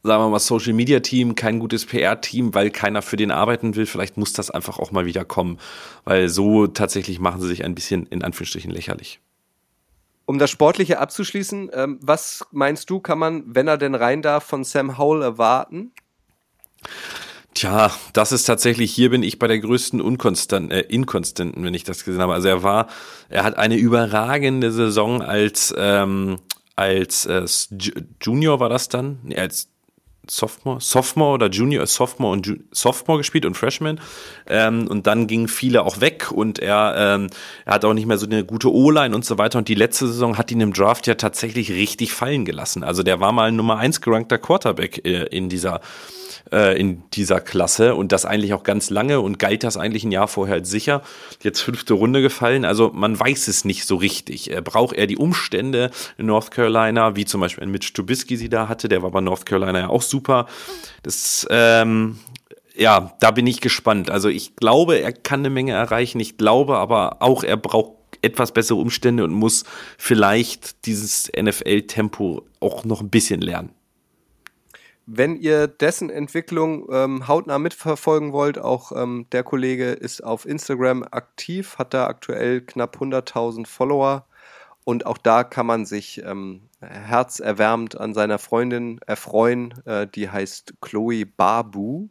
sagen 0.04 0.24
wir 0.24 0.30
mal, 0.30 0.40
Social 0.40 0.74
Media 0.74 1.00
Team, 1.00 1.36
kein 1.36 1.60
gutes 1.60 1.86
PR-Team, 1.86 2.54
weil 2.54 2.70
keiner 2.70 3.02
für 3.02 3.16
den 3.16 3.32
arbeiten 3.32 3.76
will. 3.76 3.86
Vielleicht 3.86 4.18
muss 4.18 4.34
das 4.34 4.52
einfach 4.52 4.78
auch 4.78 4.92
mal 4.92 5.06
wieder 5.06 5.26
kommen, 5.26 5.58
weil 6.04 6.28
so 6.28 6.68
tatsächlich 6.68 7.20
machen 7.20 7.42
sie 7.42 7.48
sich 7.48 7.64
ein 7.64 7.76
bisschen 7.76 8.06
in 8.08 8.24
Anführungsstrichen 8.24 8.72
lächerlich. 8.72 9.22
Um 10.26 10.40
das 10.40 10.50
Sportliche 10.50 11.00
abzuschließen, 11.00 11.70
ähm, 11.74 12.00
was 12.02 12.46
meinst 12.52 12.90
du, 12.90 13.00
kann 13.00 13.20
man, 13.20 13.44
wenn 13.46 13.68
er 13.68 13.78
denn 13.78 13.96
rein 13.96 14.22
darf, 14.22 14.44
von 14.44 14.64
Sam 14.64 14.98
Howell 14.98 15.22
erwarten? 15.22 15.92
Tja, 17.54 17.92
das 18.12 18.34
ist 18.34 18.44
tatsächlich, 18.44 18.92
hier 18.92 19.12
bin 19.12 19.24
ich 19.24 19.40
bei 19.40 19.48
der 19.48 19.60
größten 19.60 20.02
Unkonstant, 20.02 20.74
äh, 20.74 20.82
Inkonstanten, 20.82 21.64
wenn 21.64 21.74
ich 21.74 21.86
das 21.86 22.04
gesehen 22.04 22.22
habe. 22.22 22.34
Also 22.34 22.50
er 22.50 22.64
war, 22.64 22.88
er 23.30 23.44
hat 23.44 23.58
eine 23.58 23.78
überragende 23.78 24.72
Saison 24.72 25.22
als, 25.22 25.74
ähm, 25.78 26.38
als 26.76 27.26
äh, 27.28 27.46
Junior 28.22 28.60
war 28.60 28.68
das 28.68 28.90
dann, 28.90 29.20
nee, 29.24 29.38
als 29.38 29.70
Sophomore, 30.30 30.82
Sophomore 30.82 31.34
oder 31.34 31.50
Junior, 31.50 31.86
Sophomore 31.86 32.34
und 32.34 32.48
Ju 32.48 32.56
Sophomore 32.72 33.20
gespielt 33.20 33.46
und 33.46 33.56
Freshman. 33.56 34.00
Ähm, 34.48 34.88
und 34.88 35.08
dann 35.08 35.28
gingen 35.28 35.48
viele 35.48 35.84
auch 35.84 36.02
weg 36.02 36.32
und 36.32 36.60
er, 36.60 36.96
ähm, 36.98 37.30
er 37.66 37.74
hat 37.74 37.86
auch 37.86 37.94
nicht 37.94 38.06
mehr 38.06 38.18
so 38.18 38.26
eine 38.26 38.44
gute 38.46 38.72
O-Line 38.72 39.16
und 39.16 39.26
so 39.26 39.38
weiter. 39.38 39.58
Und 39.58 39.68
die 39.68 39.76
letzte 39.76 40.08
Saison 40.08 40.38
hat 40.38 40.52
ihn 40.52 40.62
im 40.62 40.74
Draft 40.74 41.08
ja 41.08 41.16
tatsächlich 41.16 41.72
richtig 41.72 42.14
fallen 42.14 42.46
gelassen. 42.46 42.84
Also 42.84 43.04
der 43.04 43.20
war 43.20 43.32
mal 43.32 43.50
ein 43.50 43.56
Nummer 43.56 43.78
eins 43.78 44.02
gerankter 44.02 44.38
Quarterback 44.38 45.06
äh, 45.06 45.26
in 45.26 45.50
dieser 45.50 45.82
äh, 46.52 46.80
in 46.80 47.04
dieser 47.14 47.40
Klasse 47.40 47.96
und 47.96 48.12
das 48.12 48.26
eigentlich 48.26 48.54
auch 48.54 48.64
ganz 48.64 48.90
lange 48.90 49.22
und 49.22 49.40
galt 49.40 49.64
das 49.64 49.78
eigentlich 49.78 50.04
ein 50.04 50.12
Jahr 50.12 50.28
vorher 50.28 50.56
als 50.56 50.70
sicher. 50.70 51.02
Jetzt 51.42 51.62
fünfte 51.62 51.94
Runde 51.94 52.22
gefallen, 52.22 52.66
also 52.66 52.92
man 52.94 53.20
weiß 53.20 53.48
es 53.48 53.66
nicht 53.66 53.86
so 53.86 53.96
richtig. 53.96 54.52
Äh, 54.52 54.62
braucht 54.62 54.96
er 54.96 55.08
die 55.08 55.18
Umstände 55.18 55.92
in 56.18 56.28
North 56.28 56.52
Carolina, 56.52 57.16
wie 57.16 57.26
zum 57.26 57.42
Beispiel 57.42 57.64
ein 57.64 57.72
Mitch 57.72 57.94
Trubisky 57.94 58.38
sie 58.38 58.50
da 58.50 58.68
hatte, 58.68 58.90
der 58.90 59.04
war 59.04 59.12
bei 59.12 59.22
North 59.22 59.46
Carolina 59.46 59.80
ja 59.80 59.90
auch 59.90 60.02
super. 60.02 60.48
Das, 61.04 61.48
ähm, 61.50 62.20
ja, 62.76 63.16
da 63.20 63.32
bin 63.32 63.48
ich 63.48 63.62
gespannt. 63.62 64.10
Also 64.10 64.30
ich 64.30 64.56
glaube, 64.56 65.00
er 65.00 65.14
kann 65.14 65.40
eine 65.40 65.50
Menge 65.50 65.74
erreichen. 65.74 66.20
Ich 66.20 66.38
glaube 66.38 66.78
aber 66.78 67.22
auch, 67.22 67.44
er 67.44 67.58
braucht 67.58 67.94
etwas 68.22 68.52
bessere 68.52 68.80
Umstände 68.80 69.24
und 69.24 69.34
muss 69.34 69.64
vielleicht 69.98 70.86
dieses 70.86 71.32
NFL-Tempo 71.32 72.44
auch 72.60 72.84
noch 72.84 73.02
ein 73.02 73.10
bisschen 73.10 73.42
lernen. 73.42 73.70
Wenn 75.08 75.36
ihr 75.36 75.68
dessen 75.68 76.10
Entwicklung 76.10 76.88
ähm, 76.92 77.28
hautnah 77.28 77.60
mitverfolgen 77.60 78.34
wollt, 78.34 78.58
auch 78.58 78.92
ähm, 78.92 79.28
der 79.32 79.44
Kollege 79.44 79.92
ist 79.92 80.24
auf 80.24 80.48
Instagram 80.48 81.04
aktiv, 81.04 81.78
hat 81.78 81.94
da 81.94 82.08
aktuell 82.08 82.62
knapp 82.62 82.98
100.000 82.98 83.68
Follower 83.68 84.26
und 84.84 85.06
auch 85.06 85.20
da 85.20 85.44
kann 85.44 85.68
man 85.68 85.86
sich 85.86 86.24
ähm, 86.26 86.70
herzerwärmend 86.80 88.00
an 88.00 88.16
seiner 88.16 88.40
Freundin 88.40 89.00
erfreuen, 89.06 89.76
äh, 89.86 90.08
die 90.08 90.32
heißt 90.32 90.76
Chloe 90.82 91.26
Babu 91.26 92.10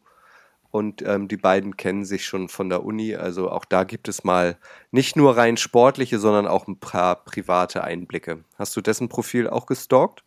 und 0.70 1.02
ähm, 1.02 1.26
die 1.26 1.36
beiden 1.36 1.76
kennen 1.76 2.04
sich 2.04 2.24
schon 2.24 2.48
von 2.48 2.68
der 2.68 2.84
Uni, 2.84 3.16
also 3.16 3.50
auch 3.50 3.64
da 3.64 3.82
gibt 3.82 4.06
es 4.06 4.22
mal 4.22 4.56
nicht 4.92 5.16
nur 5.16 5.36
rein 5.36 5.56
sportliche, 5.56 6.20
sondern 6.20 6.46
auch 6.46 6.68
ein 6.68 6.78
paar 6.78 7.24
private 7.24 7.82
Einblicke. 7.82 8.44
Hast 8.56 8.76
du 8.76 8.80
dessen 8.80 9.08
Profil 9.08 9.48
auch 9.48 9.66
gestalkt? 9.66 10.22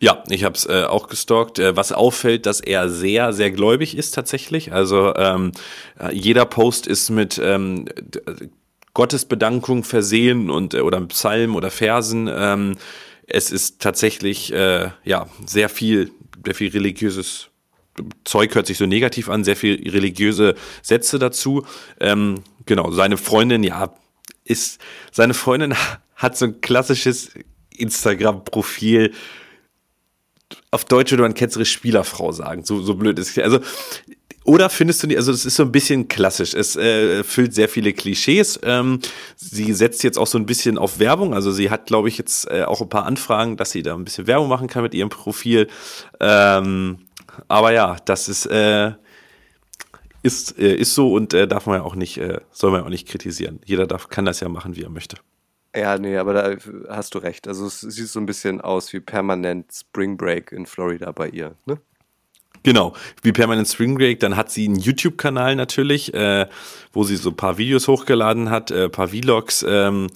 Ja, 0.00 0.22
ich 0.28 0.44
habe 0.44 0.54
es 0.54 0.66
äh, 0.66 0.84
auch 0.84 1.08
gestalkt. 1.08 1.58
Äh, 1.58 1.76
was 1.76 1.92
auffällt, 1.92 2.46
dass 2.46 2.60
er 2.60 2.88
sehr, 2.88 3.32
sehr 3.32 3.50
gläubig 3.50 3.96
ist 3.96 4.12
tatsächlich. 4.12 4.72
Also 4.72 5.14
ähm, 5.16 5.52
äh, 5.98 6.14
jeder 6.14 6.44
Post 6.44 6.86
ist 6.86 7.10
mit 7.10 7.40
ähm, 7.42 7.86
Gottesbedankung 8.92 9.84
versehen 9.84 10.50
und 10.50 10.74
äh, 10.74 10.80
oder 10.80 11.00
Psalm 11.02 11.56
oder 11.56 11.70
Versen. 11.70 12.30
Ähm, 12.32 12.76
es 13.26 13.50
ist 13.50 13.80
tatsächlich 13.80 14.52
äh, 14.52 14.90
ja 15.04 15.28
sehr 15.46 15.68
viel, 15.68 16.10
sehr 16.44 16.54
viel 16.54 16.70
religiöses 16.70 17.48
Zeug 18.24 18.54
hört 18.54 18.66
sich 18.66 18.78
so 18.78 18.86
negativ 18.86 19.28
an, 19.28 19.44
sehr 19.44 19.56
viel 19.56 19.88
religiöse 19.88 20.56
Sätze 20.82 21.18
dazu. 21.18 21.64
Ähm, 22.00 22.42
genau, 22.66 22.90
seine 22.90 23.16
Freundin, 23.16 23.62
ja, 23.62 23.94
ist 24.44 24.80
seine 25.12 25.34
Freundin 25.34 25.74
hat 26.16 26.36
so 26.36 26.46
ein 26.46 26.60
klassisches 26.60 27.30
Instagram-Profil 27.76 29.12
auf 30.74 30.84
Deutsch 30.84 31.12
würde 31.12 31.22
man 31.22 31.34
ketzerisch 31.34 31.72
Spielerfrau 31.72 32.32
sagen. 32.32 32.64
So, 32.64 32.82
so 32.82 32.94
blöd 32.94 33.18
ist 33.18 33.36
es. 33.36 33.42
Also, 33.42 33.60
oder 34.44 34.68
findest 34.68 35.02
du 35.02 35.06
nicht, 35.06 35.16
also 35.16 35.32
es 35.32 35.46
ist 35.46 35.56
so 35.56 35.62
ein 35.62 35.72
bisschen 35.72 36.06
klassisch. 36.08 36.52
Es 36.52 36.76
äh, 36.76 37.24
füllt 37.24 37.54
sehr 37.54 37.68
viele 37.68 37.94
Klischees. 37.94 38.60
Ähm, 38.62 39.00
sie 39.36 39.72
setzt 39.72 40.02
jetzt 40.04 40.18
auch 40.18 40.26
so 40.26 40.36
ein 40.36 40.44
bisschen 40.44 40.76
auf 40.76 40.98
Werbung. 40.98 41.32
Also 41.32 41.50
sie 41.50 41.70
hat, 41.70 41.86
glaube 41.86 42.08
ich, 42.08 42.18
jetzt 42.18 42.50
äh, 42.50 42.64
auch 42.64 42.82
ein 42.82 42.88
paar 42.90 43.06
Anfragen, 43.06 43.56
dass 43.56 43.70
sie 43.70 43.82
da 43.82 43.94
ein 43.94 44.04
bisschen 44.04 44.26
Werbung 44.26 44.48
machen 44.48 44.68
kann 44.68 44.82
mit 44.82 44.92
ihrem 44.92 45.08
Profil. 45.08 45.68
Ähm, 46.20 46.98
aber 47.48 47.72
ja, 47.72 47.96
das 48.04 48.28
ist, 48.28 48.44
äh, 48.46 48.92
ist, 50.22 50.58
äh, 50.58 50.74
ist 50.74 50.94
so 50.94 51.14
und 51.14 51.32
äh, 51.32 51.48
darf 51.48 51.66
man 51.66 51.78
ja 51.78 51.82
auch 51.82 51.94
nicht, 51.94 52.18
äh, 52.18 52.40
soll 52.52 52.70
man 52.70 52.80
ja 52.80 52.86
auch 52.86 52.90
nicht 52.90 53.08
kritisieren. 53.08 53.60
Jeder 53.64 53.86
darf, 53.86 54.08
kann 54.08 54.26
das 54.26 54.40
ja 54.40 54.48
machen, 54.50 54.76
wie 54.76 54.82
er 54.82 54.90
möchte. 54.90 55.16
Ja, 55.74 55.98
nee, 55.98 56.16
aber 56.16 56.34
da 56.34 56.56
hast 56.88 57.14
du 57.14 57.18
recht. 57.18 57.48
Also 57.48 57.66
es 57.66 57.80
sieht 57.80 58.08
so 58.08 58.20
ein 58.20 58.26
bisschen 58.26 58.60
aus 58.60 58.92
wie 58.92 59.00
permanent 59.00 59.72
Spring 59.72 60.16
Break 60.16 60.52
in 60.52 60.66
Florida 60.66 61.10
bei 61.10 61.28
ihr, 61.28 61.56
ne? 61.66 61.78
Genau, 62.62 62.94
wie 63.22 63.32
permanent 63.32 63.68
Spring 63.68 63.94
Break. 63.94 64.20
Dann 64.20 64.36
hat 64.36 64.50
sie 64.50 64.64
einen 64.64 64.76
YouTube-Kanal 64.76 65.54
natürlich, 65.54 66.14
äh, 66.14 66.46
wo 66.92 67.04
sie 67.04 67.16
so 67.16 67.30
ein 67.30 67.36
paar 67.36 67.58
Videos 67.58 67.88
hochgeladen 67.88 68.50
hat, 68.50 68.70
äh, 68.70 68.88
paar 68.88 69.08
Vlogs. 69.08 69.64
Ähm, 69.68 70.06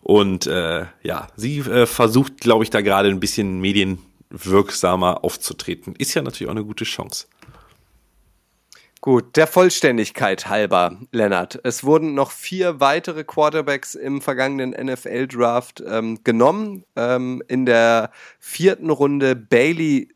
und 0.00 0.46
äh, 0.46 0.86
ja, 1.02 1.26
sie 1.36 1.58
äh, 1.58 1.84
versucht, 1.84 2.40
glaube 2.40 2.64
ich, 2.64 2.70
da 2.70 2.80
gerade 2.80 3.10
ein 3.10 3.20
bisschen 3.20 3.60
medienwirksamer 3.60 5.22
aufzutreten. 5.22 5.96
Ist 5.98 6.14
ja 6.14 6.22
natürlich 6.22 6.48
auch 6.48 6.56
eine 6.56 6.64
gute 6.64 6.84
Chance. 6.84 7.26
Gut, 9.00 9.36
der 9.36 9.46
Vollständigkeit 9.46 10.48
halber, 10.48 10.98
Lennart. 11.12 11.60
Es 11.62 11.84
wurden 11.84 12.14
noch 12.14 12.32
vier 12.32 12.80
weitere 12.80 13.22
Quarterbacks 13.22 13.94
im 13.94 14.20
vergangenen 14.20 14.70
NFL-Draft 14.70 15.84
ähm, 15.86 16.24
genommen. 16.24 16.84
Ähm, 16.96 17.40
in 17.46 17.64
der 17.64 18.10
vierten 18.40 18.90
Runde 18.90 19.36
Bailey 19.36 20.08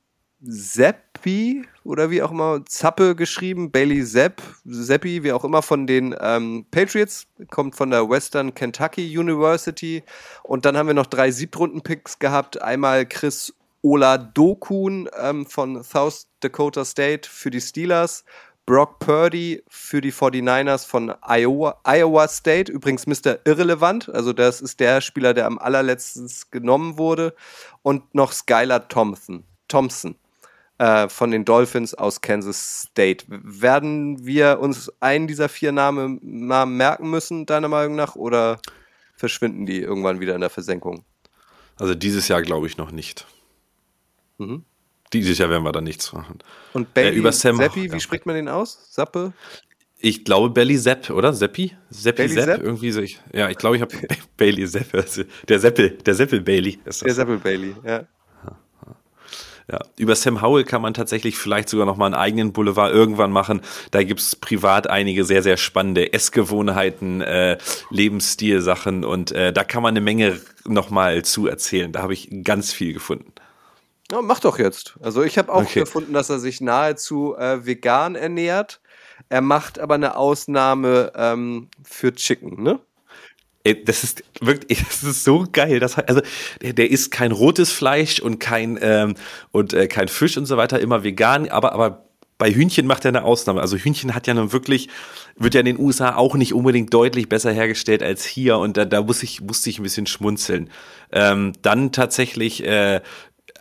Zappi 0.45 1.65
oder 1.85 2.11
wie 2.11 2.23
auch 2.23 2.33
immer, 2.33 2.65
Zappe 2.67 3.15
geschrieben, 3.15 3.71
Bailey 3.71 4.05
Zapp, 4.05 4.43
Zappi, 4.69 5.23
wie 5.23 5.33
auch 5.33 5.45
immer, 5.45 5.63
von 5.63 5.87
den 5.87 6.15
ähm, 6.21 6.67
Patriots, 6.71 7.27
kommt 7.51 7.77
von 7.77 7.91
der 7.91 8.09
Western 8.09 8.55
Kentucky 8.55 9.17
University. 9.17 10.03
Und 10.43 10.65
dann 10.65 10.77
haben 10.77 10.89
wir 10.89 10.95
noch 10.95 11.07
drei 11.07 11.31
Siebtrunden-Picks 11.31 12.19
gehabt. 12.19 12.61
Einmal 12.61 13.07
Chris 13.07 13.55
Ola 13.83 14.17
Dokun 14.17 15.09
ähm, 15.21 15.45
von 15.47 15.83
South 15.83 16.29
Dakota 16.41 16.85
State 16.85 17.29
für 17.29 17.51
die 17.51 17.61
Steelers. 17.61 18.25
Brock 18.65 19.01
Purdy 19.01 19.63
für 19.69 20.01
die 20.01 20.13
49ers 20.13 20.87
von 20.87 21.13
Iowa, 21.23 21.81
Iowa 21.85 22.29
State. 22.29 22.71
Übrigens 22.71 23.07
Mr. 23.07 23.39
Irrelevant. 23.45 24.09
Also 24.09 24.33
das 24.33 24.61
ist 24.61 24.81
der 24.81 25.01
Spieler, 25.01 25.35
der 25.35 25.47
am 25.47 25.59
allerletztens 25.59 26.51
genommen 26.51 26.97
wurde. 26.97 27.35
Und 27.83 28.15
noch 28.15 28.33
Skylar 28.33 28.89
Thompson. 28.89 29.45
Thompson 29.69 30.15
äh, 30.79 31.09
von 31.09 31.31
den 31.31 31.45
Dolphins 31.45 31.95
aus 31.95 32.21
Kansas 32.21 32.83
State. 32.89 33.25
Werden 33.29 34.25
wir 34.25 34.61
uns 34.61 34.93
einen 35.01 35.27
dieser 35.27 35.49
vier 35.49 35.73
Namen, 35.73 36.19
Namen 36.23 36.77
merken 36.77 37.11
müssen, 37.11 37.47
deiner 37.47 37.69
Meinung 37.69 37.97
nach? 37.97 38.17
Oder 38.17 38.61
verschwinden 39.15 39.67
die 39.67 39.81
irgendwann 39.81 40.21
wieder 40.21 40.35
in 40.35 40.41
der 40.41 40.51
Versenkung? 40.51 41.05
Also 41.77 41.95
dieses 41.95 42.29
Jahr 42.29 42.43
glaube 42.43 42.67
ich 42.67 42.77
noch 42.77 42.91
nicht. 42.91 43.27
Mhm. 44.39 44.65
Dieses 45.13 45.39
Jahr 45.39 45.51
werden 45.51 45.65
wir 45.65 45.73
da 45.73 45.81
nichts 45.81 46.13
machen. 46.13 46.39
Und 46.73 46.95
Bailey 46.95 47.17
äh, 47.17 47.19
über 47.19 47.33
Sam, 47.33 47.57
Seppi, 47.57 47.87
ja. 47.87 47.93
wie 47.93 48.01
spricht 48.01 48.27
man 48.27 48.35
den 48.35 48.49
aus? 48.49 48.89
Sappe? 48.91 49.33
Ich 50.05 50.25
glaube 50.25 50.51
Belly 50.51 50.77
Sepp, 50.77 51.11
oder? 51.11 51.33
Seppi? 51.33 51.77
Seppi 51.89 52.29
Sepp? 52.29 52.45
Sepp? 52.45 52.63
Irgendwie 52.63 52.91
so. 52.91 53.01
Ich, 53.01 53.21
ja, 53.33 53.49
ich 53.49 53.57
glaube, 53.57 53.77
ich 53.77 53.83
habe 53.83 53.95
Bailey 54.37 54.67
Sepp. 54.67 54.93
Also 54.93 55.23
der 55.47 55.61
Seppel, 55.61 55.91
der 55.91 56.15
Seppel 56.15 56.41
Bailey. 56.41 56.81
Ist 56.85 57.03
das 57.03 57.07
der 57.07 57.15
Seppel 57.15 57.39
Bailey, 57.39 57.75
ja. 57.85 58.05
Ja, 59.71 59.79
über 59.97 60.17
Sam 60.17 60.43
Howell 60.43 60.65
kann 60.65 60.83
man 60.83 60.93
tatsächlich 60.93 61.39
vielleicht 61.39 61.69
sogar 61.69 61.87
noch 61.87 61.97
mal 61.97 62.07
einen 62.07 62.15
eigenen 62.15 62.53
Boulevard 62.53 62.93
irgendwann 62.93 63.31
machen. 63.31 63.61
Da 63.93 64.03
gibt 64.03 64.19
es 64.19 64.35
privat 64.35 64.91
einige 64.91 65.25
sehr, 65.25 65.43
sehr 65.43 65.57
spannende 65.57 66.13
Essgewohnheiten, 66.13 67.21
äh, 67.21 67.59
Lebensstilsachen 67.91 69.05
und 69.05 69.31
äh, 69.31 69.53
da 69.53 69.63
kann 69.63 69.85
man 69.85 69.91
eine 69.91 70.01
Menge 70.01 70.41
noch 70.67 70.91
mal 70.91 71.25
zu 71.25 71.47
erzählen. 71.47 71.93
Da 71.93 72.03
habe 72.03 72.13
ich 72.13 72.29
ganz 72.43 72.73
viel 72.73 72.93
gefunden. 72.93 73.33
Ja, 74.13 74.21
mach 74.21 74.41
doch 74.41 74.59
jetzt. 74.59 74.99
Also 75.01 75.23
ich 75.23 75.39
habe 75.39 75.51
auch 75.51 75.63
okay. 75.63 75.81
gefunden, 75.81 76.13
dass 76.13 76.29
er 76.29 76.39
sich 76.39 76.61
nahezu 76.61 77.35
äh, 77.35 77.65
vegan 77.65 78.15
ernährt. 78.15 78.83
Er 79.31 79.41
macht 79.41 79.79
aber 79.79 79.95
eine 79.95 80.17
Ausnahme 80.17 81.13
ähm, 81.17 81.69
für 81.83 82.15
Chicken, 82.15 82.63
ne? 82.63 82.79
Das 83.87 84.05
ist 84.05 84.23
wirklich, 84.39 84.85
das 84.87 85.03
ist 85.03 85.25
so 85.25 85.47
geil. 85.51 85.81
Das, 85.81 85.97
also 85.97 86.21
der, 86.61 86.75
der 86.75 86.91
isst 86.91 87.11
kein 87.11 87.33
rotes 87.33 87.73
Fleisch 87.73 88.21
und 88.21 88.39
kein 88.39 88.79
ähm, 88.83 89.15
und 89.51 89.73
äh, 89.73 89.89
kein 89.89 90.09
Fisch 90.09 90.37
und 90.37 90.45
so 90.45 90.59
weiter, 90.59 90.79
immer 90.79 91.03
vegan, 91.05 91.49
aber 91.49 91.73
aber 91.73 92.05
bei 92.37 92.53
Hühnchen 92.53 92.89
macht 92.89 93.05
er 93.05 93.11
eine 93.11 93.23
Ausnahme. 93.23 93.61
Also 93.61 93.77
Hühnchen 93.77 94.17
hat 94.17 94.27
ja 94.27 94.35
nun 94.35 94.53
wirklich, 94.53 94.89
wird 95.37 95.55
ja 95.55 95.61
in 95.61 95.67
den 95.67 95.79
USA 95.79 96.17
auch 96.17 96.35
nicht 96.35 96.53
unbedingt 96.55 96.93
deutlich 96.93 97.29
besser 97.29 97.53
hergestellt 97.53 98.03
als 98.03 98.25
hier 98.25 98.59
und 98.59 98.77
da, 98.77 98.85
da 98.85 99.01
muss 99.01 99.23
ich, 99.23 99.41
musste 99.41 99.71
ich 99.71 99.79
ein 99.79 99.85
bisschen 99.85 100.09
schmunzeln. 100.09 100.69
Ähm, 101.13 101.53
dann 101.63 101.93
tatsächlich 101.93 102.67
äh, 102.67 103.01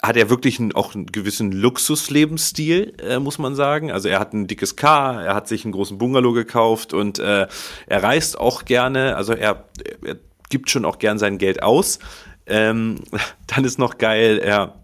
hat 0.02 0.18
er 0.18 0.30
wirklich 0.30 0.60
einen, 0.60 0.74
auch 0.74 0.96
einen 0.96 1.06
gewissen 1.06 1.52
Luxuslebensstil, 1.52 2.94
äh, 3.02 3.20
muss 3.20 3.38
man 3.38 3.56
sagen. 3.56 3.92
Also 3.92 4.10
er 4.10 4.20
hat 4.20 4.34
ein 4.34 4.48
dickes 4.48 4.76
Car, 4.76 5.24
er 5.24 5.36
hat 5.36 5.48
sich 5.48 5.64
einen 5.64 5.74
großen 5.74 5.98
Bungalow 5.98 6.34
gekauft 6.34 6.94
und 6.94 7.20
äh, 7.20 7.48
er 7.88 8.04
reist 8.04 8.40
auch 8.40 8.66
gerne. 8.66 9.16
Also 9.16 9.34
er, 9.34 9.66
er 10.04 10.18
gibt 10.50 10.70
schon 10.70 10.86
auch 10.86 10.98
gern 10.98 11.20
sein 11.20 11.38
Geld 11.38 11.62
aus. 11.62 12.00
Ähm, 12.48 12.96
dann 13.48 13.64
ist 13.64 13.78
noch 13.78 13.98
geil, 13.98 14.40
er 14.40 14.76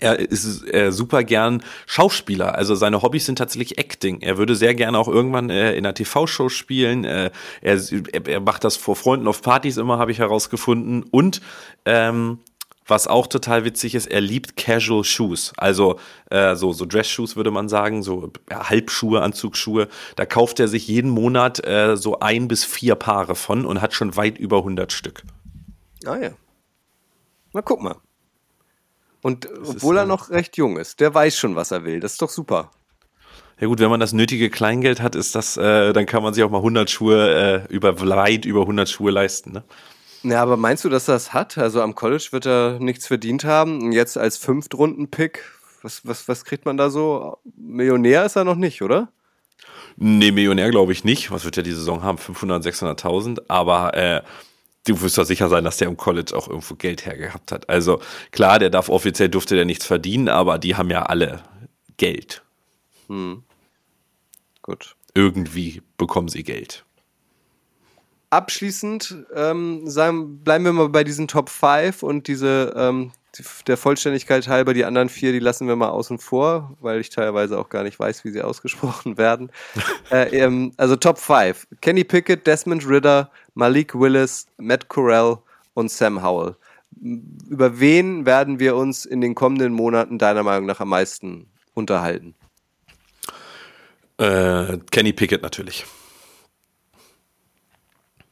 er 0.00 0.18
ist 0.18 0.66
äh, 0.72 0.90
super 0.90 1.22
gern 1.22 1.62
Schauspieler. 1.86 2.54
Also 2.54 2.74
seine 2.74 3.02
Hobbys 3.02 3.26
sind 3.26 3.36
tatsächlich 3.36 3.78
Acting. 3.78 4.20
Er 4.22 4.38
würde 4.38 4.56
sehr 4.56 4.74
gerne 4.74 4.98
auch 4.98 5.08
irgendwann 5.08 5.50
äh, 5.50 5.72
in 5.72 5.84
einer 5.84 5.94
TV-Show 5.94 6.48
spielen. 6.48 7.04
Äh, 7.04 7.30
er, 7.60 7.78
er 8.26 8.40
macht 8.40 8.64
das 8.64 8.76
vor 8.76 8.96
Freunden 8.96 9.28
auf 9.28 9.42
Partys 9.42 9.76
immer, 9.76 9.98
habe 9.98 10.10
ich 10.10 10.18
herausgefunden. 10.18 11.02
Und 11.02 11.42
ähm, 11.84 12.38
was 12.86 13.06
auch 13.06 13.26
total 13.26 13.64
witzig 13.64 13.94
ist, 13.94 14.06
er 14.06 14.20
liebt 14.20 14.56
Casual 14.56 15.04
Shoes. 15.04 15.52
Also 15.56 15.98
äh, 16.30 16.56
so, 16.56 16.72
so 16.72 16.84
Dress-Shoes 16.84 17.36
würde 17.36 17.50
man 17.50 17.68
sagen, 17.68 18.02
so 18.02 18.32
ja, 18.50 18.68
Halbschuhe, 18.68 19.22
Anzugsschuhe. 19.22 19.88
Da 20.16 20.26
kauft 20.26 20.60
er 20.60 20.68
sich 20.68 20.88
jeden 20.88 21.10
Monat 21.10 21.64
äh, 21.66 21.96
so 21.96 22.20
ein 22.20 22.48
bis 22.48 22.64
vier 22.64 22.94
Paare 22.94 23.34
von 23.34 23.64
und 23.64 23.80
hat 23.80 23.94
schon 23.94 24.16
weit 24.16 24.38
über 24.38 24.58
100 24.58 24.92
Stück. 24.92 25.22
Ah 26.04 26.16
ja. 26.16 26.30
Na 27.52 27.62
guck 27.62 27.82
mal. 27.82 27.96
Und 29.22 29.44
das 29.44 29.68
obwohl 29.68 29.98
er 29.98 30.06
noch 30.06 30.30
recht 30.30 30.56
jung 30.56 30.78
ist, 30.78 30.98
der 30.98 31.14
weiß 31.14 31.36
schon, 31.36 31.54
was 31.54 31.70
er 31.70 31.84
will. 31.84 32.00
Das 32.00 32.12
ist 32.12 32.22
doch 32.22 32.30
super. 32.30 32.72
Ja 33.60 33.68
gut, 33.68 33.78
wenn 33.78 33.90
man 33.90 34.00
das 34.00 34.12
nötige 34.12 34.50
Kleingeld 34.50 35.00
hat, 35.00 35.14
ist 35.14 35.36
das, 35.36 35.56
äh, 35.56 35.92
dann 35.92 36.06
kann 36.06 36.24
man 36.24 36.34
sich 36.34 36.42
auch 36.42 36.50
mal 36.50 36.58
100 36.58 36.90
Schuhe 36.90 37.64
äh, 37.68 37.72
über 37.72 38.00
weit 38.00 38.44
über 38.44 38.62
100 38.62 38.88
Schuhe 38.88 39.12
leisten. 39.12 39.52
Ne? 39.52 39.62
Ja, 40.22 40.42
aber 40.42 40.56
meinst 40.56 40.84
du, 40.84 40.88
dass 40.88 41.06
das 41.06 41.32
hat? 41.34 41.58
Also 41.58 41.82
am 41.82 41.94
College 41.94 42.28
wird 42.30 42.46
er 42.46 42.78
nichts 42.78 43.06
verdient 43.06 43.44
haben. 43.44 43.82
Und 43.82 43.92
jetzt 43.92 44.16
als 44.16 44.36
Fünftrunden-Pick, 44.36 45.42
was, 45.82 46.06
was, 46.06 46.28
was 46.28 46.44
kriegt 46.44 46.64
man 46.64 46.76
da 46.76 46.90
so? 46.90 47.38
Millionär 47.56 48.24
ist 48.24 48.36
er 48.36 48.44
noch 48.44 48.54
nicht, 48.54 48.82
oder? 48.82 49.08
Nee, 49.96 50.30
Millionär 50.30 50.70
glaube 50.70 50.92
ich 50.92 51.04
nicht. 51.04 51.30
Was 51.30 51.44
wird 51.44 51.56
er 51.56 51.64
die 51.64 51.72
Saison 51.72 52.02
haben? 52.02 52.18
500, 52.18 52.64
600.000. 52.64 53.42
Aber 53.48 53.94
äh, 53.94 54.22
du 54.86 55.00
wirst 55.00 55.18
doch 55.18 55.24
sicher 55.24 55.48
sein, 55.48 55.64
dass 55.64 55.78
der 55.78 55.88
im 55.88 55.96
College 55.96 56.36
auch 56.36 56.46
irgendwo 56.48 56.76
Geld 56.76 57.04
hergehabt 57.04 57.50
hat. 57.50 57.68
Also 57.68 58.00
klar, 58.30 58.60
der 58.60 58.70
darf 58.70 58.88
offiziell 58.88 59.28
durfte 59.28 59.56
der 59.56 59.64
nichts 59.64 59.86
verdienen, 59.86 60.28
aber 60.28 60.58
die 60.58 60.76
haben 60.76 60.90
ja 60.90 61.02
alle 61.02 61.42
Geld. 61.96 62.42
Hm. 63.08 63.42
Gut. 64.62 64.94
Irgendwie 65.14 65.82
bekommen 65.98 66.28
sie 66.28 66.44
Geld 66.44 66.84
abschließend 68.32 69.26
ähm, 69.34 69.88
sagen, 69.88 70.42
bleiben 70.42 70.64
wir 70.64 70.72
mal 70.72 70.88
bei 70.88 71.04
diesen 71.04 71.28
Top 71.28 71.50
5 71.50 72.02
und 72.02 72.28
diese 72.28 72.72
ähm, 72.76 73.12
der 73.66 73.76
Vollständigkeit 73.76 74.48
halber, 74.48 74.74
die 74.74 74.84
anderen 74.84 75.08
vier, 75.08 75.32
die 75.32 75.38
lassen 75.38 75.66
wir 75.66 75.76
mal 75.76 75.88
außen 75.88 76.18
vor, 76.18 76.76
weil 76.80 77.00
ich 77.00 77.10
teilweise 77.10 77.58
auch 77.58 77.68
gar 77.68 77.82
nicht 77.82 77.98
weiß, 77.98 78.24
wie 78.24 78.30
sie 78.30 78.42
ausgesprochen 78.42 79.18
werden. 79.18 79.50
äh, 80.10 80.36
ähm, 80.38 80.72
also 80.78 80.96
Top 80.96 81.18
5. 81.18 81.66
Kenny 81.82 82.04
Pickett, 82.04 82.46
Desmond 82.46 82.88
Ritter, 82.88 83.30
Malik 83.54 83.94
Willis, 83.94 84.46
Matt 84.56 84.88
Corral 84.88 85.38
und 85.74 85.90
Sam 85.90 86.22
Howell. 86.22 86.56
Über 87.48 87.80
wen 87.80 88.24
werden 88.26 88.58
wir 88.58 88.76
uns 88.76 89.04
in 89.04 89.20
den 89.20 89.34
kommenden 89.34 89.72
Monaten 89.72 90.18
deiner 90.18 90.42
Meinung 90.42 90.66
nach 90.66 90.80
am 90.80 90.88
meisten 90.88 91.50
unterhalten? 91.74 92.34
Äh, 94.18 94.78
Kenny 94.90 95.12
Pickett 95.12 95.42
natürlich 95.42 95.84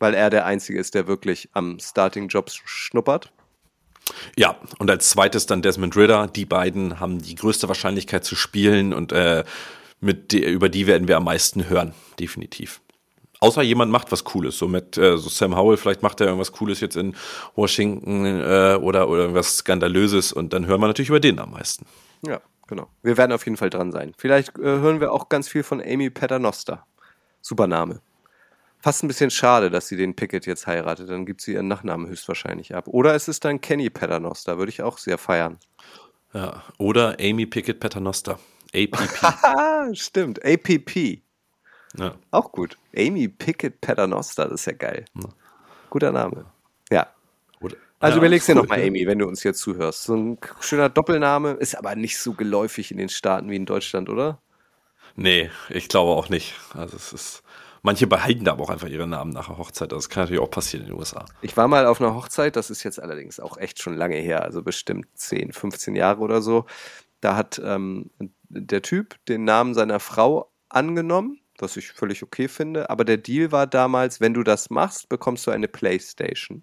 weil 0.01 0.15
er 0.15 0.31
der 0.31 0.47
Einzige 0.47 0.81
ist, 0.81 0.95
der 0.97 1.07
wirklich 1.07 1.49
am 1.53 1.79
Starting-Job 1.79 2.51
schnuppert. 2.51 3.31
Ja, 4.37 4.57
und 4.79 4.91
als 4.91 5.11
zweites 5.11 5.47
dann 5.47 5.63
Desmond 5.63 5.97
Ritter. 5.97 6.27
Die 6.27 6.47
beiden 6.47 6.99
haben 6.99 7.21
die 7.21 7.37
größte 7.37 7.69
Wahrscheinlichkeit 7.69 8.25
zu 8.25 8.35
spielen 8.35 8.93
und 8.93 9.13
äh, 9.13 9.45
mit 10.01 10.33
die, 10.33 10.45
über 10.45 10.69
die 10.69 10.87
werden 10.87 11.07
wir 11.07 11.17
am 11.17 11.25
meisten 11.25 11.69
hören, 11.69 11.95
definitiv. 12.19 12.81
Außer 13.41 13.63
jemand 13.63 13.91
macht 13.91 14.13
was 14.13 14.25
Cooles, 14.25 14.59
so 14.59 14.69
mit 14.69 14.99
äh, 14.99 15.17
so 15.17 15.29
Sam 15.29 15.57
Howell, 15.57 15.77
vielleicht 15.77 16.03
macht 16.03 16.21
er 16.21 16.27
irgendwas 16.27 16.53
Cooles 16.53 16.81
jetzt 16.81 16.97
in 16.97 17.15
Washington 17.55 18.25
äh, 18.27 18.79
oder, 18.81 19.09
oder 19.09 19.23
irgendwas 19.23 19.59
Skandalöses 19.59 20.33
und 20.33 20.53
dann 20.53 20.67
hören 20.67 20.81
wir 20.81 20.89
natürlich 20.89 21.09
über 21.09 21.21
den 21.21 21.39
am 21.39 21.53
meisten. 21.53 21.87
Ja, 22.27 22.41
genau. 22.67 22.89
Wir 23.03 23.17
werden 23.17 23.33
auf 23.33 23.45
jeden 23.45 23.57
Fall 23.57 23.71
dran 23.71 23.93
sein. 23.93 24.13
Vielleicht 24.19 24.59
äh, 24.59 24.63
hören 24.63 25.01
wir 25.01 25.13
auch 25.13 25.29
ganz 25.29 25.49
viel 25.49 25.63
von 25.63 25.81
Amy 25.81 26.11
Paternoster. 26.11 26.85
Super 27.41 27.67
Name. 27.67 28.01
Fast 28.81 29.03
ein 29.05 29.09
bisschen 29.09 29.31
schade, 29.31 29.71
dass 29.71 29.89
sie 29.89 29.97
den 29.97 30.17
Pickett 30.17 30.47
jetzt 30.47 30.67
heiratet. 30.67 31.11
Dann 31.11 31.27
gibt 31.27 31.43
sie 31.43 31.53
ihren 31.53 31.69
Nachnamen 31.69 32.09
höchstwahrscheinlich 32.09 32.75
ab. 32.75 32.89
Oder 32.89 33.15
es 33.15 33.29
ist 33.29 33.45
dann 33.45 33.61
Kenny 33.61 33.91
Paternoster. 33.91 34.59
Würde 34.59 34.71
ich 34.71 34.83
auch 34.83 34.97
sehr 34.97 35.19
feiern. 35.19 35.59
Ja, 36.33 36.63
oder 36.79 37.17
Amy 37.21 37.47
Pickett 37.47 37.81
Paternoster. 37.81 38.39
APP. 38.75 39.95
Stimmt, 39.97 40.45
APP. 40.45 41.21
Ja. 41.99 42.15
Auch 42.31 42.53
gut. 42.53 42.79
Amy 42.97 43.29
Pickett 43.29 43.81
Paternoster, 43.81 44.45
das 44.45 44.61
ist 44.61 44.67
ja 44.67 44.73
geil. 44.73 45.05
Ja. 45.15 45.29
Guter 45.91 46.13
Name. 46.13 46.47
Ja. 46.91 47.09
Oder, 47.61 47.77
also 47.99 48.17
ja, 48.17 48.19
überlegst 48.19 48.49
dir 48.49 48.55
cool. 48.55 48.63
nochmal, 48.63 48.83
Amy, 48.87 49.07
wenn 49.07 49.19
du 49.19 49.27
uns 49.27 49.43
hier 49.43 49.55
zuhörst. 49.55 50.05
So 50.05 50.15
ein 50.15 50.39
schöner 50.61 50.89
Doppelname 50.89 51.53
ist 51.53 51.75
aber 51.77 51.97
nicht 51.97 52.19
so 52.19 52.35
geläufig 52.35 52.93
in 52.93 52.99
den 52.99 53.09
Staaten 53.09 53.51
wie 53.51 53.57
in 53.57 53.67
Deutschland, 53.67 54.09
oder? 54.09 54.41
Nee, 55.17 55.51
ich 55.69 55.89
glaube 55.89 56.13
auch 56.13 56.29
nicht. 56.29 56.55
Also 56.75 56.97
es 56.97 57.13
ist 57.13 57.43
Manche 57.83 58.07
behalten 58.07 58.45
da 58.45 58.53
aber 58.53 58.65
auch 58.65 58.71
einfach 58.71 58.89
ihre 58.89 59.07
Namen 59.07 59.33
nach 59.33 59.49
der 59.49 59.59
Hochzeit. 59.59 59.93
Das 59.93 60.09
kann 60.09 60.25
natürlich 60.25 60.43
auch 60.43 60.51
passieren 60.51 60.85
in 60.85 60.93
den 60.93 60.99
USA. 60.99 61.25
Ich 61.41 61.57
war 61.57 61.67
mal 61.67 61.87
auf 61.87 62.01
einer 62.01 62.15
Hochzeit, 62.15 62.57
das 62.57 62.71
ist 62.71 62.83
jetzt 62.83 63.01
allerdings 63.01 63.41
auch 63.41 63.57
echt 63.57 63.83
schon 63.83 63.97
lange 63.97 64.17
her, 64.17 64.43
also 64.43 64.63
bestimmt 64.63 65.07
10, 65.15 65.53
15 65.53 65.97
Jahre 65.97 66.21
oder 66.21 66.43
so. 66.43 66.67
Da 67.23 67.37
hat 67.37 67.61
ähm, 67.65 68.11
der 68.49 68.83
Typ 68.83 69.17
den 69.27 69.45
Namen 69.45 69.75
seiner 69.75 69.99
Frau 69.99 70.51
angenommen, 70.69 71.41
was 71.59 71.77
ich 71.77 71.93
völlig 71.93 72.23
okay 72.23 72.49
finde. 72.49 72.91
Aber 72.91 73.05
der 73.05 73.17
Deal 73.17 73.51
war 73.51 73.67
damals, 73.67 74.21
wenn 74.21 74.35
du 74.35 74.43
das 74.43 74.69
machst, 74.69 75.09
bekommst 75.09 75.47
du 75.47 75.51
eine 75.51 75.69
Playstation. 75.69 76.63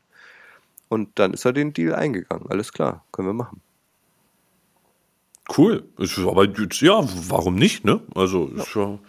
Und 0.87 1.19
dann 1.19 1.33
ist 1.33 1.45
er 1.45 1.53
den 1.53 1.73
Deal 1.73 1.95
eingegangen. 1.95 2.47
Alles 2.49 2.71
klar, 2.71 3.03
können 3.11 3.27
wir 3.27 3.33
machen. 3.33 3.61
Cool. 5.57 5.83
aber 6.27 6.45
ja, 6.45 7.07
warum 7.29 7.55
nicht, 7.55 7.85
ne? 7.85 8.01
Also 8.13 8.47
ist 8.47 8.75
ja 8.75 8.99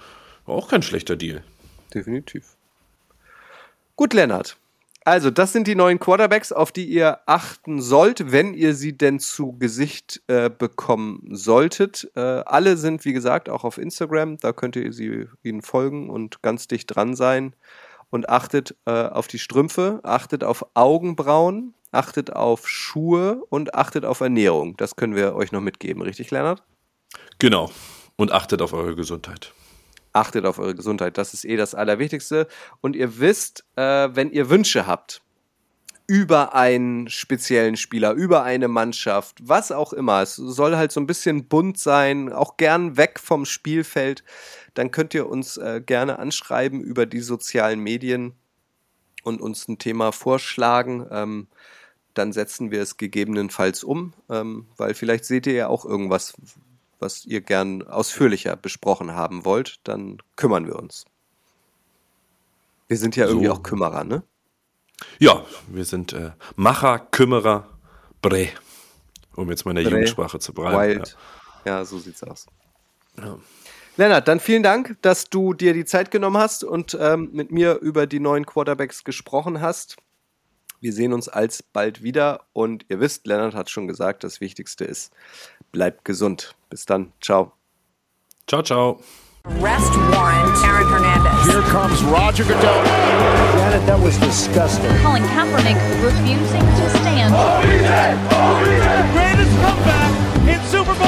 auch 0.47 0.69
kein 0.69 0.83
schlechter 0.83 1.17
Deal 1.17 1.43
definitiv. 1.95 2.57
Gut, 3.97 4.15
Lennart. 4.15 4.57
Also, 5.09 5.31
das 5.31 5.55
sind 5.55 5.67
die 5.67 5.75
neuen 5.75 5.99
Quarterbacks, 5.99 6.53
auf 6.53 6.71
die 6.71 6.85
ihr 6.85 7.21
achten 7.25 7.81
sollt, 7.81 8.31
wenn 8.31 8.53
ihr 8.53 8.75
sie 8.75 8.97
denn 8.97 9.21
zu 9.21 9.57
Gesicht 9.59 10.23
äh, 10.27 10.51
bekommen 10.51 11.29
solltet. 11.31 12.11
Äh, 12.15 12.21
alle 12.21 12.77
sind, 12.77 13.07
wie 13.07 13.15
gesagt, 13.15 13.49
auch 13.49 13.65
auf 13.65 13.79
Instagram. 13.79 14.37
Da 14.37 14.53
könnt 14.53 14.77
ihr 14.77 14.93
sie, 14.93 15.27
ihnen 15.43 15.63
folgen 15.63 16.11
und 16.11 16.43
ganz 16.43 16.69
dicht 16.69 16.95
dran 16.95 17.17
sein. 17.17 17.57
Und 18.11 18.29
achtet 18.29 18.77
äh, 18.85 18.91
auf 18.91 19.29
die 19.29 19.39
Strümpfe, 19.39 20.01
achtet 20.03 20.45
auf 20.45 20.67
Augenbrauen, 20.75 21.73
achtet 21.91 22.35
auf 22.35 22.69
Schuhe 22.69 23.43
und 23.49 23.75
achtet 23.75 24.05
auf 24.05 24.21
Ernährung. 24.21 24.77
Das 24.77 24.97
können 24.97 25.15
wir 25.15 25.35
euch 25.35 25.53
noch 25.53 25.63
mitgeben, 25.63 26.03
richtig, 26.03 26.31
Lennart? 26.31 26.63
Genau. 27.39 27.71
Und 28.17 28.31
achtet 28.31 28.61
auf 28.61 28.75
eure 28.75 28.95
Gesundheit 28.95 29.55
achtet 30.19 30.45
auf 30.45 30.59
eure 30.59 30.75
Gesundheit. 30.75 31.19
Das 31.19 31.35
ist 31.35 31.45
eh 31.45 31.57
das 31.57 31.75
Allerwichtigste. 31.75 32.49
Und 32.81 32.97
ihr 32.97 33.19
wisst, 33.19 33.65
äh, 33.77 34.09
wenn 34.13 34.31
ihr 34.31 34.51
Wünsche 34.51 34.87
habt 34.87 35.23
über 36.07 36.55
einen 36.55 37.09
speziellen 37.09 37.77
Spieler, 37.77 38.13
über 38.13 38.43
eine 38.43 38.67
Mannschaft, 38.67 39.37
was 39.43 39.71
auch 39.71 39.93
immer, 39.93 40.23
es 40.23 40.37
soll 40.37 40.77
halt 40.77 40.91
so 40.91 41.01
ein 41.01 41.07
bisschen 41.07 41.49
bunt 41.49 41.79
sein, 41.79 42.33
auch 42.33 42.57
gern 42.57 42.97
weg 42.97 43.21
vom 43.21 43.45
Spielfeld, 43.45 44.25
dann 44.73 44.91
könnt 44.91 45.13
ihr 45.13 45.29
uns 45.29 45.59
äh, 45.59 45.83
gerne 45.85 46.19
anschreiben 46.19 46.81
über 46.81 47.05
die 47.05 47.21
sozialen 47.21 47.81
Medien 47.81 48.33
und 49.23 49.43
uns 49.43 49.69
ein 49.69 49.79
Thema 49.79 50.13
vorschlagen. 50.13 51.07
Ähm, 51.11 51.49
dann 52.15 52.33
setzen 52.33 52.71
wir 52.71 52.81
es 52.81 52.97
gegebenenfalls 52.97 53.85
um, 53.85 54.15
ähm, 54.31 54.67
weil 54.79 54.95
vielleicht 54.95 55.27
seht 55.27 55.47
ihr 55.47 55.53
ja 55.53 55.69
auch 55.69 55.85
irgendwas, 55.85 56.35
was 56.99 57.25
ihr 57.25 57.41
gern 57.41 57.87
ausführlicher 57.87 58.57
besprochen 58.57 59.15
haben 59.15 59.45
wollt, 59.45 59.81
dann 59.85 60.19
kümmern 60.37 60.67
wir 60.67 60.77
uns. 60.77 61.05
Wir 62.89 62.97
sind 62.97 63.17
ja 63.17 63.27
irgendwie 63.27 63.51
auch 63.51 63.63
Kümmerer, 63.63 64.05
ne? 64.05 64.23
Ja, 65.19 65.45
wir 65.69 65.85
sind 65.85 66.13
äh, 66.13 66.33
Macher, 66.57 66.99
Kümmerer, 66.99 67.69
Bre. 68.23 68.49
Um 69.37 69.49
jetzt 69.51 69.65
Bre, 69.65 69.81
Jugendsprache 69.81 70.39
zu 70.39 70.53
bleiben. 70.53 70.77
Wild. 70.77 71.17
Ja. 71.65 71.79
ja, 71.79 71.85
so 71.85 71.99
sieht's 71.99 72.23
aus. 72.23 72.47
Ja. 73.17 73.39
Lennart, 73.97 74.29
dann 74.29 74.41
vielen 74.41 74.63
Dank, 74.63 74.97
dass 75.03 75.29
du 75.29 75.55
dir 75.55 75.75
die 75.75 75.85
Zeit 75.85 76.11
genommen 76.11 76.39
hast 76.39 76.65
und 76.65 76.97
ähm, 77.01 77.31
mit 77.33 77.51
mir 77.51 77.79
über 77.81 78.07
die 78.07 78.21
neuen 78.21 78.47
Quarterbacks 78.47 79.05
gesprochen 79.05 79.61
hast. 79.61 79.97
Wir 80.81 80.93
sehen 80.93 81.13
uns 81.13 81.29
alsbald 81.29 82.03
wieder 82.03 82.47
und 82.53 82.87
ihr 82.89 83.01
wisst, 83.01 83.27
Lennart 83.27 83.55
hat 83.55 83.71
schon 83.71 83.89
gesagt, 83.89 84.23
das 84.23 84.41
Wichtigste 84.41 84.85
ist, 84.85 85.13
bleibt 85.73 86.05
gesund. 86.05 86.55
Bis 86.69 86.85
dann. 86.85 87.13
Ciao. 87.21 87.53
Ciao, 88.47 88.63
ciao. 88.63 89.01
Arrest 89.45 89.93
warrant, 90.13 90.57
Aaron 90.65 90.87
Hernandez. 90.89 91.47
Here 91.47 91.63
comes 91.63 92.03
Roger 92.05 92.45
Goodell. 92.45 92.85
Janet, 93.57 93.87
that 93.87 93.99
was 93.99 94.19
disgusting. 94.19 94.91
Colin 95.01 95.23
Kaepernick 95.33 95.79
refusing 96.05 96.61
to 96.61 96.91
stand. 97.01 97.33
Greatest 99.13 99.55
comeback 99.63 100.13
in 100.49 100.61
Super 100.69 100.95
Bowl 100.95 100.95
history. 100.95 101.08